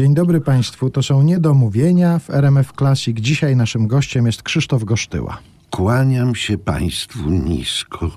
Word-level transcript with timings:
Dzień 0.00 0.14
dobry 0.14 0.40
Państwu, 0.40 0.90
to 0.90 1.02
są 1.02 1.22
Niedomówienia 1.22 2.18
w 2.18 2.30
RMF 2.30 2.72
Classic. 2.78 3.20
Dzisiaj 3.20 3.56
naszym 3.56 3.86
gościem 3.86 4.26
jest 4.26 4.42
Krzysztof 4.42 4.84
Gosztyła. 4.84 5.38
Kłaniam 5.70 6.34
się 6.34 6.58
Państwu 6.58 7.30
nisko 7.30 8.10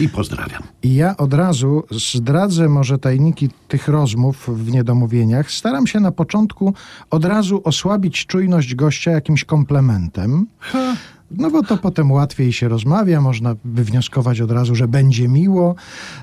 i 0.00 0.08
pozdrawiam. 0.08 0.62
I 0.82 0.94
ja 0.94 1.16
od 1.16 1.34
razu 1.34 1.84
zdradzę 1.90 2.68
może 2.68 2.98
tajniki 2.98 3.50
tych 3.68 3.88
rozmów 3.88 4.48
w 4.48 4.70
Niedomówieniach. 4.70 5.50
Staram 5.50 5.86
się 5.86 6.00
na 6.00 6.12
początku 6.12 6.74
od 7.10 7.24
razu 7.24 7.60
osłabić 7.64 8.26
czujność 8.26 8.74
gościa 8.74 9.10
jakimś 9.10 9.44
komplementem. 9.44 10.46
Ha. 10.58 10.96
No 11.38 11.50
bo 11.50 11.62
to 11.62 11.76
potem 11.76 12.10
łatwiej 12.10 12.52
się 12.52 12.68
rozmawia, 12.68 13.20
można 13.20 13.56
wywnioskować 13.64 14.40
od 14.40 14.50
razu, 14.50 14.74
że 14.74 14.88
będzie 14.88 15.28
miło, 15.28 15.74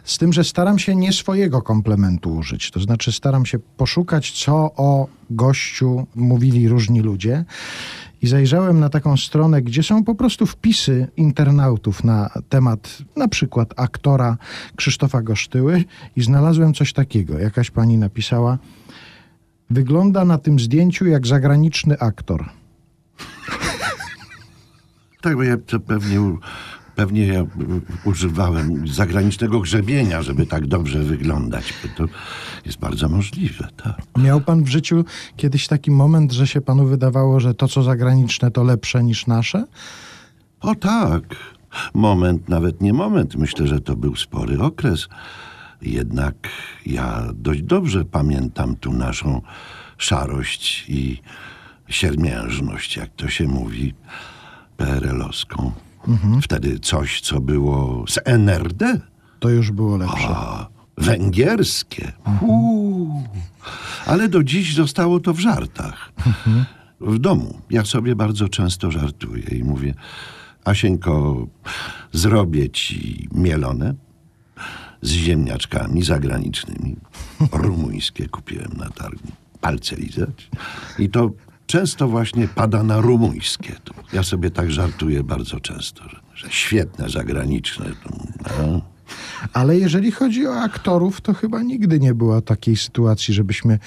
z 0.04 0.18
tym, 0.18 0.34
że 0.34 0.44
staram 0.44 0.80
się 0.80 0.96
nie 0.96 1.14
swojego 1.14 1.62
komplementu 1.62 2.36
użyć. 2.36 2.72
To 2.72 2.80
znaczy 2.80 3.12
staram 3.12 3.46
się 3.46 3.60
poszukać, 3.60 4.32
co 4.32 4.56
o 4.56 5.08
gościu 5.30 6.08
mówili 6.16 6.70
różni 6.70 7.02
ludzie. 7.02 7.46
I 8.22 8.28
zajrzałem 8.28 8.80
na 8.80 8.90
taką 8.90 9.18
stronę, 9.18 9.62
gdzie 9.62 9.84
są 9.84 10.04
po 10.04 10.16
prostu 10.16 10.46
wpisy 10.46 11.08
internautów 11.18 12.04
na 12.04 12.30
temat 12.50 12.98
na 13.16 13.28
przykład 13.28 13.74
aktora 13.76 14.38
Krzysztofa 14.76 15.22
Gosztyły 15.22 15.84
i 16.16 16.22
znalazłem 16.24 16.74
coś 16.74 16.94
takiego. 16.94 17.40
Jakaś 17.40 17.72
pani 17.72 17.98
napisała, 17.98 18.58
wygląda 19.70 20.26
na 20.26 20.38
tym 20.38 20.60
zdjęciu 20.60 21.06
jak 21.06 21.28
zagraniczny 21.28 22.00
aktor. 22.00 22.50
Tak, 25.22 25.36
bo 25.36 25.44
ja 25.44 25.58
to 25.58 25.80
pewnie, 25.80 26.20
pewnie 26.96 27.28
ja 27.28 27.46
używałem 28.06 28.88
zagranicznego 28.88 29.60
grzebienia, 29.60 30.22
żeby 30.22 30.46
tak 30.46 30.68
dobrze 30.68 31.00
wyglądać. 31.00 31.74
Bo 31.84 31.90
to 32.06 32.14
jest 32.66 32.80
bardzo 32.80 33.10
możliwe, 33.10 33.68
tak. 33.84 34.02
Miał 34.18 34.42
pan 34.42 34.64
w 34.64 34.68
życiu 34.68 35.06
kiedyś 35.38 35.68
taki 35.68 35.92
moment, 35.92 36.32
że 36.32 36.48
się 36.48 36.62
panu 36.62 36.86
wydawało, 36.86 37.40
że 37.40 37.54
to, 37.54 37.68
co 37.68 37.84
zagraniczne, 37.84 38.52
to 38.52 38.64
lepsze 38.64 39.04
niż 39.04 39.28
nasze? 39.28 39.66
O 40.60 40.76
tak. 40.76 41.24
Moment, 41.94 42.50
nawet 42.50 42.82
nie 42.82 42.94
moment. 42.94 43.36
Myślę, 43.36 43.68
że 43.68 43.80
to 43.82 43.96
był 43.96 44.16
spory 44.16 44.62
okres. 44.62 45.08
Jednak 45.82 46.36
ja 46.86 47.24
dość 47.34 47.62
dobrze 47.62 48.06
pamiętam 48.06 48.76
tu 48.76 48.94
naszą 48.94 49.42
szarość 49.98 50.86
i 50.90 51.22
siermiężność, 51.88 52.98
jak 52.98 53.10
to 53.16 53.30
się 53.30 53.48
mówi, 53.48 53.94
PRL-owską. 54.80 55.72
Wtedy 56.42 56.80
coś, 56.80 57.22
co 57.22 57.40
było 57.42 58.06
z 58.08 58.20
NRD, 58.26 59.00
To 59.40 59.50
już 59.50 59.72
było 59.72 59.98
lepsze. 59.98 60.28
a 60.30 60.68
węgierskie. 60.98 62.12
Uuu. 62.42 63.24
Ale 64.06 64.30
do 64.30 64.44
dziś 64.44 64.76
zostało 64.76 65.20
to 65.20 65.34
w 65.34 65.40
żartach. 65.40 66.12
W 67.02 67.20
domu. 67.20 67.62
Ja 67.70 67.86
sobie 67.86 68.16
bardzo 68.16 68.50
często 68.50 68.92
żartuję 68.92 69.44
i 69.44 69.64
mówię, 69.64 69.94
Asieńko, 70.66 71.48
zrobię 72.12 72.70
ci 72.70 73.28
mielone 73.32 73.94
z 75.02 75.12
ziemniaczkami 75.12 76.04
zagranicznymi. 76.04 76.96
Rumuńskie 77.52 78.28
kupiłem 78.30 78.72
na 78.78 78.90
targu. 78.90 79.28
Palce 79.62 79.96
lizać. 79.96 80.50
I 81.00 81.10
to 81.10 81.32
często 81.70 82.08
właśnie 82.08 82.48
pada 82.48 82.84
na 82.84 83.02
rumuńskie. 83.02 83.76
Ja 84.14 84.24
sobie 84.24 84.52
tak 84.52 84.72
żartuję 84.72 85.24
bardzo 85.24 85.60
często, 85.60 86.10
że, 86.10 86.20
że 86.36 86.48
świetne 86.50 87.10
zagraniczne. 87.10 87.86
No. 88.60 88.82
Ale 89.54 89.80
jeżeli 89.80 90.12
chodzi 90.12 90.48
o 90.48 90.62
aktorów, 90.62 91.22
to 91.22 91.34
chyba 91.34 91.62
nigdy 91.62 92.00
nie 92.00 92.14
było 92.14 92.42
takiej 92.42 92.76
sytuacji, 92.76 93.34
żebyśmy 93.34 93.80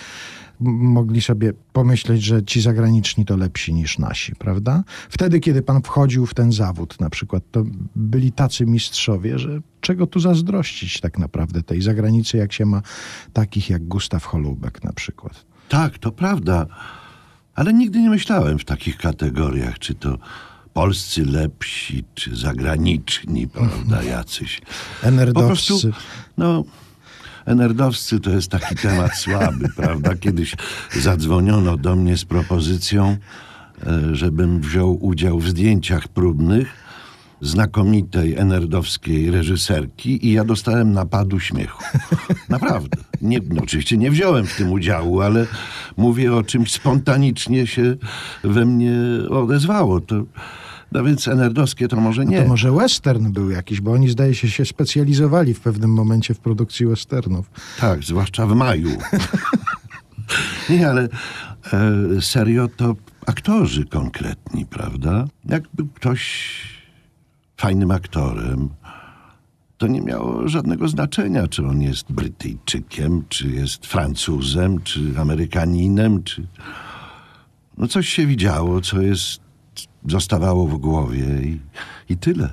mogli 0.61 1.22
sobie 1.22 1.52
pomyśleć, 1.72 2.22
że 2.22 2.44
ci 2.44 2.61
zagraniczni 2.61 3.24
to 3.24 3.36
lepsi 3.36 3.74
niż 3.74 3.98
nasi, 3.98 4.34
prawda? 4.34 4.84
Wtedy, 5.08 5.41
kiedy 5.41 5.62
pan 5.62 5.83
wchodził 5.83 6.27
w 6.27 6.34
ten 6.34 6.52
zawód 6.52 7.00
na 7.00 7.11
przykład, 7.11 7.42
to 7.50 7.64
byli 7.96 8.33
tacy 8.33 8.67
mistrzowie, 8.67 9.39
że 9.39 9.61
czego 9.80 10.06
tu 10.06 10.20
zazdrościć 10.20 11.01
tak 11.01 11.18
naprawdę 11.18 11.62
tej 11.62 11.83
zagranicy, 11.83 12.36
jak 12.36 12.52
się 12.52 12.67
ma 12.67 12.83
takich 13.33 13.70
jak 13.70 13.85
Gustaw 13.85 14.24
Holubek 14.24 14.85
na 14.85 14.92
przykład. 14.92 15.45
Tak, 15.68 15.98
to 15.98 16.12
prawda. 16.12 16.67
Ale 17.55 17.73
nigdy 17.73 18.01
nie 18.01 18.11
myślałem 18.11 18.58
w 18.58 18.64
takich 18.64 18.96
kategoriach, 18.96 19.79
czy 19.79 19.95
to 19.95 20.18
polscy 20.73 21.24
lepsi, 21.24 22.05
czy 22.14 22.36
zagraniczni, 22.36 23.48
prawda, 23.58 24.02
jacyś. 24.02 24.61
Po 25.01 25.08
Enerdowscy. 25.08 25.46
prostu, 25.46 25.91
no, 26.39 26.64
enerdowscy 27.46 28.20
to 28.20 28.30
jest 28.30 28.51
taki 28.51 28.74
temat 28.74 29.17
słaby, 29.17 29.68
prawda? 29.77 30.17
Kiedyś 30.17 30.55
zadzwoniono 30.92 31.77
do 31.77 31.96
mnie 31.96 32.17
z 32.17 32.24
propozycją, 32.24 33.17
e, 33.86 34.14
żebym 34.14 34.61
wziął 34.61 35.05
udział 35.05 35.39
w 35.39 35.48
zdjęciach 35.48 36.08
próbnych 36.08 36.81
znakomitej 37.42 38.39
enerdowskiej 38.39 39.30
reżyserki 39.30 40.27
i 40.27 40.33
ja 40.33 40.45
dostałem 40.45 40.92
napadu 40.92 41.41
śmiechu. 41.41 41.83
Naprawdę. 42.48 42.97
Nie, 43.23 43.41
no, 43.51 43.63
oczywiście 43.63 43.98
nie 43.98 44.11
wziąłem 44.11 44.47
w 44.47 44.57
tym 44.57 44.73
udziału, 44.73 45.20
ale 45.20 45.47
mówię 45.97 46.35
o 46.35 46.42
czymś 46.42 46.73
spontanicznie 46.73 47.67
się 47.67 47.97
we 48.45 48.64
mnie 48.64 48.95
odezwało. 49.30 50.01
To, 50.01 50.25
no 50.92 51.05
więc 51.05 51.29
enerdowskie 51.29 51.89
to 51.89 51.97
może 51.97 52.25
nie. 52.25 52.42
To 52.42 52.48
może 52.48 52.73
western 52.73 53.33
był 53.33 53.51
jakiś, 53.51 53.80
bo 53.80 53.92
oni 53.92 54.09
zdaje 54.09 54.35
się 54.35 54.51
się 54.51 54.64
specjalizowali 54.64 55.55
w 55.55 55.61
pewnym 55.61 55.92
momencie 55.92 56.35
w 56.35 56.39
produkcji 56.39 56.86
westernów. 56.86 57.51
Tak, 57.80 58.05
zwłaszcza 58.05 58.47
w 58.47 58.55
maju. 58.55 58.91
Nie, 60.70 60.89
ale 60.89 61.09
e, 61.73 62.20
serio 62.20 62.69
to 62.77 62.97
aktorzy 63.27 63.86
konkretni, 63.86 64.67
prawda? 64.67 65.24
Jak 65.45 65.63
był 65.74 65.89
ktoś 65.89 66.53
fajnym 67.62 67.90
aktorem, 67.90 68.68
to 69.78 69.86
nie 69.86 70.00
miało 70.00 70.48
żadnego 70.48 70.89
znaczenia, 70.89 71.48
czy 71.48 71.67
on 71.67 71.83
jest 71.83 72.12
Brytyjczykiem, 72.12 73.24
czy 73.28 73.48
jest 73.48 73.86
Francuzem, 73.86 74.83
czy 74.83 75.00
Amerykaninem, 75.18 76.23
czy... 76.23 76.46
No 77.78 77.89
coś 77.89 78.08
się 78.08 78.27
widziało, 78.27 78.80
co 78.80 79.00
jest... 79.00 79.40
zostawało 80.06 80.67
w 80.67 80.78
głowie 80.78 81.24
i, 81.42 81.61
i 82.08 82.17
tyle. 82.17 82.52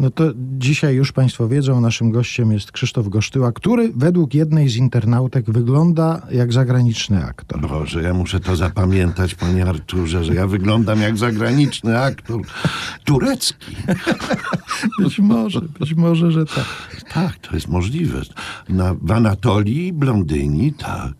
No 0.00 0.10
to 0.10 0.24
dzisiaj 0.58 0.94
już 0.94 1.12
Państwo 1.12 1.48
wiedzą, 1.48 1.80
naszym 1.80 2.10
gościem 2.10 2.52
jest 2.52 2.72
Krzysztof 2.72 3.08
Gosztyła, 3.08 3.52
który 3.52 3.92
według 3.96 4.34
jednej 4.34 4.68
z 4.68 4.76
internautek 4.76 5.50
wygląda 5.50 6.22
jak 6.30 6.52
zagraniczny 6.52 7.24
aktor. 7.24 7.60
Boże, 7.60 8.02
ja 8.02 8.14
muszę 8.14 8.40
to 8.40 8.56
zapamiętać, 8.56 9.34
panie 9.34 9.66
Arturze, 9.66 10.24
że 10.24 10.34
ja 10.34 10.46
wyglądam 10.46 11.00
jak 11.00 11.16
zagraniczny 11.16 12.00
aktor. 12.00 12.40
Turecki. 13.04 13.76
Być 15.00 15.18
może, 15.18 15.60
być 15.60 15.94
może, 15.94 16.30
że 16.30 16.46
tak. 16.46 16.66
Tak, 17.12 17.38
to 17.38 17.54
jest 17.54 17.68
możliwe. 17.68 18.22
Na, 18.68 18.94
w 18.94 19.10
Anatolii 19.12 19.92
blondyni, 19.92 20.72
tak. 20.72 21.12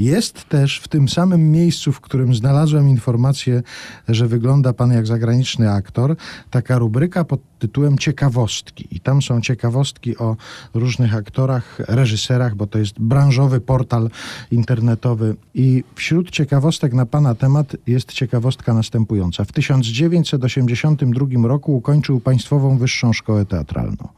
Jest 0.00 0.48
też 0.48 0.80
w 0.80 0.88
tym 0.88 1.08
samym 1.08 1.52
miejscu, 1.52 1.92
w 1.92 2.00
którym 2.00 2.34
znalazłem 2.34 2.88
informację, 2.88 3.62
że 4.08 4.28
wygląda 4.28 4.72
pan 4.72 4.92
jak 4.92 5.06
zagraniczny 5.06 5.72
aktor, 5.72 6.16
taka 6.50 6.78
rubryka 6.78 7.24
pod 7.24 7.40
tytułem 7.58 7.98
Ciekawostki. 7.98 8.88
I 8.90 9.00
tam 9.00 9.22
są 9.22 9.40
ciekawostki 9.40 10.18
o 10.18 10.36
różnych 10.74 11.14
aktorach, 11.14 11.78
reżyserach, 11.88 12.54
bo 12.54 12.66
to 12.66 12.78
jest 12.78 12.98
branżowy 12.98 13.60
portal 13.60 14.10
internetowy. 14.50 15.36
I 15.54 15.84
wśród 15.94 16.30
ciekawostek 16.30 16.92
na 16.92 17.06
pana 17.06 17.34
temat 17.34 17.76
jest 17.86 18.12
ciekawostka 18.12 18.74
następująca. 18.74 19.44
W 19.44 19.52
1982 19.52 21.48
roku 21.48 21.76
ukończył 21.76 22.20
Państwową 22.20 22.78
Wyższą 22.78 23.12
Szkołę 23.12 23.44
Teatralną. 23.44 24.08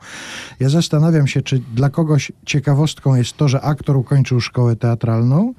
Ja 0.61 0.69
zastanawiam 0.69 1.27
się, 1.27 1.43
czy 1.43 1.59
dla 1.75 1.91
kogoś 1.91 2.33
ciekawostką 2.47 3.15
jest 3.15 3.37
to, 3.37 3.49
że 3.49 3.61
aktor 3.61 3.97
ukończył 3.97 4.41
szkołę 4.41 4.77
teatralną, 4.77 5.55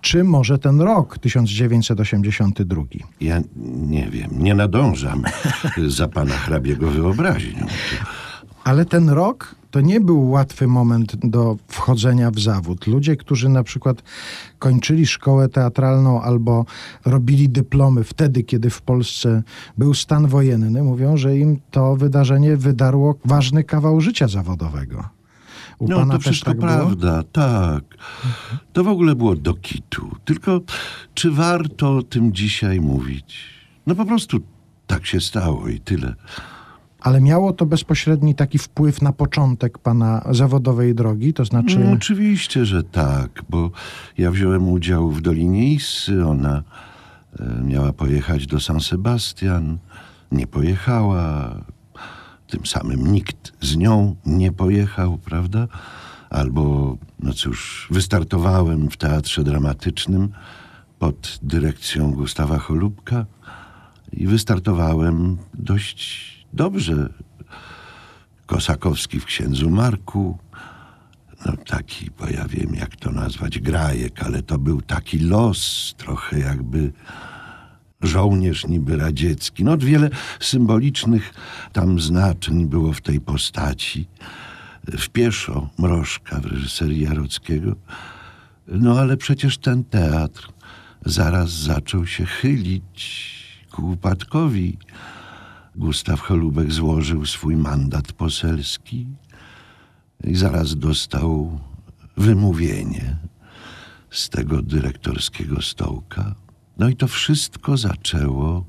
czy 0.00 0.24
może 0.24 0.58
ten 0.58 0.80
rok 0.80 1.18
1982. 1.18 2.82
Ja 3.20 3.40
nie 3.66 4.10
wiem, 4.10 4.30
nie 4.38 4.54
nadążam 4.54 5.22
za 5.98 6.08
pana 6.08 6.34
hrabiego 6.34 6.90
wyobraźnią. 6.90 7.66
Ale 8.64 8.84
ten 8.84 9.08
rok 9.08 9.54
to 9.70 9.80
nie 9.80 10.00
był 10.00 10.30
łatwy 10.30 10.66
moment 10.66 11.16
do 11.16 11.56
wchodzenia 11.68 12.30
w 12.30 12.40
zawód. 12.40 12.86
Ludzie, 12.86 13.16
którzy 13.16 13.48
na 13.48 13.62
przykład 13.62 14.02
kończyli 14.58 15.06
szkołę 15.06 15.48
teatralną 15.48 16.22
albo 16.22 16.64
robili 17.04 17.48
dyplomy 17.48 18.04
wtedy, 18.04 18.42
kiedy 18.42 18.70
w 18.70 18.82
Polsce 18.82 19.42
był 19.78 19.94
stan 19.94 20.26
wojenny, 20.26 20.82
mówią, 20.82 21.16
że 21.16 21.38
im 21.38 21.60
to 21.70 21.96
wydarzenie 21.96 22.56
wydarło 22.56 23.14
ważny 23.24 23.64
kawał 23.64 24.00
życia 24.00 24.28
zawodowego. 24.28 25.19
U 25.80 25.88
No, 25.88 26.06
to 26.06 26.18
wszystko 26.18 26.50
tak 26.50 26.60
było? 26.60 26.68
prawda, 26.70 27.22
tak. 27.32 27.84
To 28.72 28.84
w 28.84 28.88
ogóle 28.88 29.14
było 29.14 29.36
do 29.36 29.54
kitu. 29.54 30.10
Tylko 30.24 30.60
czy 31.14 31.30
warto 31.30 31.96
o 31.96 32.02
tym 32.02 32.32
dzisiaj 32.32 32.80
mówić? 32.80 33.36
No 33.86 33.94
po 33.94 34.04
prostu 34.04 34.40
tak 34.86 35.06
się 35.06 35.20
stało 35.20 35.68
i 35.68 35.80
tyle. 35.80 36.14
Ale 37.00 37.20
miało 37.20 37.52
to 37.52 37.66
bezpośredni 37.66 38.34
taki 38.34 38.58
wpływ 38.58 39.02
na 39.02 39.12
początek 39.12 39.78
pana 39.78 40.22
zawodowej 40.30 40.94
drogi, 40.94 41.32
to 41.32 41.44
znaczy... 41.44 41.78
No, 41.78 41.92
oczywiście, 41.92 42.64
że 42.64 42.82
tak, 42.82 43.42
bo 43.48 43.70
ja 44.18 44.30
wziąłem 44.30 44.68
udział 44.68 45.10
w 45.10 45.20
Dolinie 45.20 45.72
Issy, 45.74 46.26
ona 46.26 46.62
e, 47.40 47.62
miała 47.64 47.92
pojechać 47.92 48.46
do 48.46 48.60
San 48.60 48.80
Sebastian, 48.80 49.78
nie 50.32 50.46
pojechała, 50.46 51.54
tym 52.50 52.66
samym 52.66 53.12
nikt 53.12 53.52
z 53.60 53.76
nią 53.76 54.16
nie 54.26 54.52
pojechał, 54.52 55.18
prawda? 55.18 55.68
Albo, 56.30 56.96
no 57.20 57.32
cóż, 57.32 57.88
wystartowałem 57.90 58.90
w 58.90 58.96
teatrze 58.96 59.44
dramatycznym 59.44 60.28
pod 60.98 61.38
dyrekcją 61.42 62.12
Gustawa 62.12 62.58
Cholubka 62.58 63.26
i 64.12 64.26
wystartowałem 64.26 65.36
dość 65.54 66.30
dobrze. 66.52 67.08
Kosakowski 68.46 69.20
w 69.20 69.24
księdzu 69.24 69.70
Marku, 69.70 70.38
no 71.46 71.52
taki, 71.66 72.10
bo 72.18 72.28
ja 72.28 72.48
wiem 72.48 72.74
jak 72.74 72.96
to 72.96 73.10
nazwać, 73.10 73.58
grajek, 73.58 74.22
ale 74.22 74.42
to 74.42 74.58
był 74.58 74.82
taki 74.82 75.18
los, 75.18 75.94
trochę 75.96 76.38
jakby 76.38 76.92
żołnierz 78.02 78.66
niby 78.66 78.96
radziecki. 78.96 79.64
No 79.64 79.78
wiele 79.78 80.10
symbolicznych 80.40 81.34
tam 81.72 82.00
znaczeń 82.00 82.66
było 82.66 82.92
w 82.92 83.00
tej 83.00 83.20
postaci. 83.20 84.08
W 84.98 85.08
pieszo 85.08 85.68
Mrożka 85.78 86.40
w 86.40 86.46
reżyserii 86.46 87.02
Jarockiego. 87.02 87.76
No 88.68 89.00
ale 89.00 89.16
przecież 89.16 89.58
ten 89.58 89.84
teatr 89.84 90.48
zaraz 91.06 91.50
zaczął 91.50 92.06
się 92.06 92.26
chylić 92.26 93.30
ku 93.70 93.90
upadkowi. 93.90 94.78
Gustaw 95.76 96.20
Cholubek 96.20 96.72
złożył 96.72 97.26
swój 97.26 97.56
mandat 97.56 98.12
poselski 98.12 99.06
i 100.24 100.34
zaraz 100.34 100.76
dostał 100.76 101.60
wymówienie 102.16 103.16
z 104.10 104.28
tego 104.28 104.62
dyrektorskiego 104.62 105.62
stołka. 105.62 106.34
No 106.80 106.88
i 106.88 106.96
to 106.96 107.08
wszystko 107.08 107.76
zaczęło 107.76 108.64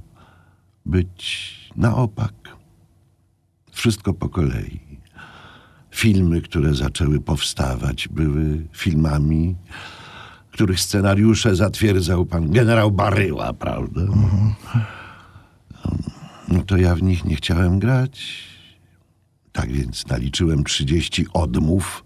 być 0.86 1.52
na 1.76 1.96
opak. 1.96 2.34
Wszystko 3.72 4.14
po 4.14 4.30
kolei. 4.30 4.80
Filmy, 5.92 6.42
które 6.42 6.74
zaczęły 6.74 7.22
powstawać, 7.22 8.08
były 8.08 8.68
filmami, 8.74 9.56
których 10.52 10.80
scenariusze 10.80 11.56
zatwierdzał 11.56 12.26
pan 12.26 12.52
generał 12.52 12.92
Baryła, 12.92 13.54
prawda? 13.54 14.02
No 16.48 16.64
to 16.64 16.78
ja 16.78 16.96
w 16.96 17.04
nich 17.04 17.26
nie 17.26 17.36
chciałem 17.36 17.80
grać. 17.80 18.44
Tak 19.52 19.72
więc 19.72 20.08
naliczyłem 20.08 20.64
30 20.64 21.26
odmów 21.34 22.04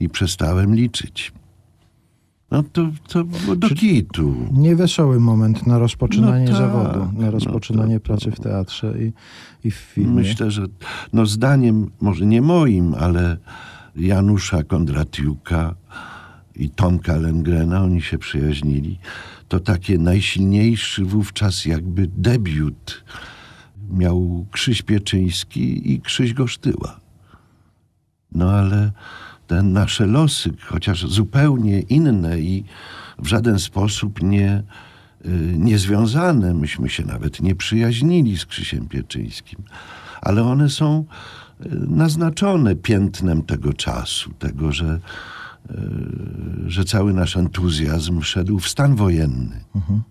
i 0.00 0.08
przestałem 0.08 0.74
liczyć. 0.74 1.32
No 2.50 2.62
to, 2.62 2.88
to 3.08 3.24
do 3.56 3.68
kitu. 3.68 4.34
Niewesoły 4.52 5.20
moment 5.20 5.66
na 5.66 5.78
rozpoczynanie 5.78 6.44
No 6.44 6.50
tak, 6.50 6.60
zawodu, 6.60 6.98
na 6.98 7.24
no 7.24 7.30
rozpoczynanie 7.30 7.94
tak, 7.94 8.02
pracy 8.02 8.30
w 8.30 8.40
teatrze 8.40 8.94
i, 9.02 9.12
i 9.68 9.70
w 9.70 9.74
filmie. 9.74 10.14
Myślę, 10.14 10.50
że 10.50 10.66
no 11.12 11.26
zdaniem, 11.26 11.90
może 12.00 12.26
nie 12.26 12.42
moim, 12.42 12.94
ale 12.94 13.36
Janusza 13.96 14.62
Kondratiuka 14.62 15.74
i 16.56 16.70
Tomka 16.70 17.16
Lengrena, 17.16 17.82
oni 17.82 18.02
się 18.02 18.18
przyjaźnili. 18.18 18.98
To 19.48 19.60
takie 19.60 19.98
najsilniejszy 19.98 21.04
wówczas 21.04 21.64
jakby 21.64 22.06
debiut 22.16 23.04
miał 23.90 24.46
Krzyś 24.50 24.82
Pieczyński 24.82 25.92
i 25.92 26.00
Krzyś 26.00 26.34
Gosztyła. 26.34 27.00
No 28.32 28.50
ale 28.50 28.92
te 29.46 29.62
nasze 29.62 30.06
losy, 30.06 30.50
chociaż 30.66 31.06
zupełnie 31.06 31.80
inne 31.80 32.40
i 32.40 32.64
w 33.18 33.26
żaden 33.26 33.58
sposób 33.58 34.22
nie, 34.22 34.62
y, 35.26 35.28
niezwiązane, 35.58 36.54
myśmy 36.54 36.88
się 36.88 37.04
nawet 37.04 37.40
nie 37.40 37.54
przyjaźnili 37.54 38.38
z 38.38 38.46
Krzysiem 38.46 38.88
Pieczyńskim, 38.88 39.62
ale 40.22 40.42
one 40.42 40.68
są 40.68 41.04
y, 41.60 41.68
naznaczone 41.88 42.76
piętnem 42.76 43.42
tego 43.42 43.72
czasu, 43.72 44.30
tego, 44.38 44.72
że, 44.72 45.00
y, 45.70 45.74
że 46.66 46.84
cały 46.84 47.14
nasz 47.14 47.36
entuzjazm 47.36 48.22
szedł 48.22 48.58
w 48.58 48.68
stan 48.68 48.94
wojenny. 48.96 49.64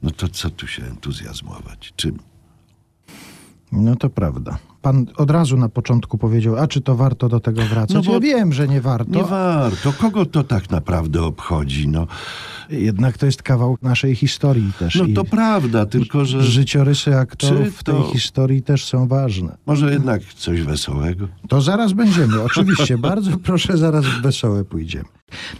No 0.03 0.11
to 0.11 0.27
co 0.27 0.49
tu 0.49 0.67
się 0.67 0.83
entuzjazmować? 0.85 1.93
Czym? 1.95 2.19
No 3.71 3.95
to 3.95 4.09
prawda. 4.09 4.57
Pan 4.83 5.05
od 5.17 5.31
razu 5.31 5.57
na 5.57 5.69
początku 5.69 6.17
powiedział, 6.17 6.57
a 6.57 6.67
czy 6.67 6.81
to 6.81 6.95
warto 6.95 7.29
do 7.29 7.39
tego 7.39 7.61
wracać? 7.61 7.95
No 7.95 8.01
bo- 8.03 8.13
ja 8.13 8.19
wiem, 8.19 8.53
że 8.53 8.67
nie 8.67 8.81
warto. 8.81 9.11
Nie 9.11 9.23
warto. 9.23 9.93
Kogo 9.93 10.25
to 10.25 10.43
tak 10.43 10.69
naprawdę 10.69 11.23
obchodzi? 11.23 11.87
No, 11.87 12.07
Jednak 12.69 13.17
to 13.17 13.25
jest 13.25 13.43
kawał 13.43 13.77
naszej 13.81 14.15
historii 14.15 14.71
też. 14.79 14.95
no 14.95 15.05
to 15.15 15.23
prawda, 15.23 15.85
tylko 15.85 16.25
że 16.25 16.43
Życiorysy 16.43 17.17
aktorów 17.17 17.77
w 17.77 17.83
tej 17.83 17.95
to- 17.95 18.09
historii 18.11 18.61
też 18.61 18.85
są 18.85 19.07
ważne. 19.07 19.57
może 19.65 19.93
jednak 19.93 20.23
coś 20.23 20.61
wesołego. 20.61 21.27
To 21.49 21.61
zaraz 21.61 21.93
będziemy, 21.93 22.41
oczywiście. 22.41 22.97
Bardzo 23.09 23.37
proszę, 23.37 23.77
zaraz 23.77 24.05
w 24.05 24.21
wesołe 24.21 24.65
pójdziemy. 24.65 25.05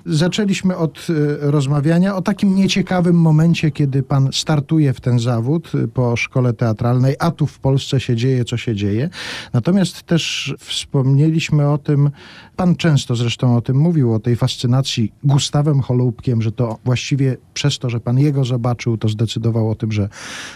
Zaczęliśmy 0.06 0.78
od 0.78 1.08
e, 1.10 1.52
rozmawiania 1.52 2.16
o 2.16 2.22
takim 2.22 2.56
nieciekawym 2.56 3.16
momencie, 3.16 3.72
kiedy 3.72 4.04
pan 4.04 4.30
startuje 4.34 4.94
w 4.94 5.02
ten 5.02 5.20
zawód 5.20 5.72
e, 5.76 5.88
po 5.88 6.16
szkole 6.16 6.54
teatralnej, 6.54 7.16
a 7.20 7.32
tu 7.32 7.48
w 7.48 7.60
Polsce 7.60 8.00
się 8.00 8.16
dzieje, 8.16 8.46
co 8.46 8.58
się 8.58 8.76
dzieje. 8.76 9.10
Natomiast 9.54 10.04
też 10.04 10.54
wspomnieliśmy 10.60 11.70
o 11.70 11.78
tym, 11.78 12.12
pan 12.56 12.76
często 12.76 13.16
zresztą 13.16 13.58
o 13.58 13.62
tym 13.62 13.78
mówił, 13.78 14.14
o 14.14 14.20
tej 14.20 14.36
fascynacji 14.36 15.14
Gustawem 15.24 15.82
Holubkiem, 15.82 16.42
że 16.42 16.52
to 16.52 16.78
właściwie 16.86 17.38
przez 17.54 17.80
to, 17.80 17.90
że 17.90 18.00
pan 18.00 18.20
jego 18.20 18.46
zobaczył, 18.46 18.98
to 18.98 19.10
zdecydował 19.10 19.70
o 19.70 19.76
tym, 19.76 19.92
że, 19.92 20.10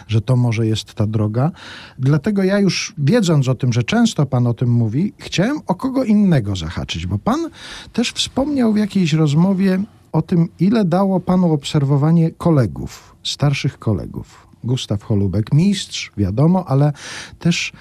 że 0.07 0.21
to 0.21 0.35
może 0.35 0.67
jest 0.67 0.93
ta 0.93 1.07
droga. 1.07 1.51
Dlatego 1.99 2.43
ja 2.43 2.59
już 2.59 2.93
wiedząc 2.97 3.47
o 3.47 3.55
tym, 3.55 3.73
że 3.73 3.83
często 3.83 4.25
pan 4.25 4.47
o 4.47 4.53
tym 4.53 4.69
mówi, 4.69 5.13
chciałem 5.17 5.57
o 5.67 5.75
kogo 5.75 6.03
innego 6.03 6.55
zahaczyć, 6.55 7.07
bo 7.07 7.17
pan 7.17 7.49
też 7.93 8.11
wspomniał 8.11 8.73
w 8.73 8.77
jakiejś 8.97 9.13
rozmowie 9.13 9.83
o 10.11 10.21
tym, 10.21 10.47
ile 10.59 10.85
dało 10.85 11.19
panu 11.19 11.53
obserwowanie 11.53 12.31
kolegów, 12.31 13.15
starszych 13.23 13.79
kolegów. 13.79 14.47
Gustaw 14.63 15.03
Holubek, 15.03 15.53
mistrz, 15.53 16.11
wiadomo, 16.17 16.65
ale 16.67 16.93
też 17.39 17.71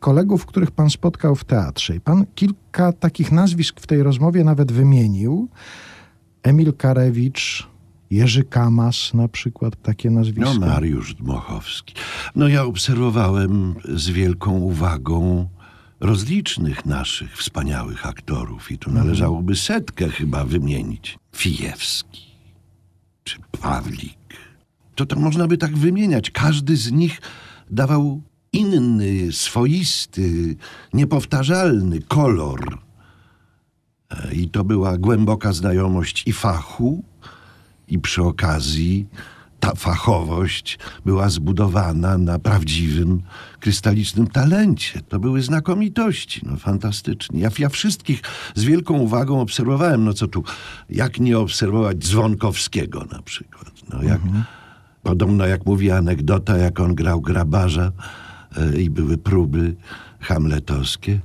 kolegów, 0.00 0.46
których 0.46 0.70
pan 0.70 0.90
spotkał 0.90 1.34
w 1.34 1.44
teatrze. 1.44 1.96
I 1.96 2.00
pan 2.00 2.26
kilka 2.34 2.92
takich 2.92 3.32
nazwisk 3.32 3.80
w 3.80 3.86
tej 3.86 4.02
rozmowie 4.02 4.44
nawet 4.44 4.72
wymienił. 4.72 5.48
Emil 6.42 6.72
Karewicz, 6.72 7.68
Jerzy 8.10 8.44
Kamas 8.44 9.14
na 9.14 9.28
przykład, 9.28 9.82
takie 9.82 10.10
nazwiska. 10.10 10.54
No, 10.60 10.66
Mariusz 10.66 11.14
Dmochowski. 11.14 11.94
No, 12.36 12.48
ja 12.48 12.64
obserwowałem 12.64 13.74
z 13.94 14.10
wielką 14.10 14.52
uwagą 14.52 15.48
rozlicznych 16.00 16.86
naszych 16.86 17.36
wspaniałych 17.36 18.06
aktorów 18.06 18.70
i 18.70 18.78
tu 18.78 18.90
należałoby 18.90 19.56
setkę 19.56 20.08
chyba 20.08 20.44
wymienić. 20.44 21.18
Fijewski 21.36 22.24
czy 23.24 23.38
Pawlik. 23.60 24.18
To 24.94 25.06
to 25.06 25.20
można 25.20 25.46
by 25.46 25.58
tak 25.58 25.76
wymieniać. 25.76 26.30
Każdy 26.30 26.76
z 26.76 26.92
nich 26.92 27.20
dawał 27.70 28.22
inny, 28.52 29.32
swoisty, 29.32 30.56
niepowtarzalny 30.92 32.02
kolor. 32.02 32.78
E, 34.10 34.34
I 34.34 34.48
to 34.48 34.64
była 34.64 34.98
głęboka 34.98 35.52
znajomość 35.52 36.22
i 36.26 36.32
fachu, 36.32 37.04
i 37.88 37.98
przy 37.98 38.22
okazji 38.22 39.06
ta 39.64 39.74
fachowość 39.74 40.78
była 41.04 41.28
zbudowana 41.28 42.18
na 42.18 42.38
prawdziwym, 42.38 43.22
krystalicznym 43.60 44.26
talencie. 44.26 45.00
To 45.08 45.18
były 45.18 45.42
znakomitości, 45.42 46.40
no 46.46 46.56
fantastycznie. 46.56 47.40
Ja, 47.40 47.48
ja 47.58 47.68
wszystkich 47.68 48.22
z 48.54 48.64
wielką 48.64 48.94
uwagą 48.94 49.40
obserwowałem, 49.40 50.04
no 50.04 50.12
co 50.12 50.28
tu, 50.28 50.44
jak 50.90 51.20
nie 51.20 51.38
obserwować 51.38 51.96
Dzwonkowskiego 51.96 53.04
na 53.12 53.22
przykład. 53.22 53.72
No 53.92 54.02
jak, 54.02 54.20
Podobno 55.02 55.46
jak 55.46 55.66
mówi 55.66 55.90
anegdota, 55.90 56.56
jak 56.56 56.80
on 56.80 56.94
grał 56.94 57.20
grabarza 57.20 57.92
e, 58.56 58.80
i 58.80 58.90
były 58.90 59.18
próby 59.18 59.74
hamletowskie, 60.20 61.20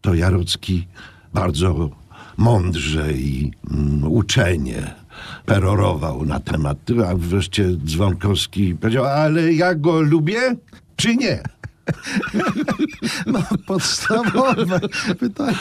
to 0.00 0.14
Jarocki 0.14 0.86
bardzo 1.34 1.90
mądrze 2.36 3.12
i 3.12 3.52
mm, 3.70 4.04
uczenie 4.04 5.03
perorował 5.46 6.24
na 6.26 6.40
temat, 6.40 6.78
a 7.08 7.14
wreszcie 7.16 7.76
Dzwonkowski 7.84 8.74
powiedział, 8.74 9.04
ale 9.04 9.52
ja 9.52 9.74
go 9.74 10.00
lubię, 10.00 10.56
czy 10.96 11.16
nie? 11.16 11.42
No, 13.26 13.42
podstawowe 13.66 14.80
pytanie. 15.18 15.56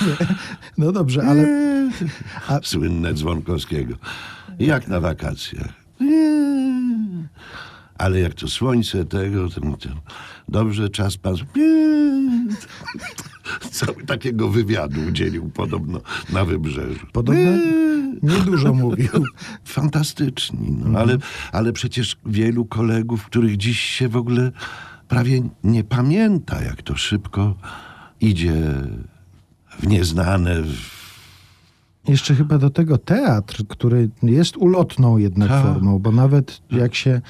No 0.78 0.92
dobrze, 0.92 1.24
ale 1.24 1.48
A- 2.48 2.60
Słynne 2.64 3.14
Dzwonkowskiego. 3.14 3.96
Jak 4.60 4.88
na 4.88 5.00
wakacjach. 5.00 5.70
Ale 7.98 8.20
jak 8.20 8.34
to 8.34 8.48
słońce 8.48 9.06
tego, 9.06 9.50
to, 9.50 9.62
to 9.62 9.90
dobrze 10.50 10.90
czas 10.90 11.18
pas. 11.18 11.40
Cały 13.86 14.06
takiego 14.06 14.50
wywiadu 14.50 15.02
udzielił 15.10 15.50
podobno 15.50 16.02
na 16.30 16.46
wybrzeżu. 16.46 17.06
Podobno 17.12 17.52
niedużo 18.24 18.74
mówił. 18.74 19.10
Fantastyczni, 19.66 20.72
no, 20.72 21.00
ale, 21.00 21.18
ale 21.52 21.74
przecież 21.74 22.18
wielu 22.26 22.66
kolegów, 22.66 23.26
których 23.26 23.58
dziś 23.58 23.80
się 23.80 24.10
w 24.10 24.18
ogóle 24.18 24.52
prawie 25.08 25.42
nie 25.64 25.84
pamięta, 25.84 26.62
jak 26.62 26.82
to 26.82 26.96
szybko 26.96 27.56
idzie 28.22 28.54
w 29.80 29.88
nieznane, 29.88 30.62
w 30.62 31.03
Jeszcze 32.08 32.36
chyba 32.36 32.58
do 32.58 32.70
tego 32.70 32.98
teatr, 32.98 33.64
który 33.68 34.10
jest 34.24 34.58
ulotną 34.58 35.18
jednak 35.18 35.50
Tak. 35.50 35.64
formą, 35.66 36.00
bo 36.00 36.12
nawet 36.12 36.62
jak 36.72 36.96
się 36.96 37.22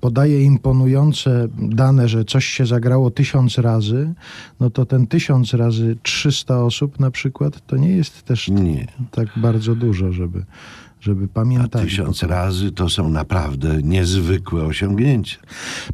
podaje 0.00 0.42
imponujące 0.44 1.48
dane, 1.58 2.08
że 2.08 2.24
coś 2.24 2.44
się 2.44 2.66
zagrało 2.66 3.10
tysiąc 3.10 3.58
razy, 3.58 4.14
no 4.60 4.70
to 4.70 4.86
ten 4.86 5.06
tysiąc 5.06 5.54
razy 5.54 5.96
300 6.02 6.62
osób 6.64 7.00
na 7.00 7.10
przykład, 7.10 7.66
to 7.66 7.76
nie 7.76 7.88
jest 7.96 8.22
też 8.22 8.48
Nie. 8.48 8.86
tak 9.10 9.28
bardzo 9.36 9.74
dużo, 9.74 10.12
żeby, 10.12 10.44
żeby 11.06 11.28
pamiętać. 11.28 11.82
tysiąc 11.82 12.22
razy 12.22 12.72
to 12.72 12.88
są 12.88 13.08
naprawdę 13.08 13.82
niezwykłe 13.82 14.64
osiągnięcia. 14.64 15.36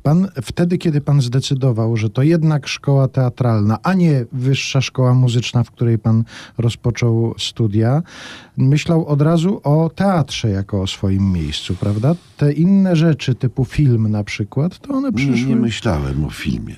Pan 0.02 0.28
wtedy, 0.42 0.78
kiedy 0.78 1.00
pan 1.00 1.20
zdecydował, 1.20 1.96
że 1.96 2.10
to 2.10 2.22
jednak 2.22 2.68
szkoła 2.68 3.08
teatralna, 3.08 3.78
a 3.82 3.94
nie 3.94 4.24
wyższa 4.32 4.80
szkoła 4.80 5.14
muzyczna, 5.14 5.64
w 5.64 5.70
której 5.70 5.98
pan 5.98 6.24
rozpoczął 6.58 7.34
studia, 7.38 8.02
myślał 8.56 9.06
od 9.06 9.22
razu 9.22 9.60
o 9.64 9.90
teatrze 9.94 10.48
jako 10.50 10.82
o 10.82 10.86
swoim 10.86 11.32
miejscu, 11.32 11.74
prawda? 11.74 12.14
Te 12.36 12.52
inne 12.52 12.96
rzeczy, 12.96 13.34
typu 13.34 13.64
film 13.64 14.10
na 14.10 14.24
przykład, 14.24 14.78
to 14.78 14.94
one 14.94 15.08
Nie, 15.08 15.14
przyszły. 15.16 15.48
nie 15.48 15.56
myślałem 15.56 16.24
o 16.24 16.30
filmie. 16.30 16.76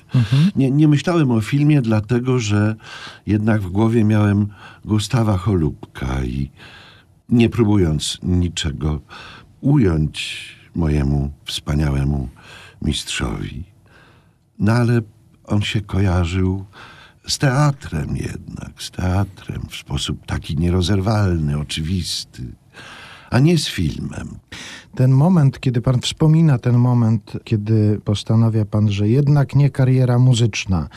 Nie, 0.55 0.71
nie 0.71 0.87
myślałem 0.87 1.31
o 1.31 1.41
filmie, 1.41 1.81
dlatego 1.81 2.39
że 2.39 2.75
jednak 3.27 3.61
w 3.61 3.69
głowie 3.69 4.03
miałem 4.03 4.47
Gustawa 4.85 5.37
Cholubka 5.37 6.23
i 6.23 6.49
nie 7.29 7.49
próbując 7.49 8.19
niczego 8.23 9.01
ująć 9.61 10.45
mojemu 10.75 11.31
wspaniałemu 11.45 12.29
mistrzowi, 12.81 13.63
no 14.59 14.71
ale 14.71 15.01
on 15.43 15.61
się 15.61 15.81
kojarzył 15.81 16.65
z 17.27 17.37
teatrem 17.37 18.17
jednak, 18.17 18.83
z 18.83 18.91
teatrem 18.91 19.61
w 19.69 19.75
sposób 19.75 20.25
taki 20.25 20.57
nierozerwalny, 20.57 21.59
oczywisty, 21.59 22.43
a 23.29 23.39
nie 23.39 23.57
z 23.57 23.67
filmem. 23.67 24.39
Ten 24.95 25.11
moment, 25.11 25.59
kiedy 25.59 25.81
pan 25.81 26.01
wspomina 26.01 26.57
ten 26.57 26.77
moment, 26.77 27.33
kiedy 27.43 27.99
postanawia 28.03 28.65
pan, 28.65 28.91
że 28.91 29.09
jednak 29.09 29.55
nie 29.55 29.69
kariera 29.69 30.19
muzyczna, 30.19 30.87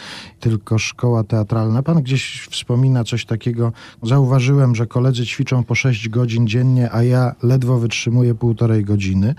tylko 0.41 0.79
szkoła 0.79 1.25
teatralna. 1.25 1.83
Pan 1.83 2.03
gdzieś 2.03 2.49
wspomina 2.51 3.05
coś 3.05 3.25
takiego. 3.25 3.73
Zauważyłem, 4.03 4.75
że 4.75 4.87
koledzy 4.87 5.27
ćwiczą 5.27 5.65
po 5.65 5.75
6 5.75 6.09
godzin 6.09 6.47
dziennie, 6.47 6.93
a 6.93 7.03
ja 7.03 7.35
ledwo 7.43 7.79
wytrzymuję 7.79 8.35
półtorej 8.35 8.85
godziny. 8.85 9.35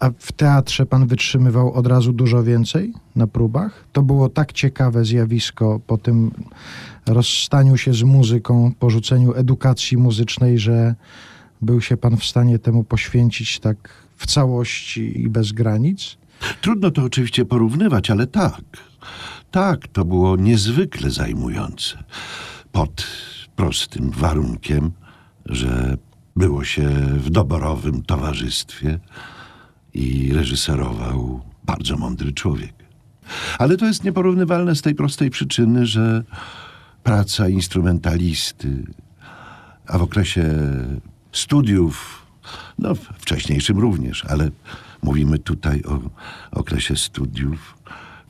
A 0.00 0.10
w 0.18 0.32
teatrze 0.32 0.86
pan 0.86 1.06
wytrzymywał 1.06 1.72
od 1.72 1.86
razu 1.86 2.12
dużo 2.12 2.42
więcej 2.42 2.92
na 3.16 3.26
próbach? 3.26 3.84
To 3.92 4.02
było 4.02 4.28
tak 4.28 4.52
ciekawe 4.52 5.04
zjawisko 5.04 5.80
po 5.86 5.98
tym 5.98 6.30
rozstaniu 7.06 7.76
się 7.76 7.94
z 7.94 8.02
muzyką, 8.02 8.72
porzuceniu 8.78 9.34
edukacji 9.34 9.96
muzycznej, 9.96 10.58
że 10.58 10.94
był 11.62 11.80
się 11.80 11.96
pan 11.96 12.16
w 12.16 12.24
stanie 12.24 12.58
temu 12.58 12.84
poświęcić 12.84 13.58
tak 13.58 13.76
w 14.16 14.26
całości 14.26 15.20
i 15.20 15.28
bez 15.28 15.52
granic? 15.52 16.16
Trudno 16.60 16.90
to 16.90 17.02
oczywiście 17.02 17.44
porównywać, 17.44 18.10
ale 18.10 18.26
tak. 18.26 18.62
Tak, 19.50 19.88
to 19.88 20.04
było 20.04 20.36
niezwykle 20.36 21.10
zajmujące. 21.10 22.04
Pod 22.72 23.06
prostym 23.56 24.10
warunkiem, 24.10 24.92
że 25.46 25.96
było 26.36 26.64
się 26.64 26.88
w 27.16 27.30
doborowym 27.30 28.02
towarzystwie 28.02 28.98
i 29.94 30.32
reżyserował 30.34 31.40
bardzo 31.64 31.96
mądry 31.96 32.32
człowiek. 32.32 32.72
Ale 33.58 33.76
to 33.76 33.86
jest 33.86 34.04
nieporównywalne 34.04 34.76
z 34.76 34.82
tej 34.82 34.94
prostej 34.94 35.30
przyczyny, 35.30 35.86
że 35.86 36.24
praca 37.02 37.48
instrumentalisty, 37.48 38.84
a 39.86 39.98
w 39.98 40.02
okresie 40.02 40.44
studiów, 41.32 42.26
no 42.78 42.94
wcześniejszym 42.94 43.78
również, 43.78 44.24
ale 44.24 44.50
mówimy 45.02 45.38
tutaj 45.38 45.82
o 45.82 46.00
okresie 46.58 46.96
studiów, 46.96 47.74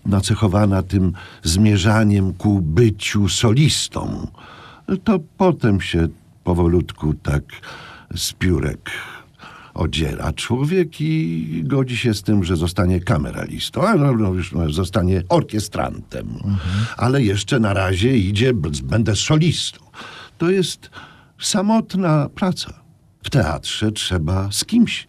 nacechowana 0.07 0.83
tym 0.83 1.13
zmierzaniem 1.43 2.35
ku 2.35 2.61
byciu 2.61 3.29
solistą, 3.29 4.27
to 5.05 5.19
potem 5.37 5.81
się 5.81 6.09
powolutku 6.45 7.15
tak 7.15 7.43
z 8.15 8.33
piórek 8.33 8.91
odziera 9.75 10.33
człowiek 10.33 11.01
i 11.01 11.63
godzi 11.65 11.97
się 11.97 12.15
z 12.15 12.23
tym, 12.23 12.45
że 12.45 12.57
zostanie 12.57 13.01
kameralistą, 13.01 13.89
a 13.89 13.95
no, 13.95 14.13
no, 14.13 14.35
już 14.35 14.53
no, 14.53 14.71
zostanie 14.71 15.23
orkiestrantem. 15.29 16.27
Ale 16.97 17.23
jeszcze 17.23 17.61
na 17.61 17.75
razie 17.75 18.17
idzie, 18.17 18.53
będę 18.85 19.17
solistą. 19.17 19.81
To 20.39 20.51
jest 20.51 20.91
samotna 21.41 22.29
praca. 22.35 22.82
W 23.23 23.31
teatrze 23.31 23.93
trzeba 23.93 24.53
z 24.53 24.65
kimś. 24.65 25.09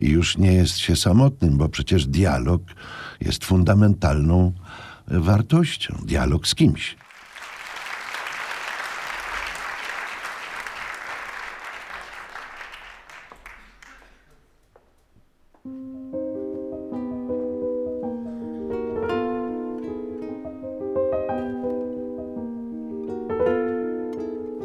I 0.00 0.08
już 0.08 0.38
nie 0.38 0.52
jest 0.52 0.78
się 0.78 0.96
samotnym, 0.96 1.58
bo 1.58 1.68
przecież 1.68 2.06
dialog 2.06 2.62
jest 3.20 3.44
fundamentalną 3.44 4.52
wartością. 5.08 5.96
Dialog 6.04 6.46
z 6.46 6.54
kimś. 6.54 6.96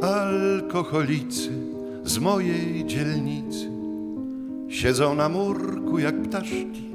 Alkoholicy 0.02 1.47
z 2.18 2.20
mojej 2.20 2.86
dzielnicy 2.86 3.70
siedzą 4.70 5.16
na 5.16 5.30
murku 5.30 6.00
jak 6.00 6.22
ptaszki. 6.22 6.90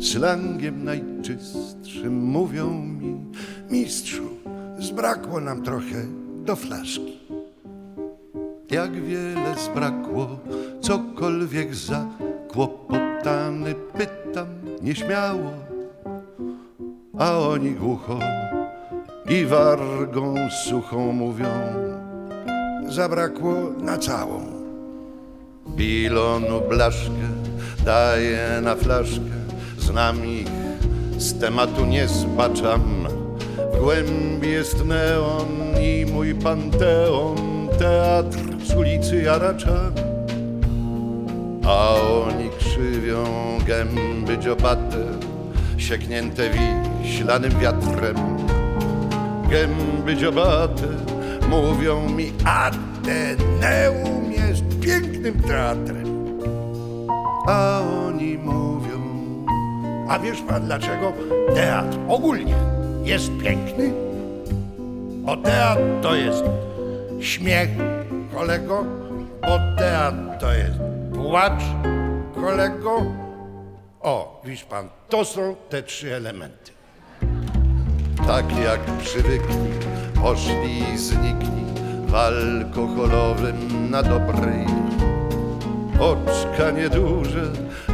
Slangiem 0.00 0.84
najczystszym 0.84 2.24
mówią 2.24 2.70
mi, 2.70 3.16
mistrzu, 3.70 4.22
zbrakło 4.78 5.40
nam 5.40 5.62
trochę 5.62 6.06
do 6.44 6.56
flaszki. 6.56 7.18
Jak 8.70 8.92
wiele 8.92 9.54
zbrakło, 9.64 10.38
cokolwiek 10.80 11.74
za 11.74 12.06
kłopotany 12.48 13.74
pytam 13.74 14.46
nieśmiało, 14.82 15.50
a 17.18 17.38
oni 17.38 17.70
głucho 17.70 18.18
i 19.28 19.44
wargą 19.46 20.34
suchą 20.64 21.12
mówią, 21.12 21.48
zabrakło 22.88 23.54
na 23.82 23.98
całą. 23.98 24.40
Bilonu 25.76 26.60
blaszkę 26.68 27.28
daję 27.84 28.60
na 28.62 28.76
flaszkę, 28.76 29.36
znam 29.78 30.26
ich, 30.26 30.46
z 31.18 31.38
tematu 31.40 31.84
nie 31.84 32.08
zbaczam. 32.08 33.06
W 33.74 33.78
głębi 33.80 34.50
jest 34.50 34.84
neon 34.84 35.48
i 35.80 36.06
mój 36.12 36.34
panteon, 36.34 37.68
teatr 37.78 38.38
z 38.64 38.74
ulicy 38.74 39.22
Jaracza. 39.22 39.92
A 41.66 41.94
oni 41.94 42.50
krzywią 42.58 43.24
gęby 43.66 44.38
dziobate, 44.38 45.04
sieknięte 45.76 46.42
wiślanym 47.02 47.52
wiatrem. 47.60 48.16
Gęby 49.50 50.16
dziobate 50.16 51.11
mówią 51.52 52.08
mi, 52.08 52.32
Ateneum 52.44 54.32
jest 54.32 54.64
pięknym 54.80 55.42
teatrem. 55.42 56.38
A 57.48 57.80
oni 58.06 58.38
mówią, 58.38 59.00
a 60.08 60.18
wiesz 60.18 60.42
pan 60.48 60.64
dlaczego 60.64 61.12
teatr 61.54 61.98
ogólnie 62.08 62.54
jest 63.04 63.30
piękny? 63.42 63.92
Bo 65.24 65.36
teatr 65.36 65.82
to 66.02 66.14
jest 66.14 66.44
śmiech, 67.20 67.68
kolego, 68.34 68.84
bo 69.42 69.58
teatr 69.78 70.38
to 70.40 70.52
jest 70.52 70.78
płacz, 71.14 71.62
kolego. 72.34 73.02
O, 74.00 74.42
widzisz 74.44 74.64
pan, 74.64 74.88
to 75.08 75.24
są 75.24 75.54
te 75.68 75.82
trzy 75.82 76.14
elementy. 76.14 76.72
Tak 78.26 78.58
jak 78.64 78.80
przywykli, 78.80 79.56
poszli 80.22 80.94
i 80.94 80.98
znikli 80.98 81.64
w 82.06 82.14
alkoholowym 82.14 83.90
na 83.90 84.02
dobrej. 84.02 84.66
Oczka 86.00 86.70
nieduże, 86.70 87.44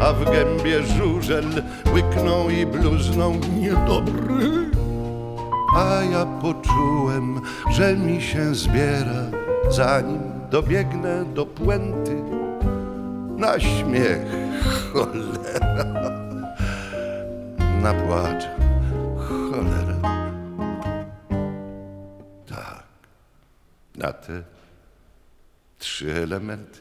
a 0.00 0.12
w 0.12 0.25
gębie 0.25 0.82
żużel 0.82 1.62
łykną 1.94 2.49
i 2.49 2.66
bluzną 2.66 3.35
niedobry. 3.61 4.70
a 5.76 6.02
ja 6.12 6.26
poczułem, 6.26 7.40
że 7.70 7.97
mi 7.97 8.23
się 8.23 8.54
zbiera, 8.54 9.23
zanim 9.70 10.20
dobiegnę 10.50 11.25
do 11.25 11.47
puenty. 11.47 12.16
Na 13.37 13.61
śmiech, 13.61 14.26
cholera, 14.92 15.85
na 17.82 17.94
płacz, 17.94 18.44
na 23.99 24.12
te 24.12 24.43
trzy 25.78 26.23
elementy. 26.23 26.81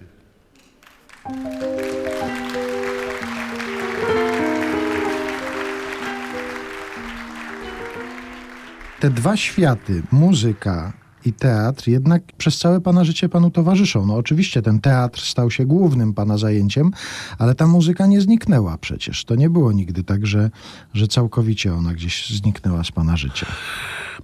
Te 9.00 9.10
dwa 9.10 9.38
światy, 9.38 10.04
muzyka 10.12 10.94
i 11.26 11.34
teatr, 11.34 11.88
jednak 11.88 12.24
przez 12.38 12.58
całe 12.58 12.82
pana 12.82 13.04
życie 13.04 13.30
panu 13.30 13.52
towarzyszą. 13.52 14.06
No 14.06 14.16
oczywiście 14.16 14.62
ten 14.62 14.80
teatr 14.80 15.22
stał 15.22 15.52
się 15.52 15.66
głównym 15.66 16.14
pana 16.14 16.38
zajęciem, 16.38 16.92
ale 17.38 17.56
ta 17.56 17.68
muzyka 17.68 18.06
nie 18.08 18.22
zniknęła 18.22 18.78
przecież. 18.78 19.26
To 19.26 19.36
nie 19.36 19.50
było 19.50 19.72
nigdy 19.72 20.04
tak, 20.04 20.28
że, 20.28 20.50
że 20.94 21.08
całkowicie 21.08 21.74
ona 21.74 21.94
gdzieś 21.94 22.30
zniknęła 22.30 22.84
z 22.84 22.92
pana 22.92 23.18
życia. 23.18 23.48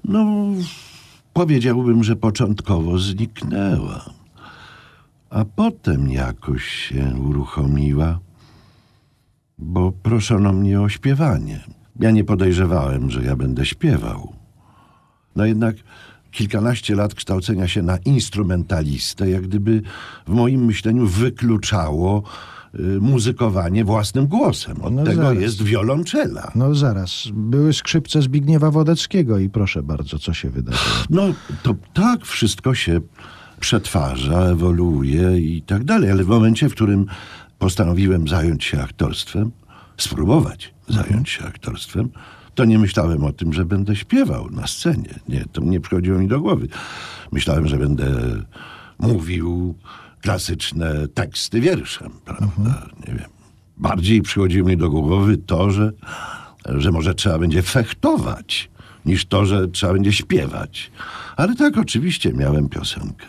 No, 0.06 0.46
powiedziałbym, 1.34 2.04
że 2.04 2.16
początkowo 2.16 2.98
zniknęła, 2.98 4.06
a 5.30 5.46
potem 5.46 6.10
jakoś 6.10 6.66
się 6.66 7.16
uruchomiła, 7.30 8.20
bo 9.58 9.92
proszono 9.92 10.54
mnie 10.54 10.82
o 10.82 10.90
śpiewanie. 10.90 11.60
Ja 12.00 12.12
nie 12.12 12.24
podejrzewałem, 12.24 13.12
że 13.12 13.24
ja 13.24 13.36
będę 13.36 13.66
śpiewał. 13.66 14.34
No 15.36 15.46
jednak 15.46 15.75
kilkanaście 16.32 16.96
lat 16.96 17.13
kształcenia 17.13 17.68
się 17.68 17.82
na 17.82 17.98
instrumentalistę, 17.98 19.30
jak 19.30 19.42
gdyby 19.42 19.82
w 20.28 20.34
moim 20.34 20.66
myśleniu 20.66 21.08
wykluczało 21.08 22.24
muzykowanie 23.01 23.86
własnym 23.86 24.27
głosem. 24.27 24.82
Od 24.82 24.94
No 24.94 25.03
tego 25.03 25.22
zaraz. 25.24 25.42
jest 25.42 25.63
wiolonczela. 25.63 26.51
No 26.56 26.75
zaraz, 26.75 27.27
były 27.34 27.74
skrzypce 27.74 28.22
Zbigniewa 28.22 28.72
Wodeckiego 28.72 29.39
i 29.39 29.50
proszę 29.50 29.84
bardzo, 29.84 30.20
co 30.20 30.34
się 30.34 30.50
wydarzyło. 30.50 30.86
No 31.10 31.24
to 31.63 31.75
tak 31.94 32.25
wszystko 32.25 32.75
się 32.75 33.00
przetwarza, 33.60 34.39
ewoluuje 34.42 35.38
i 35.39 35.62
tak 35.62 35.84
dalej, 35.84 36.12
ale 36.12 36.24
w 36.24 36.27
momencie, 36.27 36.70
w 36.70 36.72
którym 36.75 37.06
postanowiłem 37.60 38.27
zająć 38.27 38.63
się 38.63 38.82
aktorstwem, 38.82 39.51
spróbować 39.98 40.74
zająć 40.88 41.30
się 41.30 41.46
aktorstwem, 41.46 42.10
to 42.56 42.65
nie 42.65 42.80
myślałem 42.80 43.24
o 43.24 43.32
tym, 43.34 43.53
że 43.53 43.65
będę 43.65 43.96
śpiewał 43.96 44.50
na 44.51 44.68
scenie. 44.68 45.20
Nie, 45.30 45.46
to 45.51 45.62
nie 45.62 45.80
przychodziło 45.80 46.20
mi 46.20 46.27
do 46.27 46.42
głowy. 46.42 46.68
Myślałem, 47.32 47.68
że 47.68 47.77
będę 47.77 48.12
mówił 49.00 49.75
klasyczne 50.24 51.08
teksty 51.08 51.62
wierszem, 51.62 52.12
prawda? 52.25 52.86
Nie 53.08 53.13
wiem. 53.13 53.30
Bardziej 53.77 54.22
przychodziło 54.22 54.70
mi 54.70 54.77
do 54.77 54.89
głowy 54.89 55.38
to, 55.38 55.72
że, 55.72 55.92
że 56.65 56.92
może 56.92 57.15
trzeba 57.15 57.39
będzie 57.39 57.62
fechtować, 57.62 58.70
niż 59.06 59.25
to, 59.25 59.46
że 59.46 59.68
trzeba 59.68 59.94
będzie 59.94 60.13
śpiewać. 60.13 60.92
Ale 61.38 61.56
tak, 61.56 61.77
oczywiście 61.77 62.34
miałem 62.34 62.70
piosenkę. 62.70 63.25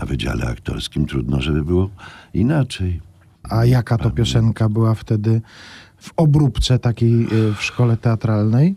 Na 0.00 0.06
wydziale 0.06 0.46
aktorskim 0.46 1.06
trudno, 1.06 1.40
żeby 1.40 1.64
było 1.64 1.90
inaczej. 2.34 3.00
A 3.42 3.64
jaka 3.64 3.98
to 3.98 4.10
piosenka 4.10 4.68
była 4.68 4.94
wtedy 4.94 5.40
w 5.98 6.12
obróbce 6.16 6.78
takiej 6.78 7.22
y, 7.22 7.54
w 7.54 7.62
szkole 7.62 7.96
teatralnej? 7.96 8.76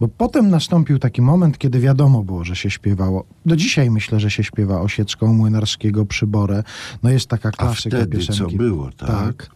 Bo 0.00 0.08
potem 0.08 0.50
nastąpił 0.50 0.98
taki 0.98 1.22
moment, 1.22 1.58
kiedy 1.58 1.80
wiadomo 1.80 2.22
było, 2.22 2.44
że 2.44 2.56
się 2.56 2.70
śpiewało. 2.70 3.24
Do 3.46 3.56
dzisiaj 3.56 3.90
myślę, 3.90 4.20
że 4.20 4.30
się 4.30 4.44
śpiewa 4.44 4.80
Osiecką, 4.80 5.32
Młynarskiego, 5.32 6.06
Przyborę. 6.06 6.62
No 7.02 7.10
jest 7.10 7.26
taka 7.26 7.48
A 7.48 7.52
klasyka 7.52 7.96
wtedy 7.96 8.18
co 8.18 8.26
piosenki. 8.26 8.56
było, 8.56 8.90
tak? 8.92 9.08
Tak. 9.08 9.50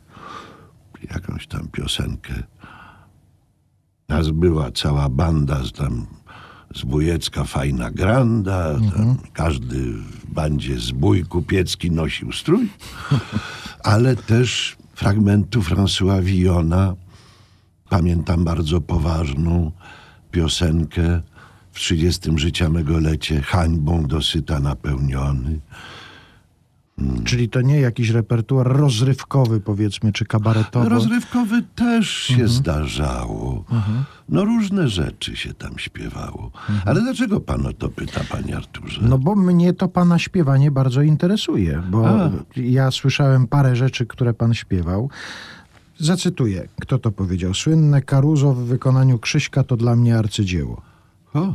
Jakąś 1.15 1.47
tam 1.47 1.69
piosenkę. 1.73 2.35
Nas 4.09 4.31
była 4.31 4.71
cała 4.71 5.09
banda 5.09 5.65
z 5.65 5.73
tam 5.73 6.07
zbójecka 6.75 7.45
fajna 7.45 7.91
granda, 7.91 8.75
tam 8.97 9.17
każdy 9.33 9.93
w 9.93 10.27
bandzie 10.27 10.79
zbój 10.79 11.25
kupiecki 11.25 11.91
nosił 11.91 12.33
strój, 12.33 12.69
ale 13.83 14.17
też 14.17 14.77
fragmentu 14.95 15.61
François 15.61 16.23
Villona, 16.23 16.95
pamiętam 17.95 18.45
bardzo 18.45 18.81
poważną 18.81 19.73
piosenkę 20.31 21.21
w 21.73 21.79
30 21.79 22.31
życia 22.37 22.69
mego 22.69 22.99
lecie, 22.99 23.43
hańbą 23.43 24.07
dosyta 24.07 24.61
napełniony. 24.61 25.61
Czyli 27.25 27.49
to 27.49 27.61
nie 27.61 27.81
jakiś 27.81 28.11
repertuar 28.11 28.67
rozrywkowy, 28.67 29.61
powiedzmy, 29.61 30.13
czy 30.13 30.25
kabaretowy. 30.25 30.89
Rozrywkowy 30.89 31.63
też 31.75 32.11
się 32.11 32.49
zdarzało. 32.49 33.65
No 34.29 34.45
różne 34.45 34.89
rzeczy 34.89 35.37
się 35.37 35.55
tam 35.55 35.79
śpiewało. 35.79 36.51
Ale 36.85 37.01
dlaczego 37.01 37.41
pan 37.41 37.67
o 37.67 37.73
to 37.73 37.89
pyta, 37.89 38.21
panie 38.31 38.57
Arturze? 38.57 39.01
No 39.05 39.19
bo 39.19 39.35
mnie 39.35 39.73
to 39.73 39.89
pana 39.89 40.19
śpiewanie 40.19 40.71
bardzo 40.71 41.03
interesuje, 41.03 41.83
bo 41.91 42.09
A. 42.09 42.31
ja 42.57 42.91
słyszałem 42.91 43.47
parę 43.47 43.77
rzeczy, 43.77 44.07
które 44.07 44.35
pan 44.35 44.55
śpiewał. 44.55 45.11
Zacytuję, 45.99 46.69
kto 46.81 46.99
to 46.99 47.11
powiedział. 47.11 47.55
Słynne 47.55 48.03
Karuzo 48.03 48.55
w 48.55 48.65
wykonaniu 48.65 49.19
Krzyśka 49.19 49.65
to 49.65 49.77
dla 49.77 49.97
mnie 49.97 50.19
arcydzieło. 50.19 50.83
O, 51.35 51.55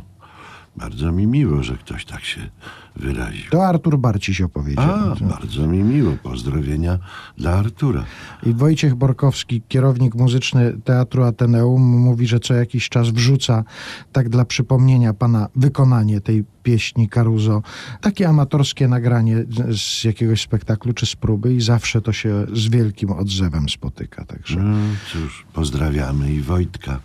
bardzo 0.79 1.11
mi 1.11 1.27
miło, 1.27 1.63
że 1.63 1.77
ktoś 1.77 2.05
tak 2.05 2.23
się 2.23 2.49
wyraził. 2.95 3.51
To 3.51 3.67
Artur 3.67 3.97
Barciś 3.99 4.41
opowiedział. 4.41 4.85
A, 4.91 5.15
bardzo 5.25 5.67
mi 5.67 5.77
miło. 5.83 6.13
Pozdrowienia 6.23 6.99
dla 7.37 7.51
Artura. 7.51 8.05
I 8.43 8.53
Wojciech 8.53 8.95
Borkowski, 8.95 9.61
kierownik 9.67 10.15
muzyczny 10.15 10.73
Teatru 10.83 11.23
Ateneum, 11.23 11.81
mówi, 11.81 12.27
że 12.27 12.39
co 12.39 12.53
jakiś 12.53 12.89
czas 12.89 13.09
wrzuca, 13.09 13.63
tak 14.11 14.29
dla 14.29 14.45
przypomnienia 14.45 15.13
pana, 15.13 15.47
wykonanie 15.55 16.21
tej 16.21 16.43
pieśni 16.63 17.09
Caruso. 17.09 17.61
Takie 18.01 18.29
amatorskie 18.29 18.87
nagranie 18.87 19.37
z- 19.37 19.81
z 19.81 20.03
jakiegoś 20.03 20.41
spektaklu 20.41 20.93
czy 20.93 21.05
z 21.05 21.15
próby 21.15 21.53
i 21.53 21.61
zawsze 21.61 22.01
to 22.01 22.13
się 22.13 22.45
z 22.53 22.67
wielkim 22.67 23.11
odzewem 23.11 23.69
spotyka. 23.69 24.25
Także 24.25 24.59
No 24.59 24.77
cóż, 25.11 25.45
pozdrawiamy 25.53 26.33
i 26.33 26.41
Wojtka, 26.41 26.99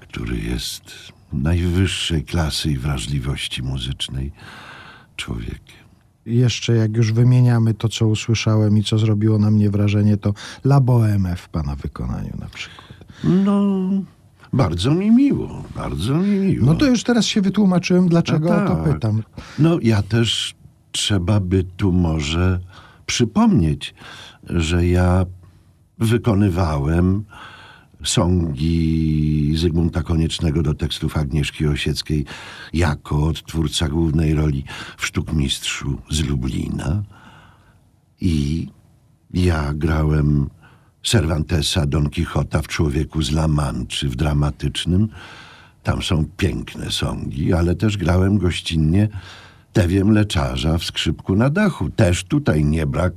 który 0.00 0.38
jest 0.38 0.82
najwyższej 1.36 2.24
klasy 2.24 2.70
i 2.70 2.78
wrażliwości 2.78 3.62
muzycznej 3.62 4.32
człowiekiem. 5.16 5.76
jeszcze 6.26 6.72
jak 6.76 6.96
już 6.96 7.12
wymieniamy 7.12 7.74
to, 7.74 7.88
co 7.88 8.06
usłyszałem 8.06 8.78
i 8.78 8.84
co 8.84 8.98
zrobiło 8.98 9.38
na 9.38 9.50
mnie 9.50 9.70
wrażenie, 9.70 10.16
to 10.16 10.34
La 10.64 10.80
Boheme 10.80 11.36
w 11.36 11.48
pana 11.48 11.76
wykonaniu 11.76 12.32
na 12.38 12.46
przykład. 12.48 12.86
No, 13.24 13.88
bardzo 14.52 14.94
mi 14.94 15.10
miło, 15.10 15.64
bardzo 15.74 16.14
mi 16.14 16.28
miło. 16.38 16.66
No 16.66 16.74
to 16.74 16.86
już 16.86 17.04
teraz 17.04 17.24
się 17.24 17.40
wytłumaczyłem, 17.40 18.08
dlaczego 18.08 18.54
A 18.54 18.64
o 18.64 18.68
to 18.68 18.76
tak. 18.76 18.94
pytam. 18.94 19.22
No 19.58 19.78
ja 19.82 20.02
też 20.02 20.54
trzeba 20.92 21.40
by 21.40 21.64
tu 21.76 21.92
może 21.92 22.60
przypomnieć, 23.06 23.94
że 24.50 24.86
ja 24.86 25.26
wykonywałem 25.98 27.24
songi 28.08 29.52
Zygmunta 29.56 30.02
Koniecznego 30.02 30.62
do 30.62 30.74
tekstów 30.74 31.16
Agnieszki 31.16 31.66
Osieckiej 31.66 32.24
jako 32.72 33.26
odtwórca 33.26 33.88
głównej 33.88 34.34
roli 34.34 34.64
w 34.96 35.06
Sztukmistrzu 35.06 35.98
z 36.10 36.24
Lublina. 36.24 37.02
I 38.20 38.68
ja 39.34 39.74
grałem 39.74 40.50
Cervantesa 41.02 41.86
Don 41.86 42.10
Quixota 42.10 42.62
w 42.62 42.68
Człowieku 42.68 43.22
z 43.22 43.30
La 43.30 43.48
Manczy 43.48 44.08
w 44.08 44.16
dramatycznym. 44.16 45.08
Tam 45.82 46.02
są 46.02 46.24
piękne 46.36 46.90
songi, 46.90 47.52
ale 47.52 47.74
też 47.74 47.96
grałem 47.96 48.38
gościnnie 48.38 49.08
Tewie 49.76 50.04
Mleczarza 50.04 50.78
w 50.78 50.84
Skrzypku 50.84 51.36
na 51.36 51.50
dachu. 51.50 51.90
Też 51.90 52.24
tutaj 52.24 52.64
nie 52.64 52.86
brak 52.86 53.12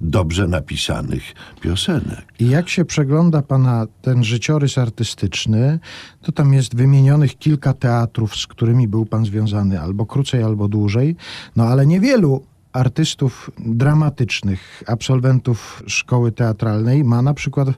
dobrze 0.00 0.48
napisanych 0.48 1.22
piosenek. 1.60 2.32
I 2.38 2.48
jak 2.48 2.68
się 2.68 2.84
przegląda 2.84 3.42
pana 3.42 3.86
ten 4.02 4.24
życiorys 4.24 4.78
artystyczny, 4.78 5.78
to 6.22 6.32
tam 6.32 6.52
jest 6.52 6.76
wymienionych 6.76 7.38
kilka 7.38 7.72
teatrów, 7.72 8.36
z 8.36 8.46
którymi 8.46 8.88
był 8.88 9.06
pan 9.06 9.24
związany, 9.24 9.80
albo 9.80 10.06
krócej, 10.06 10.42
albo 10.42 10.68
dłużej. 10.68 11.16
No 11.56 11.64
ale 11.64 11.86
niewielu 11.86 12.42
artystów 12.74 13.50
dramatycznych, 13.58 14.82
absolwentów 14.86 15.82
szkoły 15.86 16.32
teatralnej 16.32 17.04
ma 17.04 17.22
na 17.22 17.34
przykład 17.34 17.68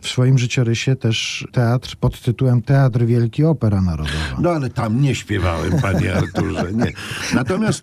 w 0.00 0.08
swoim 0.08 0.38
życiorysie 0.38 0.96
też 0.96 1.48
teatr 1.52 1.96
pod 1.96 2.20
tytułem 2.20 2.62
Teatr 2.62 3.04
Wielki 3.04 3.44
Opera 3.44 3.80
Narodowa. 3.80 4.40
No 4.40 4.50
ale 4.50 4.70
tam 4.70 5.02
nie 5.02 5.14
śpiewałem, 5.14 5.80
panie 5.80 6.14
Arturze, 6.18 6.72
nie. 6.72 6.92
Natomiast 7.34 7.82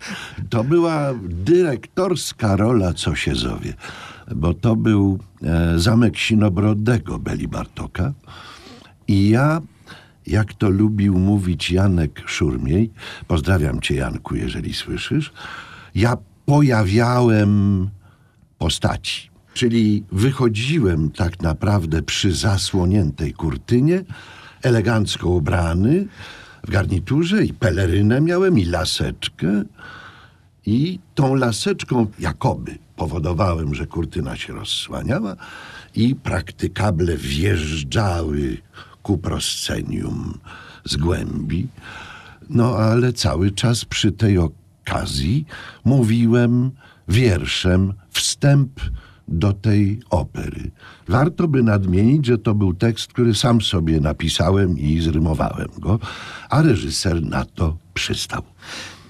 to 0.50 0.64
była 0.64 1.14
dyrektorska 1.22 2.56
rola, 2.56 2.92
co 2.92 3.14
się 3.14 3.34
zowie. 3.34 3.74
Bo 4.36 4.54
to 4.54 4.76
był 4.76 5.18
e, 5.42 5.78
zamek 5.78 6.18
Sinobrodego 6.18 7.18
Beli 7.18 7.48
Bartoka. 7.48 8.12
I 9.08 9.28
ja 9.28 9.60
jak 10.26 10.54
to 10.54 10.70
lubił 10.70 11.18
mówić 11.18 11.70
Janek 11.70 12.22
Szurmiej, 12.26 12.90
pozdrawiam 13.26 13.80
cię 13.80 13.94
Janku, 13.94 14.34
jeżeli 14.34 14.74
słyszysz, 14.74 15.32
ja 15.94 16.16
pojawiałem 16.46 17.88
postaci. 18.58 19.30
Czyli 19.54 20.04
wychodziłem 20.12 21.10
tak 21.10 21.42
naprawdę 21.42 22.02
przy 22.02 22.34
zasłoniętej 22.34 23.32
kurtynie, 23.32 24.04
elegancko 24.62 25.28
ubrany, 25.28 26.06
w 26.64 26.70
garniturze 26.70 27.44
i 27.44 27.54
pelerynę 27.54 28.20
miałem 28.20 28.58
i 28.58 28.64
laseczkę. 28.64 29.62
I 30.66 30.98
tą 31.14 31.34
laseczką 31.34 32.06
jakoby 32.18 32.78
powodowałem, 32.96 33.74
że 33.74 33.86
kurtyna 33.86 34.36
się 34.36 34.52
rozsłaniała 34.52 35.36
i 35.94 36.14
praktykable 36.14 37.16
wjeżdżały 37.16 38.56
ku 39.02 39.18
proscenium 39.18 40.38
z 40.84 40.96
głębi. 40.96 41.68
No 42.50 42.76
ale 42.76 43.12
cały 43.12 43.50
czas 43.50 43.84
przy 43.84 44.12
tej 44.12 44.38
okazji 44.38 44.55
mówiłem 45.84 46.70
wierszem 47.08 47.92
wstęp 48.10 48.80
do 49.28 49.52
tej 49.52 50.00
opery. 50.10 50.70
Warto 51.08 51.48
by 51.48 51.62
nadmienić, 51.62 52.26
że 52.26 52.38
to 52.38 52.54
był 52.54 52.74
tekst, 52.74 53.12
który 53.12 53.34
sam 53.34 53.62
sobie 53.62 54.00
napisałem 54.00 54.78
i 54.78 55.00
zrymowałem 55.00 55.68
go, 55.78 55.98
a 56.50 56.62
reżyser 56.62 57.22
na 57.22 57.44
to 57.44 57.76
przystał. 57.94 58.42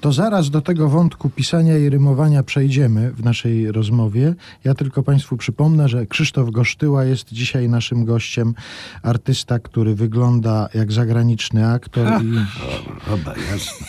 To 0.01 0.13
zaraz 0.13 0.51
do 0.51 0.61
tego 0.61 0.89
wątku 0.89 1.31
pisania 1.31 1.79
i 1.79 1.89
rymowania 1.89 2.43
przejdziemy 2.43 3.13
w 3.13 3.25
naszej 3.25 3.73
rozmowie. 3.73 4.35
Ja 4.65 4.75
tylko 4.75 5.03
Państwu 5.03 5.37
przypomnę, 5.37 5.89
że 5.89 6.07
Krzysztof 6.07 6.51
Gosztyła 6.51 7.05
jest 7.05 7.33
dzisiaj 7.33 7.69
naszym 7.69 8.05
gościem. 8.05 8.55
Artysta, 9.03 9.59
który 9.59 9.95
wygląda 9.95 10.69
jak 10.75 10.93
zagraniczny 10.93 11.69
aktor 11.69 12.23
i, 12.23 12.35
Chyba 13.11 13.35
jasne. 13.51 13.87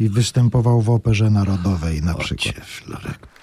i 0.00 0.08
występował 0.08 0.82
w 0.82 0.90
Operze 0.90 1.30
Narodowej 1.30 2.02
na 2.02 2.14
przykład. 2.14 2.54
W 2.54 3.37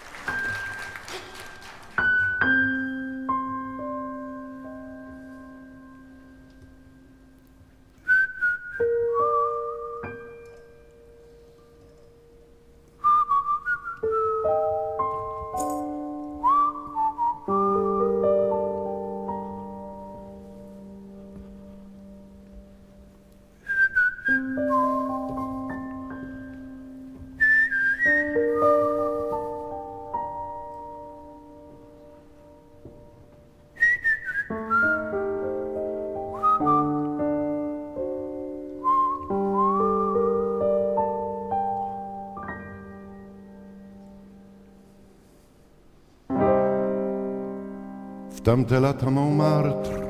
tamte 48.55 48.79
lata 48.79 49.11
Montmartre 49.11 50.05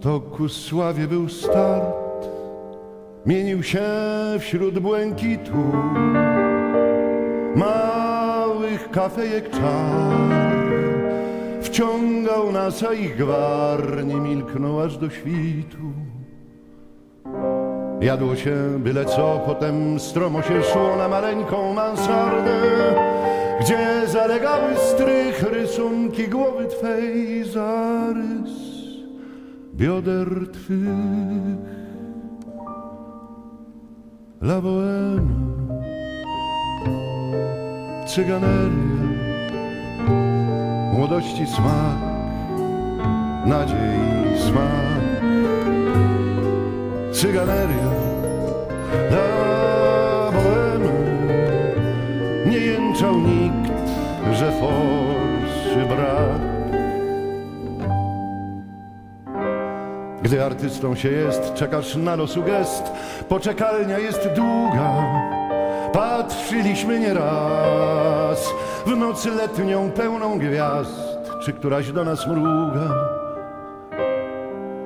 to 0.00 0.20
ku 0.20 0.48
sławie 0.48 1.08
był 1.08 1.28
start. 1.28 2.28
Mienił 3.26 3.62
się 3.62 3.82
wśród 4.38 4.78
błękitu 4.78 5.72
małych 7.56 8.90
kafejek 8.90 9.50
czar. 9.50 10.28
Wciągał 11.62 12.52
nas, 12.52 12.82
a 12.82 12.92
ich 12.92 13.16
gwar 13.16 14.04
nie 14.06 14.16
milknął 14.16 14.80
aż 14.80 14.98
do 14.98 15.10
świtu. 15.10 15.86
Jadło 18.00 18.36
się 18.36 18.54
byle 18.78 19.04
co, 19.04 19.40
potem 19.46 20.00
stromo 20.00 20.42
się 20.42 20.62
szło 20.62 20.96
na 20.96 21.08
maleńką 21.08 21.74
mansardę, 21.74 22.60
gdzie 23.60 24.08
zalegały 24.08 24.76
strych 24.76 25.42
rysunki 25.42 26.28
głowy 26.28 26.66
Twej, 26.66 27.44
zarys 27.44 28.50
bioder 29.74 30.28
Twych. 30.52 31.74
La 34.42 34.60
Boheme, 34.60 35.34
cyganeria, 38.06 39.04
młodości 40.92 41.46
smak, 41.46 41.98
nadziei 43.46 44.38
smak 44.48 44.94
cyganeria 47.14 47.90
La 49.10 50.30
Boheme 50.32 50.92
Nie 52.46 52.58
jęczał 52.58 53.20
nikt, 53.20 53.43
Gdy 60.24 60.44
artystą 60.44 60.94
się 60.94 61.08
jest, 61.08 61.54
czekasz 61.54 61.96
na 61.96 62.16
losu 62.16 62.42
gest 62.42 62.82
Poczekalnia 63.28 63.98
jest 63.98 64.28
długa 64.36 64.92
Patrzyliśmy 65.92 67.00
nieraz 67.00 68.48
W 68.86 68.96
nocy 68.96 69.30
letnią 69.30 69.90
pełną 69.90 70.38
gwiazd 70.38 71.00
Czy 71.44 71.52
któraś 71.52 71.92
do 71.92 72.04
nas 72.04 72.26
mruga 72.26 73.14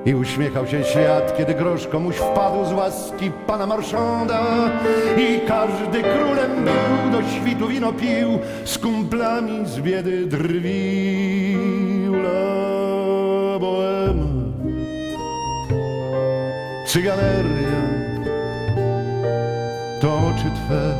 i 0.05 0.15
uśmiechał 0.15 0.67
się 0.67 0.83
świat, 0.83 1.37
kiedy 1.37 1.53
grosz 1.53 1.87
komuś 1.87 2.15
wpadł 2.15 2.65
z 2.65 2.73
łaski 2.73 3.31
pana 3.47 3.65
Marszanda. 3.65 4.43
I 5.17 5.39
każdy 5.47 6.03
królem 6.03 6.65
był, 6.65 7.11
do 7.11 7.27
świtu 7.29 7.67
wino 7.67 7.93
pił, 7.93 8.39
z 8.65 8.77
kumplami 8.77 9.65
z 9.65 9.79
biedy 9.79 10.25
drwił. 10.25 11.18
Cyganeria, 16.89 17.81
to 20.01 20.17
oczy 20.17 20.49
Twe 20.55 20.93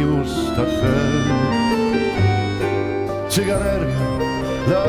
i 0.00 0.04
usta 0.04 0.64
Twe. 0.64 0.94
Cyganeria, 3.28 4.06
la 4.68 4.84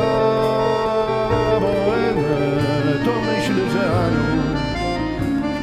boheme, 1.59 2.35
to 3.05 3.11
myśl, 3.27 3.71
że 3.73 3.83
anioł 4.03 4.43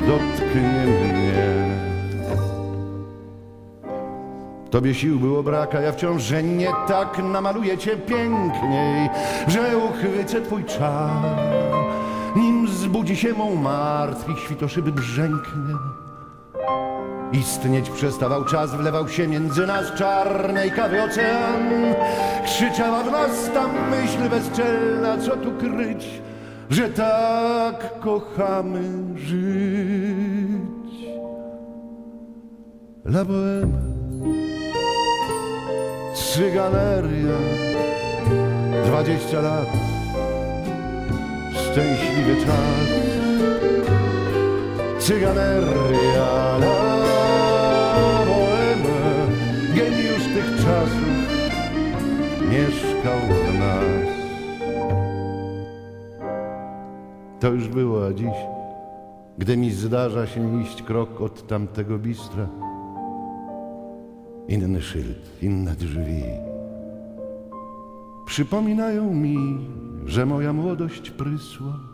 dotknie 0.06 0.87
mnie. 0.87 1.70
Tobie 4.70 4.94
sił 4.94 5.18
było 5.18 5.42
braka, 5.42 5.80
ja 5.80 5.92
wciąż, 5.92 6.22
że 6.22 6.42
nie 6.42 6.68
tak 6.88 7.18
namaluję 7.18 7.78
cię 7.78 7.96
piękniej, 7.96 9.11
że 9.48 9.78
uchwycę 9.78 10.40
twój 10.40 10.64
czar, 10.64 11.49
nim 12.90 12.96
zbudzi 12.96 13.16
się 13.16 13.33
mą 13.33 13.55
martw 13.55 14.29
i 14.29 14.40
świtoszyby 14.40 14.92
brzęknie. 14.92 15.74
Istnieć 17.33 17.90
przestawał 17.90 18.44
czas, 18.44 18.74
wlewał 18.74 19.09
się 19.09 19.29
między 19.29 19.66
nas 19.66 19.94
czarnej 19.94 20.70
kawy 20.70 21.03
ocean. 21.03 21.94
Krzyczała 22.44 23.03
w 23.03 23.12
nas 23.12 23.50
ta 23.55 23.68
myśl 23.68 24.29
bezczelna, 24.31 25.18
co 25.18 25.37
tu 25.37 25.53
kryć, 25.53 26.07
że 26.70 26.88
tak 26.88 28.00
kochamy 28.00 28.83
żyć. 29.16 30.90
La 33.05 33.24
boheme, 33.24 33.81
cyganeria, 36.14 37.38
dwadzieścia 38.85 39.40
lat, 39.40 39.89
szczęśliwy 41.72 42.46
czas. 42.46 42.88
Cyganeria, 44.98 46.59
la 46.59 48.24
boheme, 48.26 49.26
geniusz 49.74 50.24
tych 50.35 50.56
czasów 50.56 51.16
mieszkał 52.50 53.18
w 53.28 53.59
nas. 53.59 54.11
To 57.40 57.48
już 57.48 57.68
było, 57.68 58.06
a 58.06 58.12
dziś, 58.12 58.37
gdy 59.38 59.56
mi 59.56 59.70
zdarza 59.70 60.26
się 60.26 60.62
iść 60.62 60.83
krok 60.83 61.20
od 61.20 61.46
tamtego 61.46 61.98
bistra, 61.98 62.48
inny 64.48 64.83
szyld, 64.83 65.42
inne 65.42 65.74
drzwi. 65.74 66.22
Przypominają 68.26 69.14
mi, 69.14 69.37
że 70.06 70.26
moja 70.26 70.52
młodość 70.52 71.10
prysła 71.10 71.90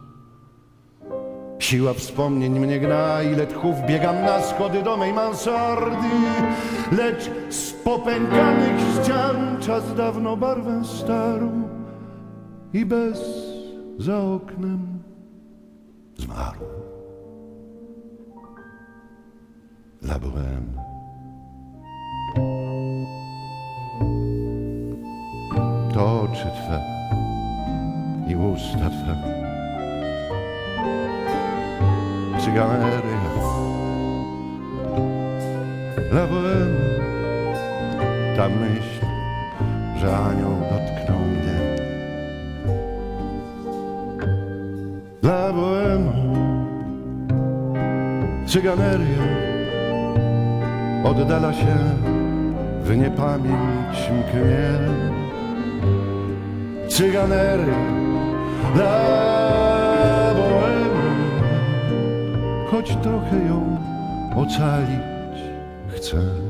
Siła 1.59 1.95
wspomnień 1.95 2.59
mnie 2.61 2.81
gna, 2.81 3.23
ile 3.23 3.47
tchów 3.47 3.77
biegam 3.87 4.25
na 4.25 4.42
schody 4.42 4.83
do 4.83 4.97
mej 4.97 5.12
mansardy, 5.12 6.09
lecz 6.92 7.31
z 7.51 7.73
popękanych 7.73 8.81
ścian 8.81 9.57
czas 9.61 9.95
dawno 9.95 10.37
barwę 10.37 10.85
starą 10.85 11.62
i 12.73 12.87
bez 12.87 13.19
za 13.99 14.19
oknem 14.19 14.99
zmarł. 16.16 16.61
La 20.03 20.19
Bohème. 20.19 20.71
To 25.95 26.21
oczy 26.23 26.47
Twe 26.57 26.96
i 28.27 28.37
usta 28.37 28.91
Twe. 28.91 29.15
Cyganeria. 32.41 33.31
La 36.12 36.27
Bohème. 36.27 36.77
Ta 38.37 38.49
myśl, 38.49 39.07
że 40.01 40.17
anioł 40.17 40.57
dotknął 40.71 41.19
mnie. 41.19 41.59
La 45.23 45.53
Bohème. 45.53 46.12
Cyganeria 48.47 49.27
oddala 51.05 51.53
się 51.53 51.77
w 52.83 52.97
niepamięć 52.97 54.11
mknie. 54.19 54.69
Cyganery 56.89 58.06
dla 58.75 60.35
bohemy, 60.37 61.11
choć 62.71 62.97
trochę 62.97 63.37
ją 63.37 63.77
ocalić 64.37 65.41
chcę. 65.89 66.46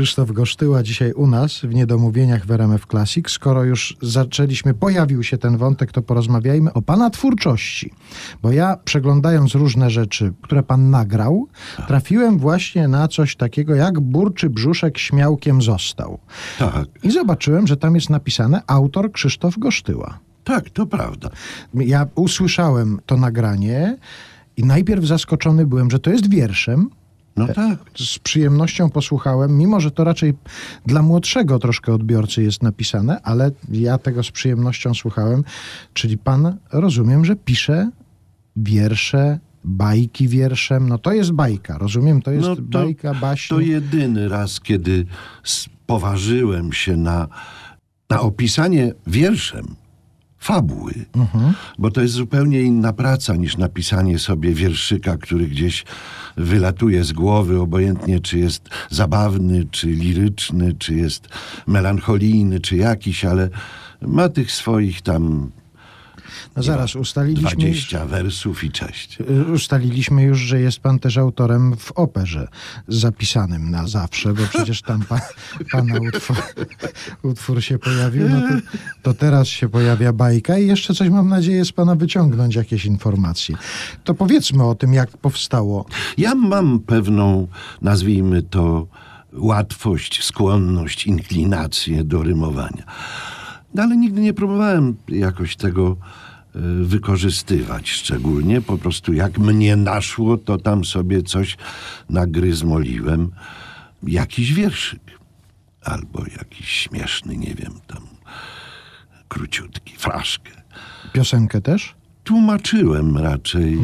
Krzysztof 0.00 0.32
Gosztyła 0.32 0.82
dzisiaj 0.82 1.12
u 1.12 1.26
nas 1.26 1.60
w 1.60 1.74
Niedomówieniach 1.74 2.46
w 2.46 2.50
RMF 2.50 2.86
Classic. 2.86 3.30
Skoro 3.30 3.64
już 3.64 3.96
zaczęliśmy, 4.02 4.74
pojawił 4.74 5.22
się 5.22 5.38
ten 5.38 5.56
wątek, 5.56 5.92
to 5.92 6.02
porozmawiajmy 6.02 6.72
o 6.72 6.82
pana 6.82 7.10
twórczości. 7.10 7.92
Bo 8.42 8.52
ja 8.52 8.76
przeglądając 8.84 9.54
różne 9.54 9.90
rzeczy, 9.90 10.32
które 10.42 10.62
pan 10.62 10.90
nagrał, 10.90 11.48
trafiłem 11.88 12.38
właśnie 12.38 12.88
na 12.88 13.08
coś 13.08 13.36
takiego 13.36 13.74
jak 13.74 14.00
Burczy 14.00 14.50
Brzuszek 14.50 14.98
śmiałkiem 14.98 15.62
został. 15.62 16.18
Tak, 16.58 16.86
I 17.02 17.10
zobaczyłem, 17.10 17.66
że 17.66 17.76
tam 17.76 17.94
jest 17.94 18.10
napisane 18.10 18.62
autor 18.66 19.12
Krzysztof 19.12 19.58
Gosztyła. 19.58 20.18
tak, 20.44 20.70
to 20.70 20.86
prawda. 20.86 21.30
Ja 21.74 22.06
usłyszałem 22.14 23.00
to 23.06 23.16
nagranie 23.16 23.96
i 24.56 24.64
najpierw 24.64 25.04
zaskoczony 25.04 25.66
byłem, 25.66 25.90
że 25.90 25.98
to 25.98 26.10
jest 26.10 26.30
wierszem, 26.30 26.90
No 27.46 27.54
tak. 27.54 27.78
z 27.98 28.18
przyjemnością 28.18 28.90
posłuchałem, 28.90 29.58
mimo 29.58 29.80
że 29.80 29.90
to 29.90 30.04
raczej 30.04 30.34
dla 30.86 31.02
młodszego 31.02 31.58
troszkę 31.58 31.94
odbiorcy 31.94 32.42
jest 32.42 32.62
napisane, 32.62 33.20
ale 33.22 33.50
ja 33.72 33.98
tego 33.98 34.22
z 34.22 34.30
przyjemnością 34.30 34.94
słuchałem. 34.94 35.44
Czyli 35.92 36.18
pan, 36.18 36.56
rozumiem, 36.72 37.24
że 37.24 37.36
pisze 37.36 37.90
wiersze, 38.56 39.38
bajki 39.64 40.28
wierszem. 40.28 40.88
No 40.88 40.98
to 40.98 41.12
jest 41.12 41.32
bajka, 41.32 41.78
rozumiem, 41.78 42.22
to 42.22 42.30
jest 42.30 42.48
No 42.48 42.56
to- 42.56 42.62
bajka, 42.62 43.14
baśń. 43.14 43.48
To 43.54 43.60
jedyny 43.60 44.28
raz, 44.28 44.60
kiedy 44.60 45.06
poważyłem 45.86 46.72
się 46.72 46.96
na, 46.96 47.28
na 48.10 48.20
opisanie 48.20 48.92
wierszem 49.06 49.74
fabuły, 50.40 50.94
bo 51.78 51.90
to 51.90 52.00
jest 52.00 52.14
zupełnie 52.14 52.62
inna 52.62 52.92
praca 52.92 53.36
niż 53.36 53.56
napisanie 53.56 54.18
sobie 54.18 54.54
wierszyka, 54.54 55.16
który 55.16 55.46
gdzieś 55.46 55.84
wylatuje 56.36 57.04
z 57.04 57.12
głowy, 57.12 57.60
obojętnie 57.60 58.20
czy 58.20 58.38
jest 58.38 58.68
zabawny, 58.90 59.66
czy 59.70 59.86
liryczny, 59.86 60.74
czy 60.78 60.94
jest 60.94 61.28
melancholijny, 61.66 62.60
czy 62.60 62.76
jakiś, 62.76 63.24
ale 63.24 63.48
ma 64.02 64.28
tych 64.28 64.52
swoich 64.52 65.02
tam 65.02 65.50
No 66.56 66.62
zaraz, 66.62 66.96
ustaliliśmy 66.96 67.50
już, 67.50 67.88
20 67.88 68.06
wersów 68.06 68.64
i 68.64 68.70
cześć. 68.70 69.18
ustaliliśmy 69.54 70.22
już, 70.22 70.38
że 70.38 70.60
jest 70.60 70.80
pan 70.80 70.98
też 70.98 71.18
autorem 71.18 71.76
w 71.76 71.92
operze 71.92 72.48
zapisanym 72.88 73.70
na 73.70 73.88
zawsze, 73.88 74.34
bo 74.34 74.42
przecież 74.48 74.82
tam 74.82 75.02
pa, 75.02 75.20
pana 75.72 75.94
utwór, 76.08 76.36
utwór 77.22 77.62
się 77.62 77.78
pojawił. 77.78 78.28
No 78.28 78.40
to, 78.40 78.54
to 79.02 79.14
teraz 79.14 79.48
się 79.48 79.68
pojawia 79.68 80.12
bajka 80.12 80.58
i 80.58 80.66
jeszcze 80.66 80.94
coś 80.94 81.08
mam 81.08 81.28
nadzieję 81.28 81.64
z 81.64 81.72
pana 81.72 81.94
wyciągnąć, 81.94 82.54
jakieś 82.54 82.84
informacje. 82.84 83.56
To 84.04 84.14
powiedzmy 84.14 84.64
o 84.64 84.74
tym, 84.74 84.94
jak 84.94 85.16
powstało. 85.16 85.86
Ja 86.18 86.34
mam 86.34 86.80
pewną, 86.80 87.48
nazwijmy 87.82 88.42
to, 88.42 88.86
łatwość, 89.32 90.24
skłonność, 90.24 91.06
inklinację 91.06 92.04
do 92.04 92.22
rymowania. 92.22 92.84
No, 93.74 93.82
ale 93.82 93.96
nigdy 93.96 94.20
nie 94.20 94.34
próbowałem 94.34 94.96
jakoś 95.08 95.56
tego 95.56 95.96
wykorzystywać 96.82 97.90
szczególnie. 97.90 98.60
Po 98.60 98.78
prostu 98.78 99.12
jak 99.12 99.38
mnie 99.38 99.76
naszło, 99.76 100.36
to 100.36 100.58
tam 100.58 100.84
sobie 100.84 101.22
coś 101.22 101.56
nagryzmoliłem. 102.10 103.30
Jakiś 104.02 104.52
wierszyk. 104.52 105.00
Albo 105.84 106.24
jakiś 106.38 106.68
śmieszny, 106.68 107.36
nie 107.36 107.54
wiem, 107.54 107.72
tam 107.86 108.02
króciutki, 109.28 109.96
fraszkę 109.96 110.50
Piosenkę 111.12 111.60
też? 111.60 111.94
tłumaczyłem 112.24 113.16
raczej 113.16 113.78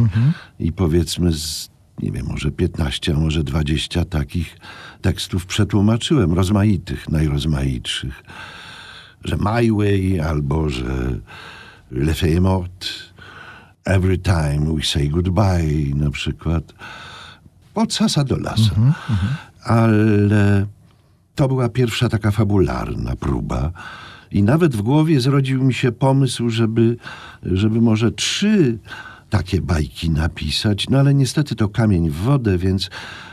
i 0.58 0.72
powiedzmy 0.72 1.32
z, 1.32 1.70
nie 2.02 2.12
wiem, 2.12 2.26
może 2.26 2.50
15, 2.50 3.14
a 3.14 3.18
może 3.18 3.44
20 3.44 4.04
takich 4.04 4.58
tekstów 5.02 5.46
przetłumaczyłem, 5.46 6.32
rozmaitych, 6.32 7.08
najrozmaitszych. 7.08 8.22
Że 9.24 9.36
My 9.36 9.72
Way 9.72 10.20
albo 10.20 10.68
że 10.68 11.20
Le 11.90 12.12
Fée 12.12 12.40
Morte, 12.40 13.12
Every 13.84 14.18
Time 14.18 14.74
We 14.76 14.82
Say 14.82 15.08
Goodbye 15.08 15.94
na 15.94 16.10
przykład. 16.10 16.72
Od 17.74 17.92
sasa 17.92 18.24
do 18.24 18.36
lasa. 18.36 18.74
Ale 19.64 20.66
to 21.34 21.48
była 21.48 21.68
pierwsza 21.68 22.08
taka 22.08 22.30
fabularna 22.30 23.16
próba. 23.16 23.72
I 24.30 24.42
nawet 24.42 24.76
w 24.76 24.82
głowie 24.82 25.20
zrodził 25.20 25.64
mi 25.64 25.74
się 25.74 25.92
pomysł, 25.92 26.50
żeby, 26.50 26.96
żeby 27.42 27.80
może 27.80 28.12
trzy 28.12 28.78
takie 29.30 29.60
bajki 29.60 30.10
napisać, 30.10 30.88
no 30.88 30.98
ale 30.98 31.14
niestety 31.14 31.54
to 31.54 31.68
kamień 31.68 32.10
w 32.10 32.14
wodę, 32.14 32.58
więc 32.58 32.90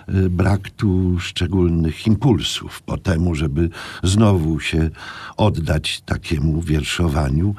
y, 0.09 0.29
brak 0.29 0.69
tu 0.69 1.19
szczególnych 1.19 2.07
impulsów 2.07 2.81
po 2.81 2.97
temu, 2.97 3.35
żeby 3.35 3.69
znowu 4.03 4.59
się 4.59 4.89
oddać 5.37 6.01
takiemu 6.01 6.61
wierszowaniu. 6.61 7.55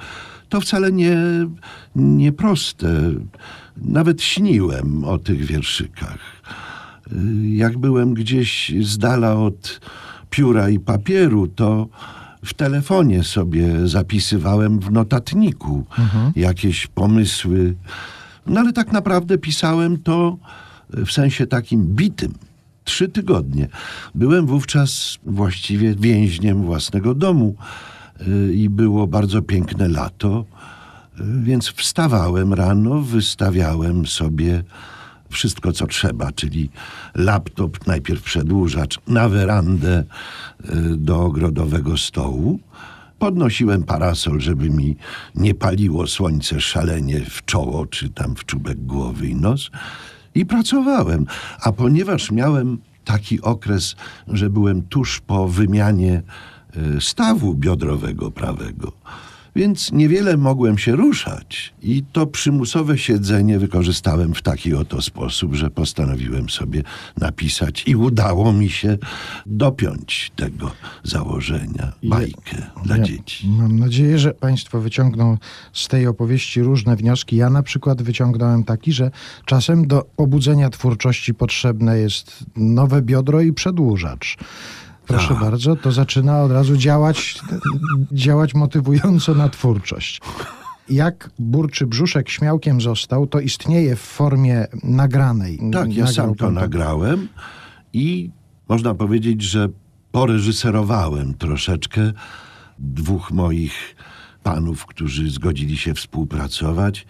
To 0.54 0.60
wcale 0.60 0.92
nie, 0.92 1.16
nie 1.96 2.32
proste. 2.32 2.88
Nawet 3.76 4.22
śniłem 4.22 5.04
o 5.04 5.18
tych 5.18 5.44
wierszykach. 5.44 6.18
Jak 7.42 7.78
byłem 7.78 8.14
gdzieś 8.14 8.72
z 8.80 8.98
dala 8.98 9.34
od 9.34 9.80
pióra 10.30 10.68
i 10.70 10.78
papieru, 10.78 11.46
to 11.46 11.88
w 12.44 12.54
telefonie 12.54 13.24
sobie 13.24 13.88
zapisywałem 13.88 14.80
w 14.80 14.92
notatniku 14.92 15.84
jakieś 16.36 16.86
pomysły. 16.86 17.74
No 18.46 18.60
ale 18.60 18.72
tak 18.72 18.92
naprawdę 18.92 19.38
pisałem 19.38 20.02
to 20.02 20.38
w 20.90 21.10
sensie 21.10 21.46
takim 21.46 21.86
bitym. 21.86 22.32
Trzy 22.84 23.08
tygodnie. 23.08 23.68
Byłem 24.14 24.46
wówczas 24.46 25.18
właściwie 25.26 25.94
więźniem 25.94 26.62
własnego 26.62 27.14
domu 27.14 27.56
i 28.54 28.68
było 28.68 29.06
bardzo 29.06 29.42
piękne 29.42 29.88
lato. 29.88 30.44
Więc 31.42 31.68
wstawałem 31.68 32.54
rano, 32.54 33.00
wystawiałem 33.00 34.06
sobie 34.06 34.64
wszystko, 35.34 35.72
co 35.72 35.86
trzeba, 35.86 36.32
czyli 36.32 36.70
laptop, 37.14 37.86
najpierw 37.86 38.22
przedłużacz, 38.22 39.00
na 39.08 39.28
werandę 39.28 40.04
y, 40.64 40.96
do 40.96 41.20
ogrodowego 41.20 41.96
stołu. 41.96 42.60
Podnosiłem 43.18 43.82
parasol, 43.82 44.40
żeby 44.40 44.70
mi 44.70 44.96
nie 45.34 45.54
paliło 45.54 46.06
słońce 46.06 46.60
szalenie 46.60 47.20
w 47.20 47.44
czoło, 47.44 47.86
czy 47.86 48.08
tam 48.08 48.36
w 48.36 48.44
czubek 48.44 48.86
głowy 48.86 49.26
i 49.26 49.34
nos. 49.34 49.70
I 50.34 50.46
pracowałem. 50.46 51.26
A 51.60 51.72
ponieważ 51.72 52.30
miałem 52.30 52.78
taki 53.04 53.40
okres, 53.40 53.96
że 54.28 54.50
byłem 54.50 54.82
tuż 54.82 55.20
po 55.20 55.48
wymianie 55.48 56.12
y, 56.14 56.53
stawu 57.00 57.54
biodrowego 57.54 58.30
prawego, 58.30 58.92
więc 59.56 59.92
niewiele 59.92 60.36
mogłem 60.36 60.78
się 60.78 60.96
ruszać 60.96 61.74
i 61.82 62.02
to 62.12 62.26
przymusowe 62.26 62.98
siedzenie 62.98 63.58
wykorzystałem 63.58 64.34
w 64.34 64.42
taki 64.42 64.74
oto 64.74 65.02
sposób, 65.02 65.54
że 65.54 65.70
postanowiłem 65.70 66.50
sobie 66.50 66.82
napisać 67.18 67.84
i 67.86 67.96
udało 67.96 68.52
mi 68.52 68.70
się 68.70 68.98
dopiąć 69.46 70.32
tego 70.36 70.70
założenia, 71.04 71.92
bajkę 72.02 72.56
dla 72.84 72.96
Ja 72.96 73.04
dzieci. 73.04 73.48
Mam 73.48 73.78
nadzieję, 73.78 74.18
że 74.18 74.34
Państwo 74.34 74.80
wyciągną 74.80 75.38
z 75.72 75.88
tej 75.88 76.06
opowieści 76.06 76.62
różne 76.62 76.96
wnioski. 76.96 77.36
Ja 77.36 77.50
na 77.50 77.62
przykład 77.62 78.02
wyciągnąłem 78.02 78.64
taki, 78.64 78.92
że 78.92 79.10
czasem 79.44 79.86
do 79.86 80.06
pobudzenia 80.16 80.70
twórczości 80.70 81.34
potrzebne 81.34 81.98
jest 81.98 82.44
nowe 82.56 83.02
biodro 83.02 83.40
i 83.40 83.52
przedłużacz. 83.52 84.36
Proszę 85.06 85.34
bardzo, 85.34 85.76
to 85.76 85.92
zaczyna 85.92 86.42
od 86.42 86.52
razu 86.52 86.76
działać, 86.76 87.40
działać 88.12 88.54
motywująco 88.54 89.34
na 89.34 89.48
twórczość. 89.48 90.20
Jak 90.90 91.30
burczy 91.38 91.86
brzuszek 91.86 92.28
śmiałkiem 92.28 92.80
został, 92.80 93.26
to 93.26 93.40
istnieje 93.40 93.96
w 93.96 94.00
formie 94.00 94.66
nagranej. 94.82 95.58
Tak, 95.72 95.94
ja 95.94 96.04
Nagrał 96.04 96.14
sam 96.14 96.34
to 96.34 96.44
pan 96.44 96.54
nagrałem 96.54 97.28
i 97.92 98.30
można 98.68 98.94
powiedzieć, 98.94 99.42
że 99.42 99.68
poreżyserowałem 100.12 101.34
troszeczkę 101.34 102.12
dwóch 102.78 103.30
moich 103.30 103.96
panów, 104.42 104.86
którzy 104.86 105.30
zgodzili 105.30 105.76
się 105.76 105.94
współpracować. 105.94 107.06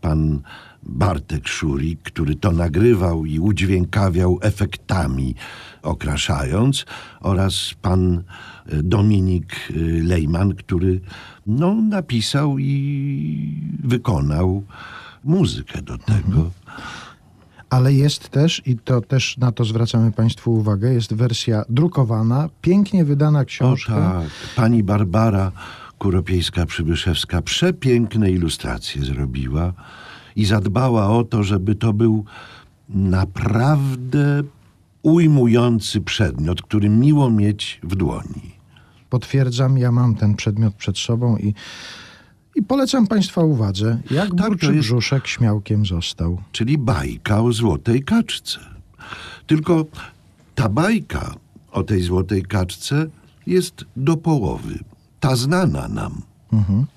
Pan 0.00 0.40
Bartek 0.88 1.48
Szurik, 1.48 2.02
który 2.02 2.34
to 2.34 2.52
nagrywał 2.52 3.24
i 3.24 3.38
udźwiękawiał 3.38 4.38
efektami, 4.42 5.34
okraszając, 5.82 6.84
oraz 7.20 7.74
pan 7.82 8.22
e, 8.66 8.82
Dominik 8.82 9.54
e, 9.70 9.72
Lejman, 10.02 10.54
który 10.54 11.00
no, 11.46 11.74
napisał 11.74 12.58
i 12.58 13.62
wykonał 13.84 14.62
muzykę 15.24 15.82
do 15.82 15.98
tego. 15.98 16.50
Ale 17.70 17.92
jest 17.92 18.28
też, 18.28 18.62
i 18.66 18.76
to 18.76 19.00
też 19.00 19.36
na 19.38 19.52
to 19.52 19.64
zwracamy 19.64 20.12
Państwu 20.12 20.54
uwagę, 20.54 20.92
jest 20.94 21.14
wersja 21.14 21.64
drukowana, 21.68 22.48
pięknie 22.62 23.04
wydana 23.04 23.40
O 23.40 23.44
książka. 23.44 23.94
tak, 23.94 24.30
pani 24.56 24.82
Barbara 24.82 25.52
Kuropiejska-Przybyszewska 25.98 27.42
przepiękne 27.42 28.30
ilustracje 28.30 29.04
zrobiła 29.04 29.72
i 30.36 30.44
zadbała 30.44 31.08
o 31.08 31.24
to, 31.24 31.42
żeby 31.42 31.74
to 31.74 31.92
był 31.92 32.24
naprawdę 32.88 34.42
ujmujący 35.02 36.00
przedmiot, 36.00 36.62
który 36.62 36.88
miło 36.88 37.30
mieć 37.30 37.80
w 37.82 37.96
dłoni. 37.96 38.56
Potwierdzam, 39.10 39.78
ja 39.78 39.92
mam 39.92 40.14
ten 40.14 40.34
przedmiot 40.34 40.74
przed 40.74 40.98
sobą 40.98 41.36
i, 41.36 41.54
i 42.54 42.62
polecam 42.62 43.06
Państwa 43.06 43.40
uwadze, 43.44 43.98
jak 44.10 44.28
Tak, 44.34 44.48
burczy 44.48 44.66
jest- 44.66 44.78
brzuszek 44.78 45.26
śmiałkiem 45.26 45.86
został. 45.86 46.38
czyli 46.52 46.78
bajka 46.78 47.40
o 47.40 47.52
złotej 47.52 48.02
kaczce. 48.02 48.60
Tylko 49.46 49.84
ta 50.54 50.68
bajka 50.68 51.34
o 51.72 51.82
tej 51.82 52.02
złotej 52.02 52.42
kaczce 52.42 53.06
jest 53.46 53.84
do 53.96 54.16
połowy. 54.16 54.78
Ta 55.20 55.36
znana 55.36 55.88
nam. 55.88 56.22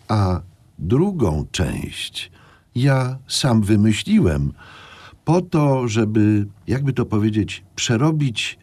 A 0.07 0.41
drugą 0.79 1.45
część 1.51 2.31
ja 2.75 3.17
sam 3.27 3.61
wymyśliłem 3.61 4.53
po 5.25 5.41
to, 5.41 5.87
żeby, 5.87 6.47
jakby 6.67 6.93
to 6.93 7.05
powiedzieć, 7.05 7.63
przerobić 7.75 8.59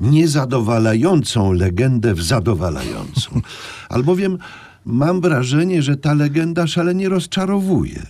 niezadowalającą 0.00 1.52
legendę 1.52 2.14
w 2.14 2.22
zadowalającą. 2.22 3.40
Albowiem 3.88 4.38
mam 4.84 5.20
wrażenie, 5.20 5.82
że 5.82 5.96
ta 5.96 6.14
legenda 6.14 6.66
szalenie 6.66 7.08
rozczarowuje 7.08 8.06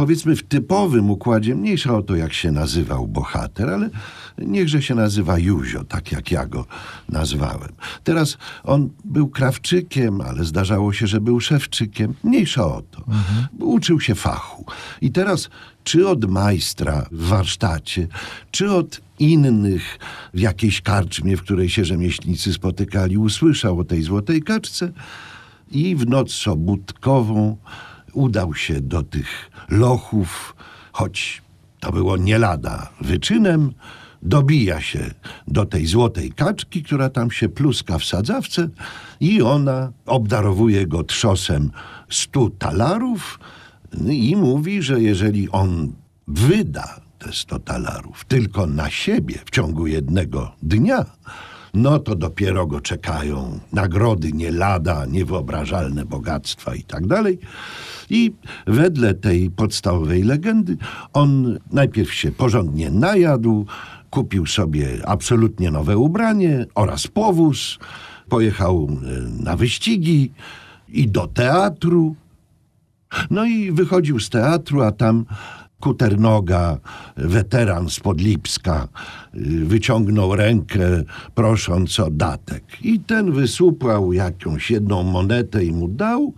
powiedzmy 0.00 0.36
w 0.36 0.42
typowym 0.42 1.10
układzie, 1.10 1.54
mniejsza 1.54 1.96
o 1.96 2.02
to, 2.02 2.16
jak 2.16 2.32
się 2.32 2.52
nazywał 2.52 3.06
bohater, 3.08 3.70
ale 3.70 3.90
niechże 4.38 4.82
się 4.82 4.94
nazywa 4.94 5.38
Józio, 5.38 5.84
tak 5.84 6.12
jak 6.12 6.30
ja 6.30 6.46
go 6.46 6.66
nazwałem. 7.08 7.68
Teraz 8.04 8.38
on 8.64 8.90
był 9.04 9.28
krawczykiem, 9.28 10.20
ale 10.20 10.44
zdarzało 10.44 10.92
się, 10.92 11.06
że 11.06 11.20
był 11.20 11.40
szewczykiem. 11.40 12.14
Mniejsza 12.24 12.66
o 12.66 12.82
to. 12.90 13.04
Uczył 13.58 14.00
się 14.00 14.14
fachu. 14.14 14.64
I 15.00 15.12
teraz 15.12 15.48
czy 15.84 16.08
od 16.08 16.30
majstra 16.30 17.06
w 17.12 17.26
warsztacie, 17.26 18.08
czy 18.50 18.72
od 18.72 19.00
innych 19.18 19.98
w 20.34 20.40
jakiejś 20.40 20.80
karczmie, 20.80 21.36
w 21.36 21.42
której 21.42 21.68
się 21.68 21.84
rzemieślnicy 21.84 22.52
spotykali, 22.52 23.18
usłyszał 23.18 23.78
o 23.78 23.84
tej 23.84 24.02
złotej 24.02 24.42
kaczce 24.42 24.92
i 25.70 25.96
w 25.96 26.06
noc 26.06 26.32
sobótkową 26.32 27.56
udał 28.12 28.54
się 28.54 28.80
do 28.80 29.02
tych 29.02 29.50
lochów, 29.68 30.56
choć 30.92 31.42
to 31.80 31.92
było 31.92 32.16
nie 32.16 32.38
lada 32.38 32.90
wyczynem, 33.00 33.72
dobija 34.22 34.80
się 34.80 35.10
do 35.48 35.66
tej 35.66 35.86
złotej 35.86 36.32
kaczki, 36.32 36.82
która 36.82 37.10
tam 37.10 37.30
się 37.30 37.48
pluska 37.48 37.98
w 37.98 38.04
sadzawce 38.04 38.68
i 39.20 39.42
ona 39.42 39.92
obdarowuje 40.06 40.86
go 40.86 41.04
trzosem 41.04 41.70
stu 42.10 42.50
talarów 42.50 43.38
i 44.08 44.36
mówi, 44.36 44.82
że 44.82 45.00
jeżeli 45.00 45.50
on 45.50 45.92
wyda 46.28 47.00
te 47.18 47.32
sto 47.32 47.58
talarów 47.58 48.24
tylko 48.24 48.66
na 48.66 48.90
siebie 48.90 49.34
w 49.44 49.50
ciągu 49.50 49.86
jednego 49.86 50.52
dnia, 50.62 51.04
no 51.74 51.98
to 51.98 52.14
dopiero 52.14 52.66
go 52.66 52.80
czekają 52.80 53.58
nagrody 53.72 54.32
nie 54.32 54.50
lada, 54.50 55.06
niewyobrażalne 55.06 56.04
bogactwa 56.04 56.74
i 56.74 56.82
tak 56.82 57.06
dalej. 57.06 57.38
I 58.10 58.32
wedle 58.66 59.14
tej 59.14 59.50
podstawowej 59.50 60.22
legendy 60.22 60.76
on 61.12 61.58
najpierw 61.72 62.14
się 62.14 62.32
porządnie 62.32 62.90
najadł, 62.90 63.66
kupił 64.10 64.46
sobie 64.46 64.86
absolutnie 65.06 65.70
nowe 65.70 65.98
ubranie 65.98 66.66
oraz 66.74 67.06
powóz, 67.06 67.78
pojechał 68.28 68.88
e, 68.90 69.42
na 69.44 69.56
wyścigi 69.56 70.32
i 70.88 71.08
do 71.08 71.26
teatru. 71.26 72.14
No 73.30 73.44
i 73.44 73.72
wychodził 73.72 74.20
z 74.20 74.30
teatru, 74.30 74.82
a 74.82 74.92
tam 74.92 75.24
Kuternoga, 75.80 76.78
weteran 77.16 77.90
z 77.90 78.00
Podlipska, 78.00 78.88
y, 79.34 79.64
wyciągnął 79.64 80.36
rękę 80.36 81.02
prosząc 81.34 82.00
o 82.00 82.10
datek. 82.10 82.64
I 82.82 83.00
ten 83.00 83.32
wysupłał 83.32 84.12
jakąś 84.12 84.70
jedną 84.70 85.02
monetę 85.02 85.64
i 85.64 85.72
mu 85.72 85.88
dał 85.88 86.32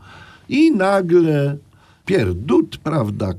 i 0.52 0.70
nagle 0.70 1.56
pierdut, 2.04 2.76
prawda, 2.76 3.32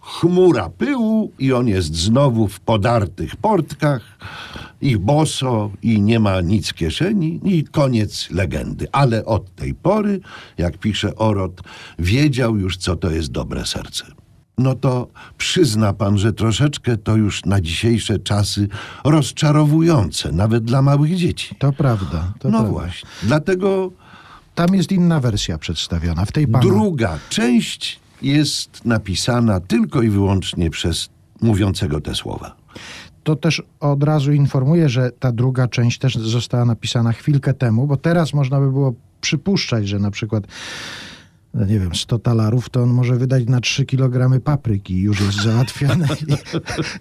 chmura 0.00 0.70
pyłu 0.70 1.32
i 1.38 1.52
on 1.52 1.68
jest 1.68 1.94
znowu 1.94 2.48
w 2.48 2.60
podartych 2.60 3.36
portkach 3.36 4.02
i 4.80 4.96
boso 4.96 5.70
i 5.82 6.00
nie 6.00 6.20
ma 6.20 6.40
nic 6.40 6.68
w 6.68 6.74
kieszeni 6.74 7.40
i 7.44 7.64
koniec 7.64 8.30
legendy. 8.30 8.86
Ale 8.92 9.24
od 9.24 9.54
tej 9.54 9.74
pory, 9.74 10.20
jak 10.58 10.78
pisze 10.78 11.16
Orot, 11.16 11.60
wiedział 11.98 12.56
już, 12.56 12.76
co 12.76 12.96
to 12.96 13.10
jest 13.10 13.30
dobre 13.30 13.66
serce. 13.66 14.04
No 14.58 14.74
to 14.74 15.08
przyzna 15.38 15.92
pan, 15.92 16.18
że 16.18 16.32
troszeczkę 16.32 16.96
to 16.96 17.16
już 17.16 17.44
na 17.44 17.60
dzisiejsze 17.60 18.18
czasy 18.18 18.68
rozczarowujące, 19.04 20.32
nawet 20.32 20.64
dla 20.64 20.82
małych 20.82 21.16
dzieci. 21.16 21.54
To 21.58 21.72
prawda. 21.72 22.32
To 22.38 22.48
no 22.48 22.58
prawda. 22.58 22.70
właśnie. 22.72 23.08
Dlatego 23.22 23.90
Tam 24.54 24.74
jest 24.74 24.92
inna 24.92 25.20
wersja 25.20 25.58
przedstawiona. 25.58 26.24
W 26.24 26.32
tej 26.32 26.48
pana. 26.48 26.64
Druga 26.64 27.18
część 27.28 28.00
jest 28.22 28.84
napisana 28.84 29.60
tylko 29.60 30.02
i 30.02 30.08
wyłącznie 30.08 30.70
przez 30.70 31.08
mówiącego 31.40 32.00
te 32.00 32.14
słowa. 32.14 32.56
To 33.24 33.36
też 33.36 33.62
od 33.80 34.02
razu 34.02 34.32
informuję, 34.32 34.88
że 34.88 35.10
ta 35.10 35.32
druga 35.32 35.68
część 35.68 35.98
też 35.98 36.14
została 36.16 36.64
napisana 36.64 37.12
chwilkę 37.12 37.54
temu, 37.54 37.86
bo 37.86 37.96
teraz 37.96 38.34
można 38.34 38.60
by 38.60 38.72
było 38.72 38.94
przypuszczać, 39.20 39.88
że 39.88 39.98
na 39.98 40.10
przykład 40.10 40.44
no 41.54 41.66
nie 41.66 41.80
wiem, 41.80 41.94
100 41.94 42.18
talarów, 42.18 42.70
to 42.70 42.82
on 42.82 42.90
może 42.90 43.16
wydać 43.16 43.44
na 43.46 43.60
3 43.60 43.86
kg 43.86 44.40
papryki 44.40 45.00
już 45.00 45.20
jest 45.20 45.42
załatwione 45.42 46.06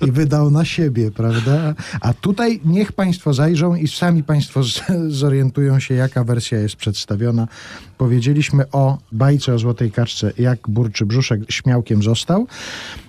i, 0.01 0.05
i 0.05 0.11
wydał 0.11 0.51
na 0.51 0.65
siebie, 0.65 1.11
prawda? 1.11 1.73
A 2.01 2.13
tutaj 2.13 2.59
niech 2.65 2.91
Państwo 2.91 3.33
zajrzą 3.33 3.75
i 3.75 3.87
sami 3.87 4.23
Państwo 4.23 4.63
z, 4.63 4.81
zorientują 5.07 5.79
się, 5.79 5.93
jaka 5.93 6.23
wersja 6.23 6.59
jest 6.59 6.75
przedstawiona. 6.75 7.47
Powiedzieliśmy 7.97 8.71
o 8.71 8.97
bajce 9.11 9.53
o 9.53 9.59
złotej 9.59 9.91
kaczce, 9.91 10.31
jak 10.37 10.69
burczy 10.69 11.05
brzuszek 11.05 11.51
śmiałkiem 11.51 12.03
został. 12.03 12.47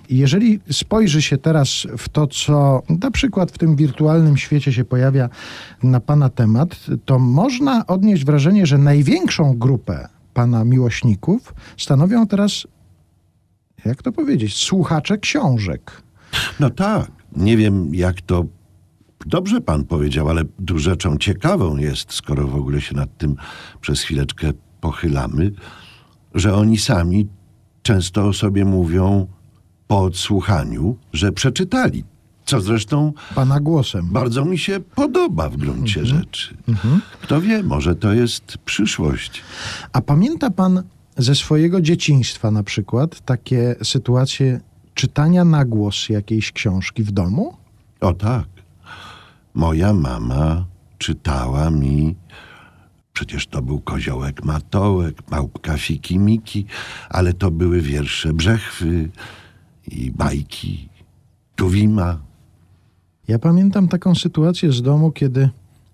Jeżeli 0.09 0.59
spojrzy 0.71 1.21
się 1.21 1.37
teraz 1.37 1.87
w 1.97 2.09
to, 2.09 2.27
co 2.27 2.83
na 3.01 3.11
przykład 3.11 3.51
w 3.51 3.57
tym 3.57 3.75
wirtualnym 3.75 4.37
świecie 4.37 4.73
się 4.73 4.85
pojawia 4.85 5.29
na 5.83 5.99
Pana 5.99 6.29
temat, 6.29 6.75
to 7.05 7.19
można 7.19 7.87
odnieść 7.87 8.25
wrażenie, 8.25 8.65
że 8.65 8.77
największą 8.77 9.57
grupę 9.57 10.07
Pana 10.33 10.65
miłośników 10.65 11.53
stanowią 11.77 12.27
teraz, 12.27 12.67
jak 13.85 14.03
to 14.03 14.11
powiedzieć, 14.11 14.55
słuchacze 14.55 15.17
książek. 15.17 16.01
No 16.59 16.69
tak, 16.69 17.11
nie 17.35 17.57
wiem 17.57 17.95
jak 17.95 18.21
to 18.21 18.45
dobrze 19.25 19.61
pan 19.61 19.83
powiedział, 19.85 20.29
ale 20.29 20.43
rzeczą 20.75 21.17
ciekawą 21.17 21.77
jest, 21.77 22.13
skoro 22.13 22.47
w 22.47 22.55
ogóle 22.55 22.81
się 22.81 22.95
nad 22.95 23.17
tym 23.17 23.35
przez 23.81 24.01
chwileczkę 24.01 24.51
pochylamy, 24.81 25.51
że 26.33 26.55
oni 26.55 26.77
sami 26.77 27.27
często 27.81 28.27
o 28.27 28.33
sobie 28.33 28.65
mówią 28.65 29.27
po 29.87 29.99
odsłuchaniu, 29.99 30.97
że 31.13 31.31
przeczytali. 31.31 32.03
Co 32.45 32.61
zresztą 32.61 33.13
Pana 33.35 33.59
głosem. 33.59 34.07
bardzo 34.11 34.45
mi 34.45 34.57
się 34.57 34.79
podoba 34.79 35.49
w 35.49 35.57
gruncie 35.57 36.05
rzeczy. 36.05 36.57
Kto 37.21 37.41
wie, 37.41 37.63
może 37.63 37.95
to 37.95 38.13
jest 38.13 38.57
przyszłość. 38.57 39.41
A 39.93 40.01
pamięta 40.01 40.49
Pan 40.49 40.83
ze 41.17 41.35
swojego 41.35 41.81
dzieciństwa 41.81 42.51
na 42.51 42.63
przykład 42.63 43.21
takie 43.25 43.75
sytuacje 43.83 44.59
czytania 44.93 45.45
na 45.45 45.65
głos 45.65 46.09
jakiejś 46.09 46.51
książki 46.51 47.03
w 47.03 47.11
domu? 47.11 47.57
O 48.01 48.13
tak. 48.13 48.47
Moja 49.53 49.93
mama 49.93 50.65
czytała 50.97 51.69
mi. 51.69 52.15
Przecież 53.13 53.47
to 53.47 53.61
był 53.61 53.79
koziołek 53.81 54.43
Matołek, 54.43 55.31
małpka 55.31 55.77
Fiki 55.77 56.19
Miki, 56.19 56.65
ale 57.09 57.33
to 57.33 57.51
były 57.51 57.81
wiersze 57.81 58.33
Brzechwy 58.33 59.09
i 59.87 60.11
bajki 60.11 60.89
Tuwima. 61.55 62.19
Ja 63.27 63.39
pamiętam 63.39 63.87
taką 63.87 64.15
sytuację 64.15 64.71
z 64.71 64.81
domu, 64.81 65.11
kiedy 65.11 65.49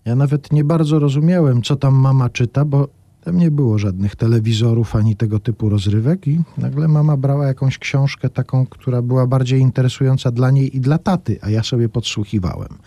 ja 0.05 0.15
nawet 0.15 0.51
nie 0.51 0.63
bardzo 0.63 0.99
rozumiałem, 0.99 1.61
co 1.61 1.75
tam 1.75 1.93
mama 1.95 2.29
czyta, 2.29 2.65
bo 2.65 2.87
tam 3.23 3.37
nie 3.37 3.51
było 3.51 3.77
żadnych 3.77 4.15
telewizorów 4.15 4.95
ani 4.95 5.15
tego 5.15 5.39
typu 5.39 5.69
rozrywek 5.69 6.27
i 6.27 6.39
nagle 6.57 6.87
mama 6.87 7.17
brała 7.17 7.47
jakąś 7.47 7.77
książkę 7.77 8.29
taką, 8.29 8.65
która 8.65 9.01
była 9.01 9.27
bardziej 9.27 9.59
interesująca 9.59 10.31
dla 10.31 10.51
niej 10.51 10.77
i 10.77 10.81
dla 10.81 10.97
taty, 10.97 11.39
a 11.41 11.49
ja 11.49 11.63
sobie 11.63 11.89
podsłuchiwałem, 11.89 12.77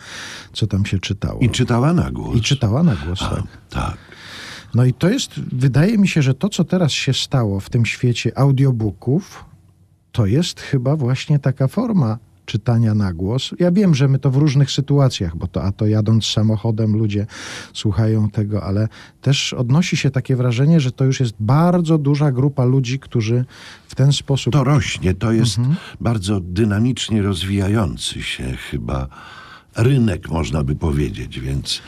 co 0.53 0.67
tam 0.67 0.87
się 0.87 0.99
czytało. 0.99 1.41
I 1.41 1.51
czytała 1.51 1.93
na 1.93 2.11
głos. 2.11 2.37
I 2.37 2.41
czytała 2.41 2.83
na 2.83 2.97
głos, 2.97 3.23
A, 3.23 3.29
tak. 3.29 3.45
tak. 3.71 3.99
No 4.75 4.85
i 4.85 4.95
to 4.95 5.09
jest, 5.09 5.41
wydaje 5.53 5.99
mi 5.99 6.09
się, 6.09 6.23
że 6.23 6.35
to, 6.35 6.49
co 6.49 6.65
teraz 6.65 6.93
się 6.93 7.15
stało 7.15 7.61
w 7.61 7.71
tym 7.71 7.87
świecie 7.87 8.39
audiobooków, 8.39 9.45
to 10.13 10.27
jest 10.27 10.61
chyba 10.61 10.97
właśnie 10.97 11.39
taka 11.39 11.69
forma 11.69 12.19
czytania 12.53 12.95
na 12.95 13.13
głos. 13.13 13.51
Ja 13.59 13.71
wiem, 13.71 13.95
że 13.95 14.09
my 14.09 14.19
to 14.19 14.31
w 14.31 14.37
różnych 14.37 14.71
sytuacjach, 14.71 15.37
bo 15.37 15.47
to 15.47 15.63
a 15.63 15.73
to 15.73 15.87
jadąc 15.87 16.27
samochodem 16.27 16.97
ludzie 16.97 17.27
słuchają 17.73 18.31
tego, 18.31 18.63
ale 18.65 18.89
też 19.23 19.53
odnosi 19.53 19.97
się 19.97 20.11
takie 20.11 20.37
wrażenie, 20.37 20.81
że 20.81 20.93
to 20.93 21.05
już 21.05 21.21
jest 21.21 21.35
bardzo 21.41 21.99
duża 21.99 22.33
grupa 22.33 22.65
ludzi, 22.65 22.99
którzy 22.99 23.45
w 23.89 23.95
ten 23.95 24.13
sposób 24.13 24.53
To 24.53 24.65
rośnie, 24.65 25.15
to 25.15 25.33
jest 25.33 25.59
bardzo 26.01 26.41
dynamicznie 26.41 27.23
rozwijający 27.23 28.23
się 28.23 28.57
chyba 28.71 29.09
rynek, 29.77 30.31
można 30.31 30.65
by 30.65 30.77
powiedzieć, 30.77 31.41
więc 31.41 31.83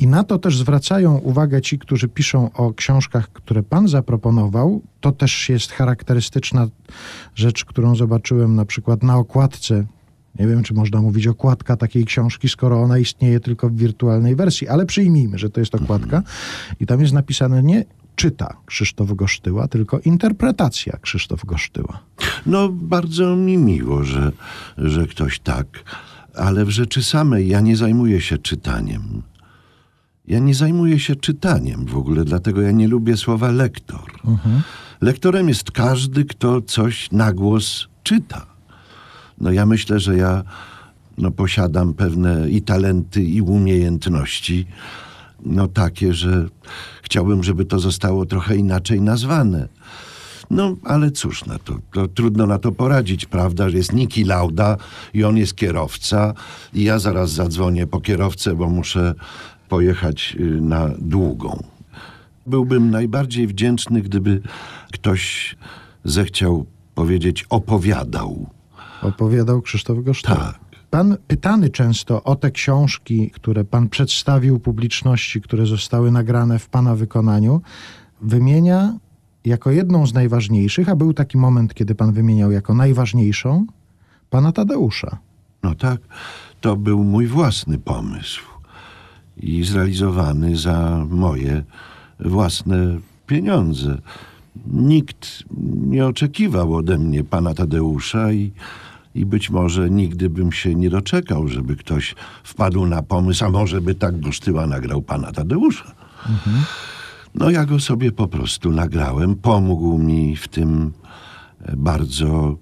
I 0.00 0.06
na 0.06 0.24
to 0.24 0.38
też 0.38 0.58
zwracają 0.58 1.18
uwagę 1.18 1.60
ci, 1.60 1.78
którzy 1.78 2.08
piszą 2.08 2.52
o 2.52 2.72
książkach, 2.74 3.28
które 3.32 3.62
pan 3.62 3.88
zaproponował. 3.88 4.82
To 5.00 5.12
też 5.12 5.48
jest 5.48 5.72
charakterystyczna 5.72 6.68
rzecz, 7.34 7.64
którą 7.64 7.96
zobaczyłem 7.96 8.54
na 8.54 8.64
przykład 8.64 9.02
na 9.02 9.16
okładce. 9.16 9.86
Nie 10.38 10.46
wiem, 10.46 10.62
czy 10.62 10.74
można 10.74 11.02
mówić 11.02 11.26
okładka 11.26 11.76
takiej 11.76 12.04
książki, 12.04 12.48
skoro 12.48 12.82
ona 12.82 12.98
istnieje 12.98 13.40
tylko 13.40 13.68
w 13.68 13.76
wirtualnej 13.76 14.36
wersji, 14.36 14.68
ale 14.68 14.86
przyjmijmy, 14.86 15.38
że 15.38 15.50
to 15.50 15.60
jest 15.60 15.74
okładka. 15.74 16.22
I 16.80 16.86
tam 16.86 17.00
jest 17.00 17.12
napisane 17.12 17.62
nie 17.62 17.84
czyta 18.16 18.56
Krzysztof 18.66 19.12
Gosztyła, 19.12 19.68
tylko 19.68 19.98
interpretacja 19.98 20.98
Krzysztof 21.00 21.44
Gosztyła. 21.44 22.00
No, 22.46 22.68
bardzo 22.68 23.36
mi 23.36 23.58
miło, 23.58 24.04
że, 24.04 24.32
że 24.78 25.06
ktoś 25.06 25.40
tak, 25.40 25.66
ale 26.34 26.64
w 26.64 26.70
rzeczy 26.70 27.02
samej 27.02 27.48
ja 27.48 27.60
nie 27.60 27.76
zajmuję 27.76 28.20
się 28.20 28.38
czytaniem. 28.38 29.22
Ja 30.30 30.38
nie 30.38 30.54
zajmuję 30.54 30.98
się 30.98 31.16
czytaniem 31.16 31.86
w 31.86 31.96
ogóle, 31.96 32.24
dlatego 32.24 32.60
ja 32.60 32.70
nie 32.70 32.88
lubię 32.88 33.16
słowa 33.16 33.50
lektor. 33.50 34.12
Lektorem 35.00 35.48
jest 35.48 35.70
każdy, 35.70 36.24
kto 36.24 36.62
coś 36.62 37.12
na 37.12 37.32
głos 37.32 37.88
czyta. 38.02 38.46
No 39.40 39.52
ja 39.52 39.66
myślę, 39.66 40.00
że 40.00 40.16
ja 40.16 40.44
no, 41.18 41.30
posiadam 41.30 41.94
pewne 41.94 42.50
i 42.50 42.62
talenty, 42.62 43.22
i 43.22 43.40
umiejętności, 43.40 44.66
no 45.44 45.68
takie, 45.68 46.14
że 46.14 46.48
chciałbym, 47.02 47.44
żeby 47.44 47.64
to 47.64 47.78
zostało 47.78 48.26
trochę 48.26 48.56
inaczej 48.56 49.00
nazwane. 49.00 49.68
No, 50.50 50.76
ale 50.84 51.10
cóż 51.10 51.46
na 51.46 51.58
to, 51.58 51.78
to 51.92 52.08
trudno 52.08 52.46
na 52.46 52.58
to 52.58 52.72
poradzić, 52.72 53.26
prawda, 53.26 53.68
że 53.68 53.76
jest 53.76 53.92
Niki 53.92 54.24
Lauda 54.24 54.76
i 55.14 55.24
on 55.24 55.36
jest 55.36 55.54
kierowca 55.54 56.34
i 56.74 56.84
ja 56.84 56.98
zaraz 56.98 57.30
zadzwonię 57.30 57.86
po 57.86 58.00
kierowcę, 58.00 58.54
bo 58.54 58.68
muszę 58.68 59.14
pojechać 59.70 60.36
y, 60.40 60.60
na 60.60 60.88
długą. 60.98 61.62
Byłbym 62.46 62.90
najbardziej 62.90 63.46
wdzięczny, 63.46 64.02
gdyby 64.02 64.42
ktoś 64.92 65.56
zechciał 66.04 66.66
powiedzieć 66.94 67.46
opowiadał. 67.50 68.46
Opowiadał 69.02 69.62
Krzysztof 69.62 70.04
Gosztyła. 70.04 70.36
Tak. 70.36 70.60
Pan 70.90 71.16
pytany 71.26 71.70
często 71.70 72.22
o 72.22 72.36
te 72.36 72.50
książki, 72.50 73.30
które 73.30 73.64
pan 73.64 73.88
przedstawił 73.88 74.60
publiczności, 74.60 75.40
które 75.40 75.66
zostały 75.66 76.10
nagrane 76.10 76.58
w 76.58 76.68
pana 76.68 76.94
wykonaniu, 76.94 77.62
wymienia 78.20 78.98
jako 79.44 79.70
jedną 79.70 80.06
z 80.06 80.14
najważniejszych, 80.14 80.88
a 80.88 80.96
był 80.96 81.14
taki 81.14 81.38
moment, 81.38 81.74
kiedy 81.74 81.94
pan 81.94 82.12
wymieniał 82.12 82.50
jako 82.50 82.74
najważniejszą, 82.74 83.66
pana 84.30 84.52
Tadeusza. 84.52 85.18
No 85.62 85.74
tak, 85.74 86.00
to 86.60 86.76
był 86.76 87.04
mój 87.04 87.26
własny 87.26 87.78
pomysł 87.78 88.49
i 89.42 89.64
zrealizowany 89.64 90.56
za 90.56 91.06
moje 91.10 91.62
własne 92.20 92.98
pieniądze. 93.26 93.98
Nikt 94.66 95.44
nie 95.86 96.06
oczekiwał 96.06 96.74
ode 96.74 96.98
mnie 96.98 97.24
pana 97.24 97.54
Tadeusza 97.54 98.32
i, 98.32 98.52
i 99.14 99.26
być 99.26 99.50
może 99.50 99.90
nigdy 99.90 100.30
bym 100.30 100.52
się 100.52 100.74
nie 100.74 100.90
doczekał, 100.90 101.48
żeby 101.48 101.76
ktoś 101.76 102.14
wpadł 102.44 102.86
na 102.86 103.02
pomysł, 103.02 103.44
a 103.44 103.50
może 103.50 103.80
by 103.80 103.94
tak 103.94 104.20
Gosztyła 104.20 104.66
nagrał 104.66 105.02
pana 105.02 105.32
Tadeusza. 105.32 105.94
No 107.34 107.50
ja 107.50 107.66
go 107.66 107.80
sobie 107.80 108.12
po 108.12 108.28
prostu 108.28 108.72
nagrałem. 108.72 109.34
Pomógł 109.34 109.98
mi 109.98 110.36
w 110.36 110.48
tym 110.48 110.92
e, 111.62 111.76
bardzo 111.76 112.56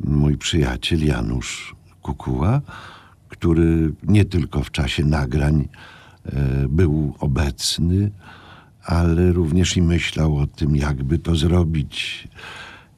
mój 0.00 0.36
przyjaciel 0.36 1.04
Janusz 1.04 1.74
Kukuła, 2.02 2.60
który 3.28 3.92
nie 4.02 4.24
tylko 4.24 4.62
w 4.62 4.70
czasie 4.70 5.04
nagrań 5.04 5.68
był 6.68 7.14
obecny, 7.18 8.10
ale 8.84 9.32
również 9.32 9.76
i 9.76 9.82
myślał 9.82 10.36
o 10.36 10.46
tym, 10.46 10.76
jakby 10.76 11.18
to 11.18 11.34
zrobić, 11.34 12.28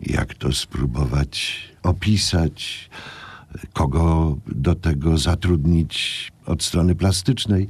jak 0.01 0.35
to 0.35 0.53
spróbować 0.53 1.61
opisać, 1.83 2.91
kogo 3.72 4.37
do 4.47 4.74
tego 4.74 5.18
zatrudnić 5.18 6.33
od 6.47 6.62
strony 6.62 6.95
plastycznej. 6.95 7.68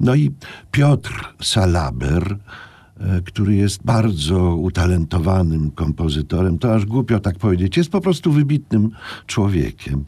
No 0.00 0.14
i 0.14 0.30
Piotr 0.70 1.34
Salaber, 1.42 2.38
e, 3.00 3.20
który 3.24 3.54
jest 3.54 3.82
bardzo 3.82 4.54
utalentowanym 4.54 5.70
kompozytorem, 5.70 6.58
to 6.58 6.74
aż 6.74 6.86
głupio 6.86 7.20
tak 7.20 7.38
powiedzieć, 7.38 7.76
jest 7.76 7.90
po 7.90 8.00
prostu 8.00 8.32
wybitnym 8.32 8.90
człowiekiem. 9.26 10.04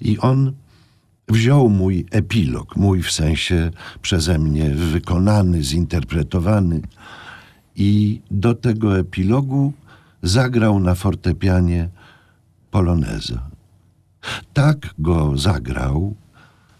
I 0.00 0.18
on 0.18 0.52
wziął 1.28 1.68
mój 1.68 2.06
epilog, 2.10 2.76
mój 2.76 3.02
w 3.02 3.12
sensie 3.12 3.70
przeze 4.02 4.38
mnie 4.38 4.70
wykonany, 4.70 5.62
zinterpretowany 5.62 6.80
i 7.76 8.20
do 8.30 8.54
tego 8.54 8.98
epilogu 8.98 9.72
zagrał 10.22 10.80
na 10.80 10.94
fortepianie 10.94 11.88
poloneza. 12.70 13.42
Tak 14.52 14.94
go 14.98 15.38
zagrał, 15.38 16.14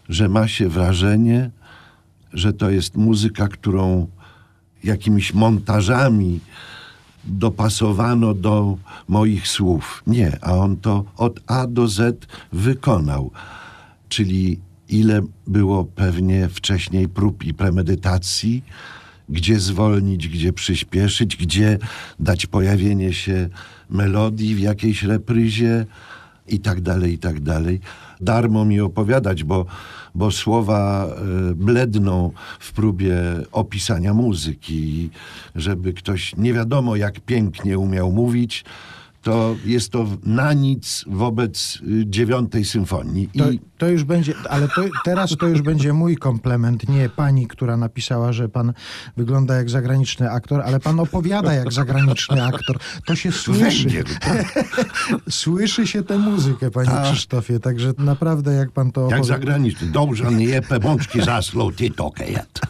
że 0.09 0.29
ma 0.29 0.47
się 0.47 0.69
wrażenie, 0.69 1.51
że 2.33 2.53
to 2.53 2.69
jest 2.69 2.97
muzyka, 2.97 3.47
którą 3.47 4.07
jakimiś 4.83 5.33
montażami 5.33 6.39
dopasowano 7.23 8.33
do 8.33 8.77
moich 9.07 9.47
słów. 9.47 10.03
Nie, 10.07 10.37
a 10.41 10.51
on 10.53 10.77
to 10.77 11.05
od 11.17 11.39
A 11.47 11.67
do 11.67 11.87
Z 11.87 12.27
wykonał. 12.53 13.31
Czyli 14.09 14.59
ile 14.89 15.21
było 15.47 15.85
pewnie 15.85 16.49
wcześniej 16.49 17.09
prób 17.09 17.43
i 17.43 17.53
premedytacji, 17.53 18.63
gdzie 19.29 19.59
zwolnić, 19.59 20.27
gdzie 20.27 20.53
przyspieszyć, 20.53 21.37
gdzie 21.37 21.77
dać 22.19 22.45
pojawienie 22.45 23.13
się 23.13 23.49
melodii 23.89 24.55
w 24.55 24.59
jakiejś 24.59 25.03
repryzie 25.03 25.85
i 26.47 26.59
tak 26.59 26.81
dalej, 26.81 27.13
i 27.13 27.17
tak 27.17 27.39
dalej. 27.39 27.79
Darmo 28.21 28.65
mi 28.65 28.79
opowiadać, 28.79 29.43
bo, 29.43 29.65
bo 30.15 30.31
słowa 30.31 31.07
e, 31.07 31.55
bledną 31.55 32.31
w 32.59 32.73
próbie 32.73 33.15
opisania 33.51 34.13
muzyki. 34.13 35.09
Żeby 35.55 35.93
ktoś 35.93 36.35
nie 36.35 36.53
wiadomo 36.53 36.95
jak 36.95 37.19
pięknie 37.19 37.79
umiał 37.79 38.11
mówić, 38.11 38.65
to 39.27 39.55
jest 39.65 39.91
to 39.91 40.07
na 40.23 40.53
nic 40.53 41.05
wobec 41.07 41.79
y, 41.81 42.03
dziewiątej 42.05 42.65
symfonii. 42.65 43.29
To, 43.37 43.51
I 43.51 43.59
to 43.77 43.87
już 43.89 44.03
będzie, 44.03 44.33
ale 44.49 44.67
to, 44.67 44.83
teraz 45.05 45.35
to 45.39 45.47
już 45.47 45.61
będzie 45.61 45.93
mój 45.93 46.17
komplement, 46.17 46.89
nie 46.89 47.09
pani, 47.09 47.47
która 47.47 47.77
napisała, 47.77 48.33
że 48.33 48.49
pan 48.49 48.73
wygląda 49.17 49.55
jak 49.55 49.69
zagraniczny 49.69 50.31
aktor, 50.31 50.61
ale 50.61 50.79
pan 50.79 50.99
opowiada 50.99 51.53
jak 51.53 51.73
zagraniczny 51.73 52.43
aktor. 52.43 52.77
To 53.05 53.15
się 53.15 53.31
słyszy. 53.31 53.83
węgiel, 53.83 54.03
tak, 54.21 54.65
Słyszy 55.29 55.87
się 55.87 56.03
tę 56.03 56.17
muzykę, 56.17 56.71
panie 56.71 56.89
Tak. 56.89 57.05
Krzysztofie, 57.11 57.59
także 57.59 57.93
naprawdę 57.97 58.53
jak 58.53 58.71
pan 58.71 58.91
to 58.91 59.01
jak 59.01 59.07
opowiada. 59.07 59.27
zagraniczny. 59.27 59.87
Dobrze 59.87 60.31
nie 60.31 60.61
pączki 60.61 61.21
zaslą, 61.21 61.71
ty 61.71 61.89
to 61.91 62.11
kejet. 62.11 62.61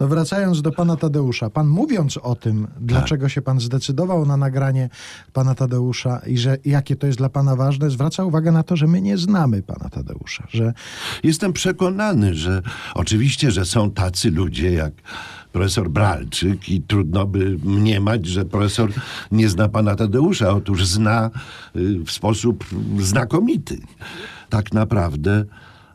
No 0.00 0.08
wracając 0.08 0.62
do 0.62 0.72
pana 0.72 0.96
Tadeusza, 0.96 1.50
pan 1.50 1.66
mówiąc 1.66 2.16
o 2.16 2.34
tym, 2.34 2.68
dlaczego 2.80 3.28
się 3.28 3.42
pan 3.42 3.60
zdecydował 3.60 4.26
na 4.26 4.36
nagranie 4.36 4.88
pana 5.32 5.54
Tadeusza 5.54 6.20
i 6.26 6.38
że 6.38 6.56
jakie 6.64 6.96
to 6.96 7.06
jest 7.06 7.18
dla 7.18 7.28
pana 7.28 7.56
ważne, 7.56 7.90
zwraca 7.90 8.24
uwagę 8.24 8.52
na 8.52 8.62
to, 8.62 8.76
że 8.76 8.86
my 8.86 9.00
nie 9.00 9.18
znamy 9.18 9.62
pana 9.62 9.88
Tadeusza, 9.88 10.46
że 10.48 10.72
Jestem 11.22 11.52
przekonany, 11.52 12.34
że 12.34 12.62
oczywiście, 12.94 13.50
że 13.50 13.64
są 13.64 13.90
tacy 13.90 14.30
ludzie 14.30 14.72
jak 14.72 14.92
profesor 15.52 15.90
Bralczyk 15.90 16.68
i 16.68 16.82
trudno 16.82 17.26
by 17.26 17.58
mniemać, 17.64 18.26
że 18.26 18.44
profesor 18.44 18.92
nie 19.32 19.48
zna 19.48 19.68
pana 19.68 19.94
Tadeusza. 19.94 20.50
Otóż 20.50 20.86
zna 20.86 21.30
y, 21.76 22.04
w 22.04 22.10
sposób 22.10 22.64
znakomity. 22.98 23.78
Tak 24.48 24.72
naprawdę 24.72 25.44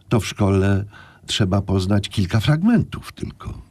to 0.09 0.20
w 0.20 0.28
szkole 0.28 0.86
trzeba 1.26 1.61
poznać 1.61 2.09
kilka 2.09 2.39
fragmentów 2.39 3.11
tylko. 3.11 3.61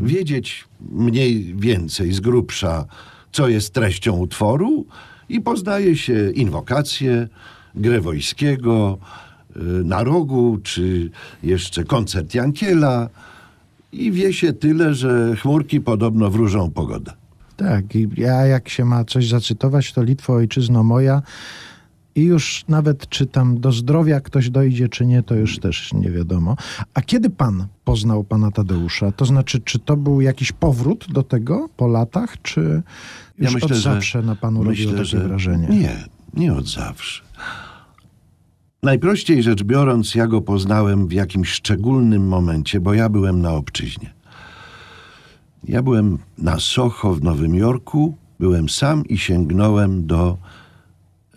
Wiedzieć 0.00 0.64
mniej 0.80 1.54
więcej 1.54 2.12
z 2.12 2.20
grubsza, 2.20 2.84
co 3.32 3.48
jest 3.48 3.74
treścią 3.74 4.12
utworu 4.12 4.86
i 5.28 5.40
poznaje 5.40 5.96
się 5.96 6.30
inwokację, 6.30 7.28
grę 7.74 8.00
wojskiego, 8.00 8.98
y, 9.56 9.60
na 9.84 10.04
rogu, 10.04 10.58
czy 10.62 11.10
jeszcze 11.42 11.84
koncert 11.84 12.34
Jankiela 12.34 13.08
i 13.92 14.12
wie 14.12 14.32
się 14.32 14.52
tyle, 14.52 14.94
że 14.94 15.36
chmurki 15.36 15.80
podobno 15.80 16.30
wróżą 16.30 16.70
pogodę. 16.70 17.12
Tak, 17.56 17.84
ja 18.16 18.46
jak 18.46 18.68
się 18.68 18.84
ma 18.84 19.04
coś 19.04 19.28
zacytować, 19.28 19.92
to 19.92 20.02
Litwo 20.02 20.32
ojczyzno 20.32 20.82
moja 20.82 21.22
i 22.16 22.22
już 22.22 22.64
nawet 22.68 23.08
czy 23.08 23.26
tam 23.26 23.60
do 23.60 23.72
zdrowia 23.72 24.20
ktoś 24.20 24.50
dojdzie, 24.50 24.88
czy 24.88 25.06
nie, 25.06 25.22
to 25.22 25.34
już 25.34 25.58
też 25.58 25.92
nie 25.92 26.10
wiadomo. 26.10 26.56
A 26.94 27.02
kiedy 27.02 27.30
pan 27.30 27.66
poznał 27.84 28.24
pana 28.24 28.50
Tadeusza? 28.50 29.12
To 29.12 29.24
znaczy, 29.24 29.60
czy 29.60 29.78
to 29.78 29.96
był 29.96 30.20
jakiś 30.20 30.52
powrót 30.52 31.06
do 31.12 31.22
tego 31.22 31.68
po 31.76 31.86
latach, 31.86 32.42
czy 32.42 32.82
już 33.38 33.56
od 33.62 33.74
zawsze 33.74 34.22
na 34.22 34.36
panu 34.36 34.64
robiło 34.64 34.92
takie 34.92 35.18
wrażenie? 35.18 35.68
Nie, 35.68 36.04
nie 36.34 36.54
od 36.54 36.68
zawsze. 36.68 37.22
Najprościej 38.82 39.42
rzecz 39.42 39.62
biorąc, 39.62 40.14
ja 40.14 40.26
go 40.26 40.40
poznałem 40.40 41.08
w 41.08 41.12
jakimś 41.12 41.50
szczególnym 41.50 42.28
momencie, 42.28 42.80
bo 42.80 42.94
ja 42.94 43.08
byłem 43.08 43.42
na 43.42 43.52
obczyźnie. 43.52 44.14
Ja 45.64 45.82
byłem 45.82 46.18
na 46.38 46.60
Soho 46.60 47.14
w 47.14 47.22
Nowym 47.22 47.54
Jorku, 47.54 48.16
byłem 48.40 48.68
sam 48.68 49.04
i 49.04 49.18
sięgnąłem 49.18 50.06
do 50.06 50.38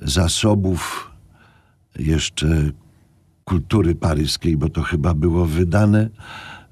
zasobów 0.02 1.12
jeszcze 2.00 2.72
kultury 3.45 3.95
paryskiej, 3.95 4.58
bo 4.58 4.70
to 4.70 4.84
chyba 4.84 5.14
było 5.14 5.45
wydane 5.45 6.10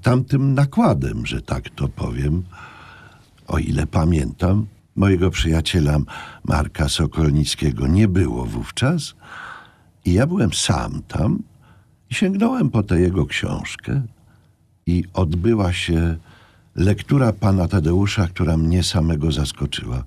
tamtym 0.02 0.54
nakładem, 0.54 1.26
że 1.26 1.42
tak 1.42 1.70
to 1.70 1.88
powiem, 1.88 2.44
o 3.48 3.58
ile 3.58 3.88
pamiętam. 3.88 4.68
Mojego 4.96 5.30
przyjaciela 5.30 5.98
Marka 6.44 6.90
Sokolnickiego 6.90 7.88
nie 7.88 8.08
było 8.08 8.46
wówczas 8.46 9.16
i 10.06 10.14
ja 10.14 10.28
byłem 10.28 10.54
sam 10.54 11.02
tam 11.08 11.40
i 12.10 12.16
sięgnąłem 12.16 12.70
po 12.70 12.84
tę 12.84 13.00
jego 13.00 13.26
książkę 13.26 14.02
i 14.86 15.04
odbyła 15.14 15.74
się 15.74 16.18
lektura 16.76 17.34
pana 17.34 17.68
Tadeusza, 17.68 18.28
która 18.28 18.58
mnie 18.58 18.84
samego 18.84 19.32
zaskoczyła. 19.32 20.04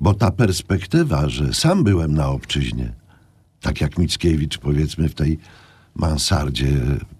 Bo 0.00 0.14
ta 0.14 0.30
perspektywa, 0.30 1.28
że 1.28 1.54
sam 1.54 1.84
byłem 1.84 2.14
na 2.14 2.28
obczyźnie, 2.28 2.92
tak 3.60 3.80
jak 3.80 3.98
Mickiewicz 3.98 4.58
powiedzmy 4.58 5.08
w 5.08 5.14
tej 5.14 5.38
mansardzie 5.94 6.72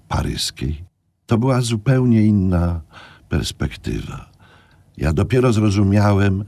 paryskiej, 0.09 0.85
to 1.27 1.39
była 1.39 1.61
zupełnie 1.61 2.22
inna 2.22 2.81
perspektywa. 3.29 4.31
Ja 4.97 5.12
dopiero 5.12 5.53
zrozumiałem, 5.53 6.45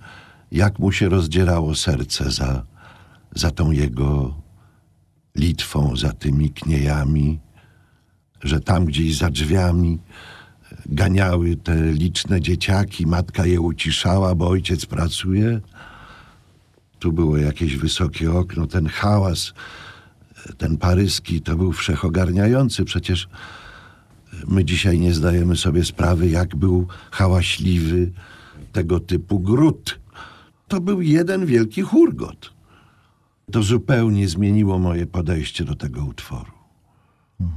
jak 0.52 0.78
mu 0.78 0.92
się 0.92 1.08
rozdzierało 1.08 1.74
serce 1.74 2.30
za, 2.30 2.62
za 3.34 3.50
tą 3.50 3.70
jego 3.70 4.34
Litwą, 5.36 5.96
za 5.96 6.12
tymi 6.12 6.50
kniejami, 6.50 7.40
że 8.42 8.60
tam 8.60 8.84
gdzieś 8.84 9.16
za 9.16 9.30
drzwiami 9.30 9.98
ganiały 10.86 11.56
te 11.56 11.92
liczne 11.92 12.40
dzieciaki, 12.40 13.06
matka 13.06 13.46
je 13.46 13.60
uciszała, 13.60 14.34
bo 14.34 14.48
ojciec 14.48 14.86
pracuje. 14.86 15.60
Tu 17.06 17.12
było 17.12 17.38
jakieś 17.38 17.76
wysokie 17.76 18.32
okno, 18.32 18.66
ten 18.66 18.86
hałas, 18.86 19.52
ten 20.58 20.78
paryski, 20.78 21.40
to 21.40 21.56
był 21.56 21.72
wszechogarniający. 21.72 22.84
Przecież 22.84 23.28
my 24.48 24.64
dzisiaj 24.64 25.00
nie 25.00 25.14
zdajemy 25.14 25.56
sobie 25.56 25.84
sprawy, 25.84 26.28
jak 26.28 26.56
był 26.56 26.86
hałaśliwy 27.10 28.10
tego 28.72 29.00
typu 29.00 29.40
gród. 29.40 30.00
To 30.68 30.80
był 30.80 31.00
jeden 31.00 31.46
wielki 31.46 31.82
hurgot. 31.82 32.52
To 33.52 33.62
zupełnie 33.62 34.28
zmieniło 34.28 34.78
moje 34.78 35.06
podejście 35.06 35.64
do 35.64 35.74
tego 35.74 36.04
utworu. 36.04 36.52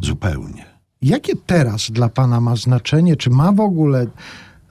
Zupełnie. 0.02 0.66
Jakie 1.02 1.36
teraz 1.36 1.92
dla 1.92 2.10
pana 2.10 2.42
ma 2.42 2.56
znaczenie, 2.56 3.16
czy 3.16 3.30
ma 3.30 3.52
w 3.52 3.60
ogóle 3.60 4.08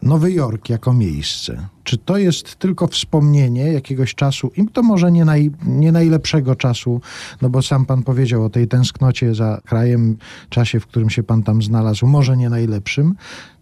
Nowy 0.02 0.32
Jork 0.32 0.68
jako 0.68 0.92
miejsce? 0.92 1.68
Czy 1.84 1.98
to 1.98 2.16
jest 2.18 2.56
tylko 2.56 2.86
wspomnienie 2.86 3.72
jakiegoś 3.72 4.14
czasu, 4.14 4.50
i 4.56 4.66
to 4.68 4.82
może 4.82 5.12
nie, 5.12 5.24
naj, 5.24 5.50
nie 5.66 5.92
najlepszego 5.92 6.56
czasu, 6.56 7.00
no 7.42 7.50
bo 7.50 7.62
sam 7.62 7.86
pan 7.86 8.02
powiedział 8.02 8.44
o 8.44 8.50
tej 8.50 8.68
tęsknocie 8.68 9.34
za 9.34 9.60
krajem, 9.64 10.16
czasie, 10.48 10.80
w 10.80 10.86
którym 10.86 11.10
się 11.10 11.22
pan 11.22 11.42
tam 11.42 11.62
znalazł, 11.62 12.06
może 12.06 12.36
nie 12.36 12.50
najlepszym. 12.50 13.14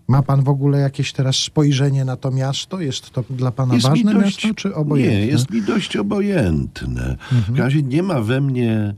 Ma 0.08 0.22
pan 0.22 0.42
w 0.42 0.48
ogóle 0.48 0.78
jakieś 0.78 1.12
teraz 1.12 1.36
spojrzenie 1.36 2.04
na 2.04 2.16
to 2.16 2.30
miasto? 2.30 2.80
Jest 2.80 3.10
to 3.10 3.24
dla 3.30 3.50
pana 3.50 3.74
Jest 3.74 3.86
ważne 3.88 4.14
dość- 4.14 4.44
miasto, 4.44 4.54
czy 4.54 4.74
obojętne? 4.74 5.20
Nie, 5.20 5.26
jest 5.26 5.50
mi 5.50 5.62
dość 5.62 5.96
obojętne. 5.96 7.16
W 7.32 7.32
każdym 7.36 7.56
razie 7.56 7.82
nie 7.82 8.02
ma 8.02 8.20
we 8.20 8.40
mnie 8.40 8.94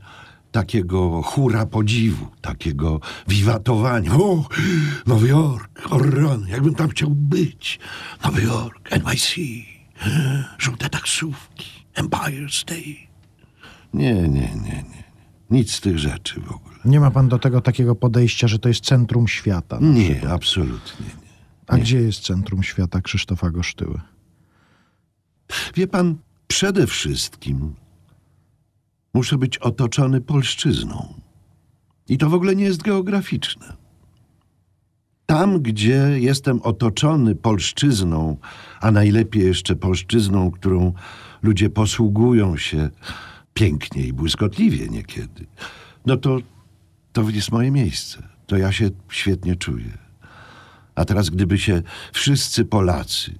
takiego 0.51 1.21
hura 1.21 1.65
podziwu, 1.65 2.27
takiego 2.41 2.99
wiwatowania. 3.27 4.13
O, 4.13 4.45
Nowy 5.07 5.27
Jork, 5.27 5.81
Orron, 5.89 6.47
jakbym 6.47 6.75
tam 6.75 6.89
chciał 6.89 7.09
być. 7.09 7.79
Nowy 8.23 8.41
Jork, 8.41 8.91
NYC, 8.91 9.35
żółte 10.57 10.89
taksówki, 10.89 11.85
Empire 11.93 12.51
State. 12.51 13.09
Nie, 13.93 14.13
nie, 14.13 14.29
nie, 14.55 14.83
nie. 14.83 15.03
Nic 15.49 15.71
z 15.71 15.81
tych 15.81 15.99
rzeczy 15.99 16.41
w 16.41 16.51
ogóle. 16.51 16.75
Nie 16.85 16.99
ma 16.99 17.11
pan 17.11 17.29
do 17.29 17.39
tego 17.39 17.61
takiego 17.61 17.95
podejścia, 17.95 18.47
że 18.47 18.59
to 18.59 18.69
jest 18.69 18.85
centrum 18.85 19.27
świata. 19.27 19.77
Nie, 19.81 20.29
absolutnie 20.29 21.05
nie. 21.05 21.29
A 21.67 21.77
gdzie 21.77 22.01
jest 22.01 22.19
centrum 22.19 22.63
świata 22.63 23.01
Krzysztofa 23.01 23.49
Gosztyły? 23.49 24.01
Wie 25.75 25.87
pan, 25.87 26.17
przede 26.47 26.87
wszystkim 26.87 27.75
muszę 29.13 29.37
być 29.37 29.57
otoczony 29.57 30.21
polszczyzną. 30.21 31.13
I 32.09 32.17
to 32.17 32.29
w 32.29 32.33
ogóle 32.33 32.55
nie 32.55 32.63
jest 32.63 32.81
geograficzne. 32.81 33.73
Tam, 35.25 35.61
gdzie 35.61 36.15
jestem 36.19 36.61
otoczony 36.61 37.35
polszczyzną, 37.35 38.37
a 38.81 38.91
najlepiej 38.91 39.45
jeszcze 39.45 39.75
polszczyzną, 39.75 40.51
którą 40.51 40.93
ludzie 41.41 41.69
posługują 41.69 42.57
się 42.57 42.89
pięknie 43.53 44.07
i 44.07 44.13
błyskotliwie 44.13 44.87
niekiedy, 44.87 45.45
no 46.05 46.17
to 46.17 46.39
to 47.13 47.29
jest 47.29 47.51
moje 47.51 47.71
miejsce. 47.71 48.23
To 48.47 48.57
ja 48.57 48.71
się 48.71 48.89
świetnie 49.09 49.55
czuję. 49.55 49.97
A 50.95 51.05
teraz, 51.05 51.29
gdyby 51.29 51.57
się 51.57 51.81
wszyscy 52.13 52.65
Polacy 52.65 53.31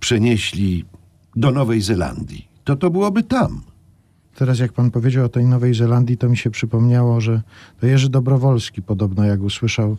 przenieśli 0.00 0.84
do 1.36 1.50
Nowej 1.50 1.80
Zelandii, 1.80 2.48
to 2.64 2.76
to 2.76 2.90
byłoby 2.90 3.22
tam. 3.22 3.62
Teraz 4.38 4.58
jak 4.58 4.72
pan 4.72 4.90
powiedział 4.90 5.24
o 5.24 5.28
tej 5.28 5.46
Nowej 5.46 5.74
Zelandii, 5.74 6.16
to 6.16 6.28
mi 6.28 6.36
się 6.36 6.50
przypomniało, 6.50 7.20
że 7.20 7.42
to 7.80 7.86
Jerzy 7.86 8.08
Dobrowolski 8.08 8.82
podobno 8.82 9.24
jak 9.24 9.42
usłyszał, 9.42 9.96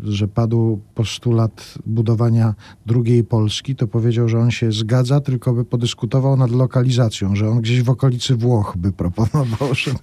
że 0.00 0.28
padł 0.28 0.80
postulat 0.94 1.74
budowania 1.86 2.54
drugiej 2.86 3.24
Polski, 3.24 3.76
to 3.76 3.86
powiedział, 3.86 4.28
że 4.28 4.38
on 4.38 4.50
się 4.50 4.72
zgadza, 4.72 5.20
tylko 5.20 5.52
by 5.52 5.64
podyskutował 5.64 6.36
nad 6.36 6.50
lokalizacją, 6.50 7.36
że 7.36 7.48
on 7.48 7.60
gdzieś 7.60 7.82
w 7.82 7.90
okolicy 7.90 8.36
Włoch 8.36 8.74
by 8.76 8.92
proponował, 8.92 9.74
żeby, 9.74 9.98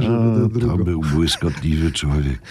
żeby 0.00 0.18
O, 0.18 0.38
do 0.38 0.48
to 0.48 0.58
drugą. 0.58 0.84
był 0.84 1.00
błyskotliwy 1.00 1.92
człowiek. 1.92 2.42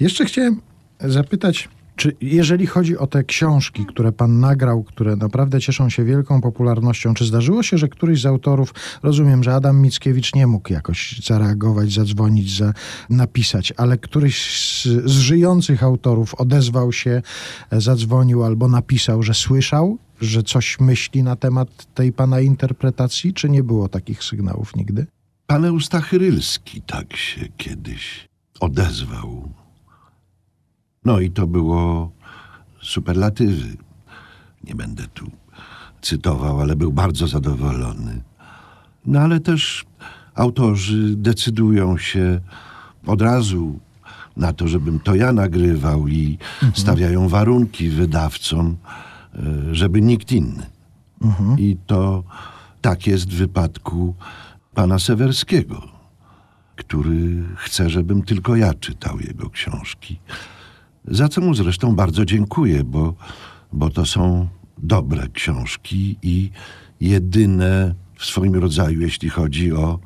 Jeszcze 0.00 0.24
chciałem 0.24 0.60
zapytać, 1.00 1.68
czy 1.96 2.16
jeżeli 2.20 2.66
chodzi 2.66 2.98
o 2.98 3.06
te 3.06 3.24
książki, 3.24 3.86
które 3.86 4.12
pan 4.12 4.40
nagrał, 4.40 4.82
które 4.82 5.16
naprawdę 5.16 5.60
cieszą 5.60 5.88
się 5.88 6.04
wielką 6.04 6.40
popularnością, 6.40 7.14
czy 7.14 7.24
zdarzyło 7.24 7.62
się, 7.62 7.78
że 7.78 7.88
któryś 7.88 8.20
z 8.20 8.26
autorów, 8.26 8.74
rozumiem, 9.02 9.44
że 9.44 9.54
Adam 9.54 9.80
Mickiewicz 9.80 10.34
nie 10.34 10.46
mógł 10.46 10.72
jakoś 10.72 11.20
zareagować, 11.24 11.92
zadzwonić, 11.92 12.56
za, 12.56 12.72
napisać, 13.10 13.72
ale 13.76 13.98
któryś 13.98 14.36
z, 14.82 15.10
z 15.10 15.18
żyjących 15.18 15.82
autorów 15.82 16.34
odezwał 16.34 16.92
się, 16.92 17.22
zadzwonił 17.72 18.44
albo 18.44 18.68
napisał, 18.68 19.22
że 19.22 19.34
słyszał, 19.34 19.98
że 20.20 20.42
coś 20.42 20.80
myśli 20.80 21.22
na 21.22 21.36
temat 21.36 21.94
tej 21.94 22.12
pana 22.12 22.40
interpretacji, 22.40 23.34
czy 23.34 23.50
nie 23.50 23.62
było 23.62 23.88
takich 23.88 24.24
sygnałów 24.24 24.76
nigdy? 24.76 25.06
Pan 25.46 25.64
Eustachy 25.64 26.18
Rylski 26.18 26.82
tak 26.82 27.16
się 27.16 27.48
kiedyś 27.56 28.28
odezwał. 28.60 29.61
No 31.04 31.20
i 31.20 31.30
to 31.30 31.46
było 31.46 32.10
superlatywy. 32.82 33.76
Nie 34.64 34.74
będę 34.74 35.06
tu 35.06 35.30
cytował, 36.02 36.60
ale 36.60 36.76
był 36.76 36.92
bardzo 36.92 37.26
zadowolony. 37.26 38.22
No 39.06 39.20
ale 39.20 39.40
też 39.40 39.84
autorzy 40.34 41.16
decydują 41.16 41.98
się 41.98 42.40
od 43.06 43.22
razu 43.22 43.78
na 44.36 44.52
to, 44.52 44.68
żebym 44.68 45.00
to 45.00 45.14
ja 45.14 45.32
nagrywał 45.32 46.08
i 46.08 46.38
stawiają 46.74 47.28
warunki 47.28 47.88
wydawcom, 47.88 48.76
e, 49.34 49.74
żeby 49.74 50.00
nikt 50.00 50.32
inny. 50.32 50.66
I 51.58 51.76
to 51.86 52.24
tak 52.80 53.06
jest 53.06 53.30
w 53.30 53.36
wypadku 53.36 54.14
pana 54.74 54.98
Sewerskiego, 54.98 55.88
który 56.76 57.42
chce, 57.56 57.90
żebym 57.90 58.22
tylko 58.22 58.56
ja 58.56 58.74
czytał 58.74 59.20
jego 59.20 59.50
książki. 59.50 60.18
Za 61.08 61.28
co 61.28 61.40
mu 61.40 61.54
zresztą 61.54 61.96
bardzo 61.96 62.24
dziękuję, 62.24 62.84
bo, 62.84 63.14
bo 63.72 63.90
to 63.90 64.06
są 64.06 64.48
dobre 64.78 65.28
książki 65.28 66.16
i 66.22 66.50
jedyne 67.00 67.94
w 68.16 68.24
swoim 68.24 68.54
rodzaju, 68.54 69.00
jeśli 69.00 69.28
chodzi 69.28 69.72
o 69.72 69.98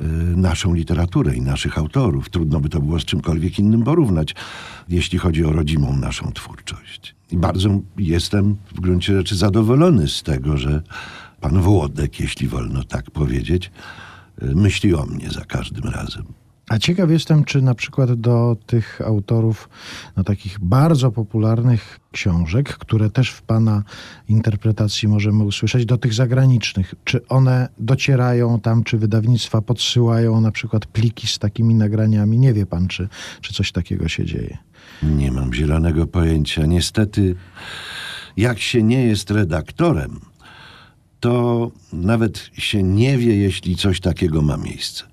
y, 0.00 0.04
naszą 0.36 0.74
literaturę 0.74 1.36
i 1.36 1.40
naszych 1.40 1.78
autorów. 1.78 2.30
Trudno 2.30 2.60
by 2.60 2.68
to 2.68 2.80
było 2.80 3.00
z 3.00 3.04
czymkolwiek 3.04 3.58
innym 3.58 3.82
porównać, 3.82 4.34
jeśli 4.88 5.18
chodzi 5.18 5.44
o 5.44 5.52
rodzimą 5.52 5.96
naszą 5.96 6.32
twórczość. 6.32 7.14
I 7.30 7.36
bardzo 7.36 7.70
jestem 7.96 8.56
w 8.74 8.80
gruncie 8.80 9.16
rzeczy 9.16 9.36
zadowolony 9.36 10.08
z 10.08 10.22
tego, 10.22 10.56
że 10.56 10.82
pan 11.40 11.60
Włodek, 11.60 12.20
jeśli 12.20 12.48
wolno 12.48 12.84
tak 12.84 13.10
powiedzieć, 13.10 13.70
y, 14.42 14.54
myśli 14.54 14.94
o 14.94 15.06
mnie 15.06 15.30
za 15.30 15.44
każdym 15.44 15.84
razem. 15.84 16.24
A 16.68 16.78
ciekaw 16.78 17.10
jestem, 17.10 17.44
czy 17.44 17.62
na 17.62 17.74
przykład 17.74 18.12
do 18.12 18.56
tych 18.66 19.00
autorów, 19.00 19.68
no 20.16 20.24
takich 20.24 20.58
bardzo 20.60 21.10
popularnych 21.10 22.00
książek, 22.12 22.68
które 22.68 23.10
też 23.10 23.30
w 23.30 23.42
Pana 23.42 23.82
interpretacji 24.28 25.08
możemy 25.08 25.44
usłyszeć, 25.44 25.86
do 25.86 25.98
tych 25.98 26.14
zagranicznych, 26.14 26.94
czy 27.04 27.26
one 27.26 27.68
docierają 27.78 28.60
tam, 28.60 28.84
czy 28.84 28.98
wydawnictwa 28.98 29.62
podsyłają 29.62 30.40
na 30.40 30.52
przykład 30.52 30.86
pliki 30.86 31.26
z 31.26 31.38
takimi 31.38 31.74
nagraniami? 31.74 32.38
Nie 32.38 32.52
wie 32.52 32.66
Pan, 32.66 32.88
czy, 32.88 33.08
czy 33.40 33.54
coś 33.54 33.72
takiego 33.72 34.08
się 34.08 34.24
dzieje. 34.24 34.58
Nie 35.02 35.32
mam 35.32 35.54
zielonego 35.54 36.06
pojęcia. 36.06 36.66
Niestety, 36.66 37.34
jak 38.36 38.58
się 38.58 38.82
nie 38.82 39.06
jest 39.06 39.30
redaktorem, 39.30 40.20
to 41.20 41.70
nawet 41.92 42.50
się 42.52 42.82
nie 42.82 43.18
wie, 43.18 43.36
jeśli 43.36 43.76
coś 43.76 44.00
takiego 44.00 44.42
ma 44.42 44.56
miejsce. 44.56 45.04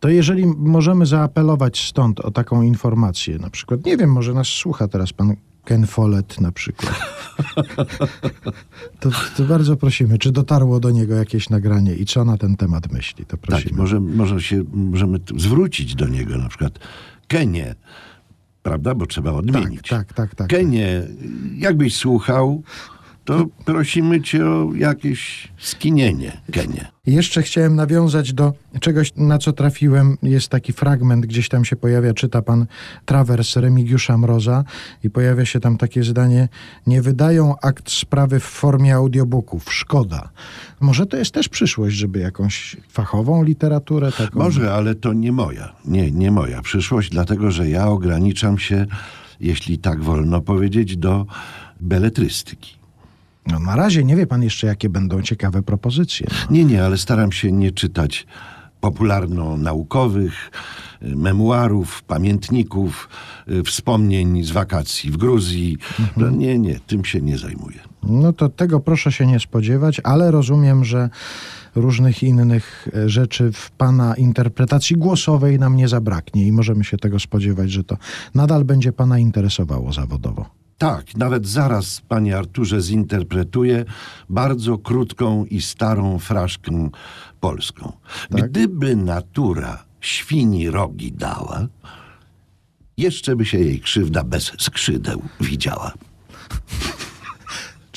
To 0.00 0.08
jeżeli 0.08 0.46
możemy 0.46 1.06
zaapelować 1.06 1.88
stąd 1.88 2.20
o 2.20 2.30
taką 2.30 2.62
informację, 2.62 3.38
na 3.38 3.50
przykład, 3.50 3.86
nie 3.86 3.96
wiem, 3.96 4.12
może 4.12 4.34
nas 4.34 4.46
słucha 4.46 4.88
teraz 4.88 5.12
pan 5.12 5.34
Ken 5.64 5.86
Follett 5.86 6.40
na 6.40 6.52
przykład. 6.52 6.94
To, 9.00 9.10
to 9.36 9.42
bardzo 9.44 9.76
prosimy, 9.76 10.18
czy 10.18 10.32
dotarło 10.32 10.80
do 10.80 10.90
niego 10.90 11.14
jakieś 11.14 11.50
nagranie 11.50 11.94
i 11.94 12.06
co 12.06 12.24
na 12.24 12.36
ten 12.38 12.56
temat 12.56 12.92
myśli, 12.92 13.24
to 13.26 13.36
Tak, 13.36 13.40
prosimy. 13.40 13.76
może, 13.78 14.00
może 14.00 14.40
się, 14.40 14.64
możemy 14.72 15.18
zwrócić 15.36 15.94
do 15.94 16.08
niego 16.08 16.38
na 16.38 16.48
przykład. 16.48 16.78
Kenie, 17.28 17.74
prawda? 18.62 18.94
Bo 18.94 19.06
trzeba 19.06 19.32
odmienić. 19.32 19.88
tak, 19.88 20.12
tak, 20.12 20.34
tak. 20.34 20.48
Kenie, 20.48 21.02
jakbyś 21.58 21.96
słuchał, 21.96 22.62
to 23.26 23.46
prosimy 23.64 24.22
cię 24.22 24.46
o 24.46 24.74
jakieś 24.74 25.48
skinienie, 25.58 26.32
Kenie. 26.52 26.88
Jeszcze 27.06 27.42
chciałem 27.42 27.76
nawiązać 27.76 28.32
do 28.32 28.52
czegoś, 28.80 29.12
na 29.16 29.38
co 29.38 29.52
trafiłem. 29.52 30.16
Jest 30.22 30.48
taki 30.48 30.72
fragment, 30.72 31.26
gdzieś 31.26 31.48
tam 31.48 31.64
się 31.64 31.76
pojawia, 31.76 32.14
czyta 32.14 32.42
pan 32.42 32.66
Trawers 33.04 33.56
Remigiusza 33.56 34.18
Mroza 34.18 34.64
i 35.04 35.10
pojawia 35.10 35.44
się 35.44 35.60
tam 35.60 35.76
takie 35.76 36.04
zdanie, 36.04 36.48
nie 36.86 37.02
wydają 37.02 37.54
akt 37.62 37.90
sprawy 37.90 38.40
w 38.40 38.44
formie 38.44 38.94
audiobooków, 38.94 39.72
szkoda. 39.72 40.30
Może 40.80 41.06
to 41.06 41.16
jest 41.16 41.34
też 41.34 41.48
przyszłość, 41.48 41.96
żeby 41.96 42.18
jakąś 42.18 42.76
fachową 42.88 43.42
literaturę 43.42 44.12
taką... 44.12 44.38
Może, 44.38 44.74
ale 44.74 44.94
to 44.94 45.12
nie 45.12 45.32
moja. 45.32 45.72
Nie, 45.84 46.10
nie 46.10 46.30
moja 46.30 46.62
przyszłość, 46.62 47.10
dlatego 47.10 47.50
że 47.50 47.68
ja 47.68 47.88
ograniczam 47.88 48.58
się, 48.58 48.86
jeśli 49.40 49.78
tak 49.78 50.02
wolno 50.02 50.40
powiedzieć, 50.40 50.96
do 50.96 51.26
beletrystyki. 51.80 52.75
No, 53.46 53.58
na 53.58 53.76
razie 53.76 54.04
nie 54.04 54.16
wie 54.16 54.26
pan 54.26 54.42
jeszcze, 54.42 54.66
jakie 54.66 54.88
będą 54.88 55.22
ciekawe 55.22 55.62
propozycje. 55.62 56.26
Nie, 56.50 56.64
nie, 56.64 56.84
ale 56.84 56.98
staram 56.98 57.32
się 57.32 57.52
nie 57.52 57.72
czytać 57.72 58.26
popularno-naukowych, 58.80 60.50
y, 61.02 61.16
memuarów, 61.16 62.02
pamiętników, 62.02 63.08
y, 63.48 63.62
wspomnień 63.62 64.44
z 64.44 64.50
wakacji 64.50 65.10
w 65.10 65.16
Gruzji. 65.16 65.78
No, 66.16 66.30
nie, 66.30 66.58
nie, 66.58 66.80
tym 66.86 67.04
się 67.04 67.20
nie 67.20 67.38
zajmuję. 67.38 67.78
No 68.02 68.32
to 68.32 68.48
tego 68.48 68.80
proszę 68.80 69.12
się 69.12 69.26
nie 69.26 69.40
spodziewać, 69.40 70.00
ale 70.04 70.30
rozumiem, 70.30 70.84
że 70.84 71.10
różnych 71.74 72.22
innych 72.22 72.88
e, 72.94 73.08
rzeczy 73.08 73.52
w 73.52 73.70
pana 73.70 74.14
interpretacji 74.14 74.96
głosowej 74.96 75.58
nam 75.58 75.76
nie 75.76 75.88
zabraknie 75.88 76.46
i 76.46 76.52
możemy 76.52 76.84
się 76.84 76.96
tego 76.96 77.20
spodziewać, 77.20 77.70
że 77.70 77.84
to 77.84 77.96
nadal 78.34 78.64
będzie 78.64 78.92
pana 78.92 79.18
interesowało 79.18 79.92
zawodowo. 79.92 80.65
Tak, 80.78 81.16
nawet 81.16 81.46
zaraz, 81.46 82.00
panie 82.08 82.38
Arturze, 82.38 82.80
zinterpretuję 82.80 83.84
bardzo 84.28 84.78
krótką 84.78 85.44
i 85.44 85.62
starą 85.62 86.18
fraszkę 86.18 86.88
polską. 87.40 87.92
Gdyby 88.30 88.96
natura 88.96 89.84
świni 90.00 90.70
rogi 90.70 91.12
dała, 91.12 91.66
jeszcze 92.96 93.36
by 93.36 93.44
się 93.46 93.58
jej 93.58 93.80
krzywda 93.80 94.24
bez 94.24 94.52
skrzydeł 94.58 95.22
widziała. 95.40 95.92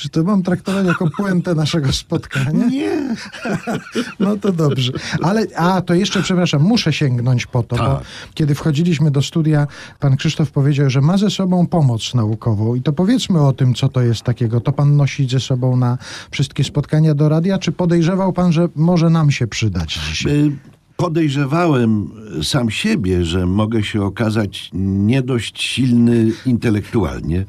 Czy 0.00 0.08
to 0.08 0.24
mam 0.24 0.42
traktować 0.42 0.86
jako 0.86 1.10
puentę 1.16 1.54
naszego 1.54 1.92
spotkania? 1.92 2.66
Nie. 2.66 2.90
No 4.20 4.36
to 4.36 4.52
dobrze. 4.52 4.92
Ale, 5.22 5.46
a 5.56 5.80
to 5.80 5.94
jeszcze, 5.94 6.22
przepraszam, 6.22 6.62
muszę 6.62 6.92
sięgnąć 6.92 7.46
po 7.46 7.62
to, 7.62 7.76
bo 7.76 7.82
Tak. 7.82 8.02
kiedy 8.34 8.54
wchodziliśmy 8.54 9.10
do 9.10 9.22
studia, 9.22 9.66
pan 10.00 10.16
Krzysztof 10.16 10.50
powiedział, 10.50 10.90
że 10.90 11.00
ma 11.00 11.16
ze 11.18 11.30
sobą 11.30 11.66
pomoc 11.66 12.14
naukową 12.14 12.74
i 12.74 12.82
to 12.82 12.92
powiedzmy 12.92 13.40
o 13.40 13.52
tym, 13.52 13.74
co 13.74 13.88
to 13.88 14.00
jest 14.00 14.22
takiego. 14.22 14.60
To 14.60 14.72
pan 14.72 14.96
nosi 14.96 15.28
ze 15.28 15.40
sobą 15.40 15.76
na 15.76 15.98
wszystkie 16.30 16.64
spotkania 16.64 17.14
do 17.14 17.28
radia, 17.28 17.58
czy 17.58 17.72
podejrzewał 17.72 18.32
pan, 18.32 18.52
że 18.52 18.68
może 18.76 19.10
nam 19.10 19.30
się 19.30 19.46
przydać 19.46 19.98
dzisiaj? 20.10 20.32
Y, 20.32 20.52
Podejrzewałem 20.96 22.10
sam 22.42 22.70
siebie, 22.70 23.24
że 23.24 23.46
mogę 23.46 23.82
się 23.84 24.02
okazać 24.02 24.70
nie 24.72 25.22
dość 25.22 25.62
silny 25.62 26.26
intelektualnie 26.46 27.44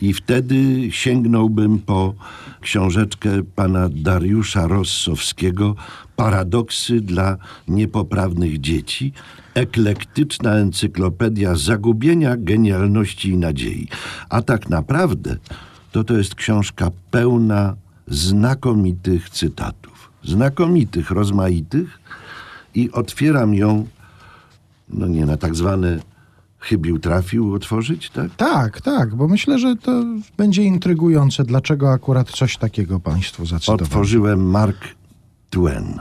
i 0.00 0.14
wtedy 0.14 0.88
sięgnąłbym 0.90 1.78
po 1.78 2.14
książeczkę 2.60 3.30
pana 3.54 3.88
Dariusza 3.88 4.66
Rossowskiego 4.66 5.76
Paradoksy 6.16 7.00
dla 7.00 7.36
niepoprawnych 7.68 8.60
dzieci. 8.60 9.12
Eklektyczna 9.54 10.54
encyklopedia 10.54 11.54
zagubienia, 11.54 12.36
genialności 12.36 13.28
i 13.28 13.36
nadziei. 13.36 13.88
A 14.28 14.42
tak 14.42 14.70
naprawdę 14.70 15.36
to 15.92 16.04
to 16.04 16.16
jest 16.16 16.34
książka 16.34 16.90
pełna 17.10 17.76
znakomitych 18.06 19.30
cytatów. 19.30 20.12
Znakomitych, 20.24 21.10
rozmaitych 21.10 22.00
i 22.74 22.90
otwieram 22.90 23.54
ją, 23.54 23.86
no 24.88 25.06
nie, 25.06 25.26
na 25.26 25.36
tak 25.36 25.54
zwane 25.54 25.98
chybił 26.68 26.98
trafił 26.98 27.54
otworzyć, 27.54 28.10
tak? 28.10 28.34
Tak, 28.36 28.80
tak, 28.80 29.14
bo 29.14 29.28
myślę, 29.28 29.58
że 29.58 29.76
to 29.76 30.04
będzie 30.36 30.62
intrygujące, 30.64 31.44
dlaczego 31.44 31.92
akurat 31.92 32.30
coś 32.30 32.56
takiego 32.56 33.00
państwu 33.00 33.46
zacytowałem. 33.46 33.84
Otworzyłem 33.84 34.50
Mark 34.50 34.88
Twain. 35.50 36.00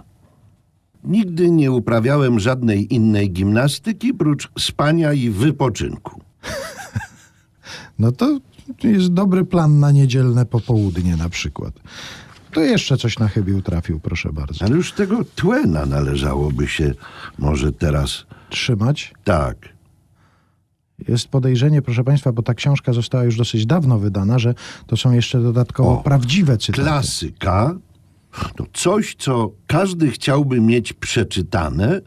Nigdy 1.04 1.52
nie 1.52 1.72
uprawiałem 1.72 2.40
żadnej 2.40 2.94
innej 2.96 3.32
gimnastyki 3.32 4.14
prócz 4.14 4.50
spania 4.60 5.14
i 5.14 5.30
wypoczynku. 5.30 6.22
No 8.00 8.12
to 8.12 8.40
jest 8.84 9.08
dobry 9.14 9.46
plan 9.46 9.80
na 9.80 9.92
niedzielne 9.92 10.46
popołudnie 10.46 11.16
na 11.16 11.30
przykład. 11.30 11.74
To 12.52 12.62
jeszcze 12.62 12.98
coś 12.98 13.20
na 13.20 13.28
chybił 13.28 13.62
trafił, 13.62 14.00
proszę 14.00 14.34
bardzo. 14.34 14.66
Ale 14.66 14.76
już 14.76 14.92
tego 14.94 15.24
Twena 15.36 15.86
należałoby 15.86 16.68
się 16.68 16.94
może 17.40 17.72
teraz 17.72 18.26
Trzymać. 18.50 19.14
tak. 19.24 19.58
Jest 21.08 21.28
podejrzenie, 21.28 21.82
proszę 21.82 22.04
Państwa, 22.04 22.32
bo 22.32 22.42
ta 22.42 22.54
książka 22.54 22.94
została 22.94 23.24
już 23.24 23.38
dosyć 23.38 23.66
dawno 23.66 24.00
wydana, 24.00 24.40
że 24.40 24.54
to 24.88 24.98
są 24.98 25.12
jeszcze 25.12 25.42
dodatkowo 25.42 26.00
O, 26.00 26.04
prawdziwe 26.04 26.58
cytaty. 26.58 26.84
Klasyka 26.84 27.76
to 28.56 28.66
coś, 28.74 29.16
co 29.20 29.52
każdy 29.68 30.12
chciałby 30.12 30.62
mieć 30.62 30.94
przeczytane 30.94 32.02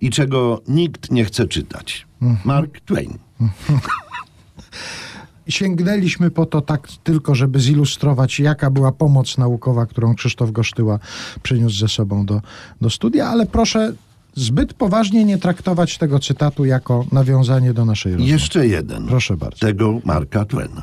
i 0.00 0.10
czego 0.10 0.62
nikt 0.68 1.10
nie 1.10 1.24
chce 1.24 1.46
czytać. 1.46 2.06
Mark 2.44 2.80
Twain. 2.80 3.18
Sięgnęliśmy 5.48 6.30
po 6.30 6.46
to 6.46 6.60
tak 6.60 6.88
tylko, 7.04 7.34
żeby 7.34 7.60
zilustrować, 7.60 8.40
jaka 8.40 8.70
była 8.70 8.92
pomoc 8.92 9.38
naukowa, 9.38 9.86
którą 9.86 10.14
Krzysztof 10.14 10.50
Gosztyła 10.50 10.98
przyniósł 11.42 11.78
ze 11.78 11.88
sobą 11.88 12.26
do, 12.26 12.42
do 12.80 12.90
studia, 12.90 13.28
ale 13.28 13.46
proszę 13.46 13.92
zbyt 14.38 14.74
poważnie 14.74 15.24
nie 15.24 15.38
traktować 15.38 15.98
tego 15.98 16.18
cytatu 16.18 16.64
jako 16.64 17.04
nawiązanie 17.12 17.74
do 17.74 17.84
naszej 17.84 18.12
rozmowy. 18.12 18.32
Jeszcze 18.32 18.66
jeden. 18.66 19.06
Proszę 19.06 19.36
bardzo. 19.36 19.58
Tego 19.58 20.00
Marka 20.04 20.44
Twaina. 20.44 20.82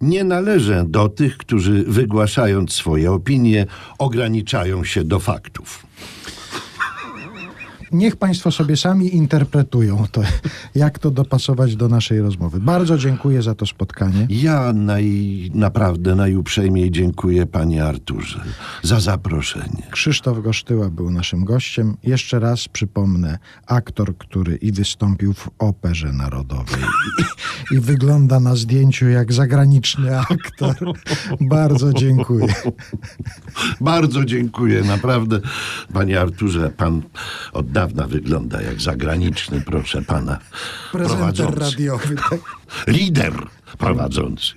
Nie 0.00 0.24
należę 0.24 0.84
do 0.88 1.08
tych, 1.08 1.36
którzy 1.36 1.84
wygłaszając 1.88 2.72
swoje 2.72 3.12
opinie, 3.12 3.66
ograniczają 3.98 4.84
się 4.84 5.04
do 5.04 5.20
faktów. 5.20 5.86
Niech 7.94 8.16
Państwo 8.16 8.50
sobie 8.50 8.76
sami 8.76 9.16
interpretują 9.16 10.06
to, 10.12 10.22
jak 10.74 10.98
to 10.98 11.10
dopasować 11.10 11.76
do 11.76 11.88
naszej 11.88 12.20
rozmowy. 12.20 12.60
Bardzo 12.60 12.98
dziękuję 12.98 13.42
za 13.42 13.54
to 13.54 13.66
spotkanie. 13.66 14.26
Ja 14.30 14.72
naj, 14.72 15.50
naprawdę 15.54 16.14
najuprzejmiej 16.14 16.90
dziękuję 16.90 17.46
panie 17.46 17.84
Arturze 17.84 18.40
za 18.82 19.00
zaproszenie. 19.00 19.82
Krzysztof 19.90 20.42
Gosztyła 20.42 20.90
był 20.90 21.10
naszym 21.10 21.44
gościem. 21.44 21.96
Jeszcze 22.02 22.40
raz 22.40 22.68
przypomnę, 22.68 23.38
aktor, 23.66 24.18
który 24.18 24.56
i 24.56 24.72
wystąpił 24.72 25.32
w 25.32 25.50
Operze 25.58 26.12
Narodowej 26.12 26.82
i, 27.70 27.74
i 27.74 27.80
wygląda 27.80 28.40
na 28.40 28.56
zdjęciu 28.56 29.08
jak 29.08 29.32
zagraniczny 29.32 30.18
aktor. 30.18 30.76
Bardzo 31.40 31.92
dziękuję. 31.92 32.54
Bardzo 33.80 34.24
dziękuję, 34.24 34.82
naprawdę. 34.82 35.40
Panie 35.92 36.20
Arturze, 36.20 36.70
pan 36.76 37.02
od 37.52 37.72
dawna 37.84 38.06
wygląda 38.06 38.62
jak 38.62 38.80
zagraniczny, 38.80 39.60
proszę 39.60 40.02
pana. 40.02 40.38
Prezenter 40.92 41.16
prowadzący. 41.18 41.60
radiowy. 41.60 42.16
Tak? 42.30 42.40
Lider 42.86 43.32
prowadzący. 43.78 44.52